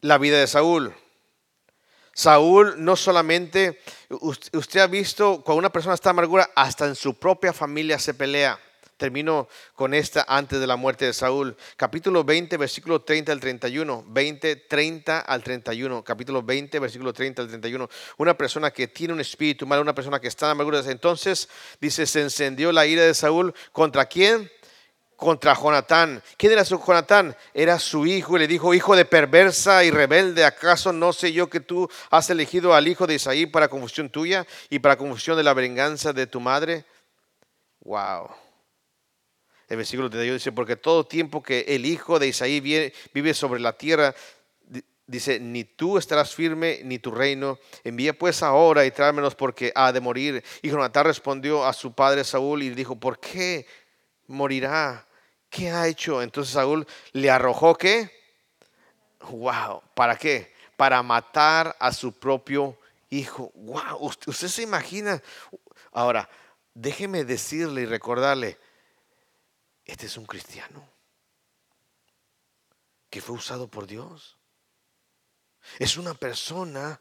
la 0.00 0.18
vida 0.18 0.38
de 0.38 0.46
Saúl. 0.46 0.94
Saúl 2.14 2.74
no 2.76 2.96
solamente, 2.96 3.80
usted 4.10 4.80
ha 4.80 4.86
visto, 4.86 5.42
cuando 5.42 5.60
una 5.60 5.72
persona 5.72 5.94
está 5.94 6.10
amargura, 6.10 6.50
hasta 6.54 6.86
en 6.86 6.94
su 6.94 7.14
propia 7.14 7.52
familia 7.52 7.98
se 7.98 8.12
pelea. 8.12 8.58
Termino 9.02 9.48
con 9.74 9.94
esta 9.94 10.24
antes 10.28 10.60
de 10.60 10.66
la 10.68 10.76
muerte 10.76 11.06
de 11.06 11.12
Saúl. 11.12 11.56
Capítulo 11.76 12.22
20, 12.22 12.56
versículo 12.56 13.02
30 13.02 13.32
al 13.32 13.40
31. 13.40 14.04
20, 14.06 14.54
30 14.54 15.18
al 15.18 15.42
31. 15.42 16.04
Capítulo 16.04 16.40
20, 16.40 16.78
versículo 16.78 17.12
30 17.12 17.42
al 17.42 17.48
31. 17.48 17.88
Una 18.18 18.38
persona 18.38 18.70
que 18.70 18.86
tiene 18.86 19.12
un 19.12 19.18
espíritu 19.18 19.66
malo, 19.66 19.82
una 19.82 19.92
persona 19.92 20.20
que 20.20 20.28
está 20.28 20.46
en 20.46 20.52
amargura. 20.52 20.84
Entonces, 20.86 21.48
dice, 21.80 22.06
se 22.06 22.20
encendió 22.20 22.70
la 22.70 22.86
ira 22.86 23.02
de 23.02 23.12
Saúl. 23.12 23.52
¿Contra 23.72 24.06
quién? 24.06 24.48
Contra 25.16 25.52
Jonatán. 25.60 26.22
¿Quién 26.36 26.52
era 26.52 26.64
su 26.64 26.78
Jonatán? 26.78 27.36
Era 27.52 27.80
su 27.80 28.06
hijo 28.06 28.36
y 28.36 28.38
le 28.38 28.46
dijo, 28.46 28.72
hijo 28.72 28.94
de 28.94 29.04
perversa 29.04 29.82
y 29.82 29.90
rebelde, 29.90 30.44
¿acaso 30.44 30.92
no 30.92 31.12
sé 31.12 31.32
yo 31.32 31.50
que 31.50 31.58
tú 31.58 31.90
has 32.08 32.30
elegido 32.30 32.72
al 32.72 32.86
hijo 32.86 33.08
de 33.08 33.14
Isaí 33.14 33.46
para 33.46 33.66
confusión 33.66 34.10
tuya 34.10 34.46
y 34.70 34.78
para 34.78 34.96
confusión 34.96 35.36
de 35.36 35.42
la 35.42 35.54
venganza 35.54 36.12
de 36.12 36.28
tu 36.28 36.38
madre? 36.38 36.84
Wow. 37.80 38.41
El 39.72 39.78
versículo 39.78 40.10
31 40.10 40.34
dice, 40.34 40.52
porque 40.52 40.76
todo 40.76 41.06
tiempo 41.06 41.42
que 41.42 41.64
el 41.66 41.86
hijo 41.86 42.18
de 42.18 42.28
Isaí 42.28 42.60
vive 42.60 43.32
sobre 43.32 43.58
la 43.58 43.72
tierra, 43.72 44.14
dice, 45.06 45.40
ni 45.40 45.64
tú 45.64 45.96
estarás 45.96 46.34
firme, 46.34 46.82
ni 46.84 46.98
tu 46.98 47.10
reino. 47.10 47.58
Envía 47.82 48.12
pues 48.12 48.42
ahora 48.42 48.84
y 48.84 48.90
tráemelos 48.90 49.34
porque 49.34 49.72
ha 49.74 49.90
de 49.90 50.00
morir. 50.02 50.44
Y 50.60 50.68
Jonatán 50.68 51.06
respondió 51.06 51.64
a 51.64 51.72
su 51.72 51.94
padre 51.94 52.22
Saúl 52.22 52.62
y 52.62 52.68
dijo, 52.68 52.96
¿por 52.96 53.18
qué 53.18 53.66
morirá. 54.26 55.06
¿Qué 55.48 55.70
ha 55.70 55.88
hecho? 55.88 56.20
Entonces 56.20 56.52
Saúl 56.52 56.86
le 57.12 57.30
arrojó 57.30 57.74
qué? 57.74 58.10
Wow, 59.30 59.82
¿para 59.94 60.16
qué? 60.16 60.52
Para 60.76 61.02
matar 61.02 61.74
a 61.78 61.94
su 61.94 62.12
propio 62.12 62.76
hijo. 63.08 63.50
Wow, 63.54 63.96
usted 64.00 64.48
se 64.48 64.60
imagina. 64.60 65.22
Ahora, 65.92 66.28
déjeme 66.74 67.24
decirle 67.24 67.80
y 67.80 67.86
recordarle, 67.86 68.58
este 69.84 70.06
es 70.06 70.16
un 70.16 70.26
cristiano 70.26 70.88
que 73.10 73.20
fue 73.20 73.36
usado 73.36 73.68
por 73.68 73.86
Dios. 73.86 74.38
Es 75.78 75.96
una 75.96 76.14
persona 76.14 77.00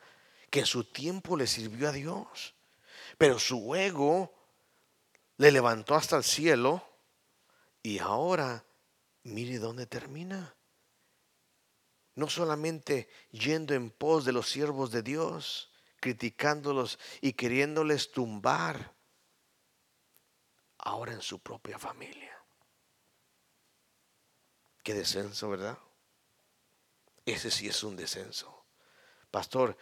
que 0.50 0.60
en 0.60 0.66
su 0.66 0.84
tiempo 0.84 1.38
le 1.38 1.48
sirvió 1.48 1.90
a 1.90 1.94
Dios, 1.94 2.54
pero 3.18 3.40
su 3.40 3.74
ego 3.76 4.34
le 5.38 5.52
levantó 5.52 5.96
hasta 5.96 6.18
el 6.18 6.24
cielo 6.24 6.86
y 7.82 8.00
ahora 8.00 8.66
mire 9.24 9.58
dónde 9.58 9.86
termina. 9.86 10.56
No 12.16 12.30
solamente 12.30 13.10
yendo 13.32 13.74
en 13.74 13.90
pos 13.90 14.26
de 14.26 14.34
los 14.34 14.50
siervos 14.50 14.92
de 14.92 15.02
Dios, 15.02 15.72
criticándolos 16.02 17.00
y 17.22 17.34
queriéndoles 17.34 18.12
tumbar, 18.12 18.94
ahora 20.78 21.14
en 21.14 21.22
su 21.22 21.40
propia 21.40 21.80
familia. 21.80 22.31
Qué 24.84 24.94
descenso, 24.94 25.50
¿verdad? 25.50 25.78
Ese 27.26 27.52
sí 27.52 27.68
es 27.68 27.84
un 27.84 27.96
descenso. 27.96 28.66
Pastor, 29.30 29.78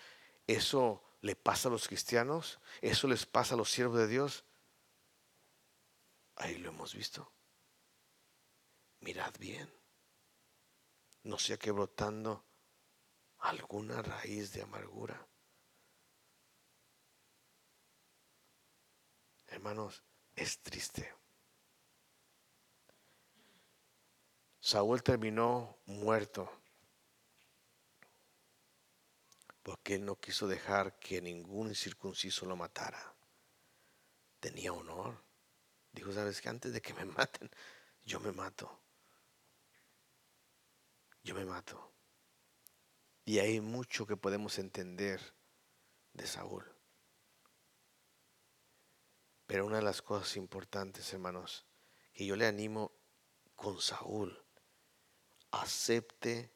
¿eso 0.46 1.04
le 1.22 1.36
pasa 1.36 1.70
a 1.70 1.72
los 1.72 1.88
cristianos? 1.88 2.60
¿Eso 2.82 3.08
les 3.08 3.26
pasa 3.26 3.56
a 3.56 3.58
los 3.58 3.72
siervos 3.72 3.98
de 3.98 4.08
Dios? 4.08 4.46
Ahí 6.36 6.58
lo 6.58 6.70
hemos 6.70 6.94
visto. 6.94 7.32
Mirad 9.00 9.34
bien. 9.40 9.74
No 11.24 11.38
sea 11.38 11.58
que 11.58 11.72
brotando 11.72 12.46
alguna 13.40 14.02
raíz 14.02 14.52
de 14.54 14.62
amargura. 14.62 15.28
Hermanos, 19.48 20.04
es 20.36 20.60
triste. 20.62 21.19
Saúl 24.70 25.02
terminó 25.02 25.80
muerto 25.88 26.48
porque 29.64 29.96
él 29.96 30.06
no 30.06 30.20
quiso 30.20 30.48
dejar 30.48 31.00
que 31.00 31.24
ningún 31.24 31.70
incircunciso 31.70 32.46
lo 32.46 32.56
matara. 32.56 33.16
Tenía 34.40 34.72
honor. 34.72 35.24
Dijo, 35.92 36.14
sabes 36.14 36.40
que 36.40 36.50
antes 36.50 36.72
de 36.72 36.84
que 36.84 36.94
me 36.94 37.04
maten, 37.18 37.50
yo 38.06 38.20
me 38.20 38.32
mato. 38.32 38.80
Yo 41.24 41.34
me 41.34 41.46
mato. 41.46 41.92
Y 43.26 43.40
hay 43.40 43.62
mucho 43.62 44.06
que 44.06 44.18
podemos 44.18 44.60
entender 44.60 45.20
de 46.14 46.28
Saúl. 46.28 46.64
Pero 49.48 49.66
una 49.66 49.78
de 49.78 49.84
las 49.84 50.04
cosas 50.04 50.38
importantes, 50.38 51.12
hermanos, 51.12 51.66
que 52.14 52.28
yo 52.28 52.36
le 52.36 52.46
animo 52.46 52.92
con 53.56 53.82
Saúl, 53.82 54.46
acepte 55.52 56.52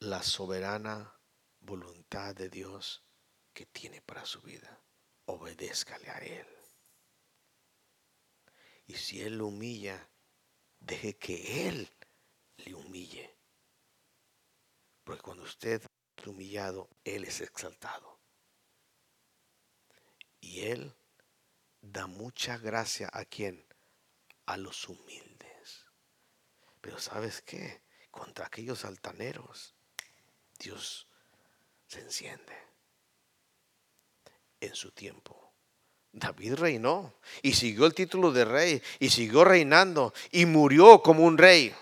la 0.00 0.22
soberana 0.22 1.14
voluntad 1.60 2.34
de 2.34 2.48
Dios 2.48 3.02
que 3.52 3.66
tiene 3.66 4.00
para 4.00 4.24
su 4.24 4.40
vida. 4.40 4.80
Obedézcale 5.26 6.10
a 6.10 6.18
Él. 6.18 6.46
Y 8.86 8.94
si 8.94 9.20
Él 9.20 9.38
lo 9.38 9.46
humilla, 9.46 10.08
deje 10.80 11.16
que 11.16 11.68
Él 11.68 11.88
le 12.56 12.74
humille. 12.74 13.36
Porque 15.04 15.22
cuando 15.22 15.44
usted 15.44 15.82
es 16.16 16.26
humillado, 16.26 16.88
Él 17.04 17.24
es 17.24 17.40
exaltado. 17.40 18.18
Y 20.40 20.62
Él 20.62 20.94
da 21.80 22.06
mucha 22.06 22.56
gracia 22.58 23.08
a 23.12 23.24
quien? 23.24 23.64
A 24.46 24.56
los 24.56 24.88
humildes. 24.88 25.29
Pero 26.80 26.98
¿sabes 26.98 27.42
qué? 27.42 27.82
Contra 28.10 28.46
aquellos 28.46 28.84
altaneros, 28.84 29.74
Dios 30.58 31.06
se 31.86 32.00
enciende 32.00 32.56
en 34.60 34.74
su 34.74 34.90
tiempo. 34.90 35.52
David 36.12 36.54
reinó 36.54 37.14
y 37.42 37.52
siguió 37.52 37.86
el 37.86 37.94
título 37.94 38.32
de 38.32 38.44
rey 38.44 38.82
y 38.98 39.10
siguió 39.10 39.44
reinando 39.44 40.12
y 40.32 40.44
murió 40.46 41.02
como 41.02 41.24
un 41.24 41.38
rey. 41.38 41.74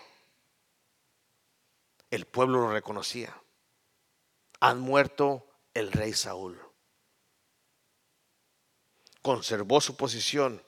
El 2.10 2.26
pueblo 2.26 2.60
lo 2.60 2.72
reconocía. 2.72 3.40
Han 4.60 4.80
muerto 4.80 5.46
el 5.72 5.92
rey 5.92 6.12
Saúl. 6.12 6.60
Conservó 9.22 9.80
su 9.80 9.96
posición, 9.96 10.62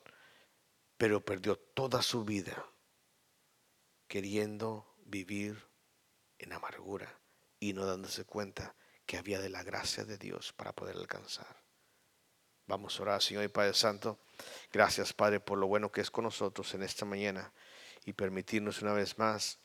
pero 0.97 1.25
perdió 1.25 1.57
toda 1.57 2.03
su 2.03 2.25
vida 2.25 2.70
queriendo 4.11 4.97
vivir 5.05 5.69
en 6.41 6.53
amargura 6.53 7.21
y 7.61 7.75
no 7.75 7.87
dándose 7.87 8.25
cuenta 8.25 8.75
que 9.07 9.17
había 9.17 9.41
de 9.41 9.51
la 9.51 9.63
gracia 9.63 10.05
de 10.05 10.19
Dios 10.19 10.53
para 10.53 10.73
poder 10.73 10.97
alcanzar. 10.97 11.63
Vamos 12.67 12.99
a 12.99 13.03
orar, 13.05 13.23
Señor 13.23 13.45
y 13.45 13.49
Padre 13.49 13.73
Santo. 13.73 14.19
Gracias, 14.73 15.13
Padre, 15.13 15.39
por 15.39 15.59
lo 15.59 15.69
bueno 15.69 15.93
que 15.93 16.01
es 16.01 16.11
con 16.11 16.25
nosotros 16.25 16.75
en 16.75 16.83
esta 16.83 17.05
mañana 17.05 17.53
y 18.05 18.13
permitirnos 18.13 18.83
una 18.83 18.95
vez 18.95 19.17
más 19.17 19.61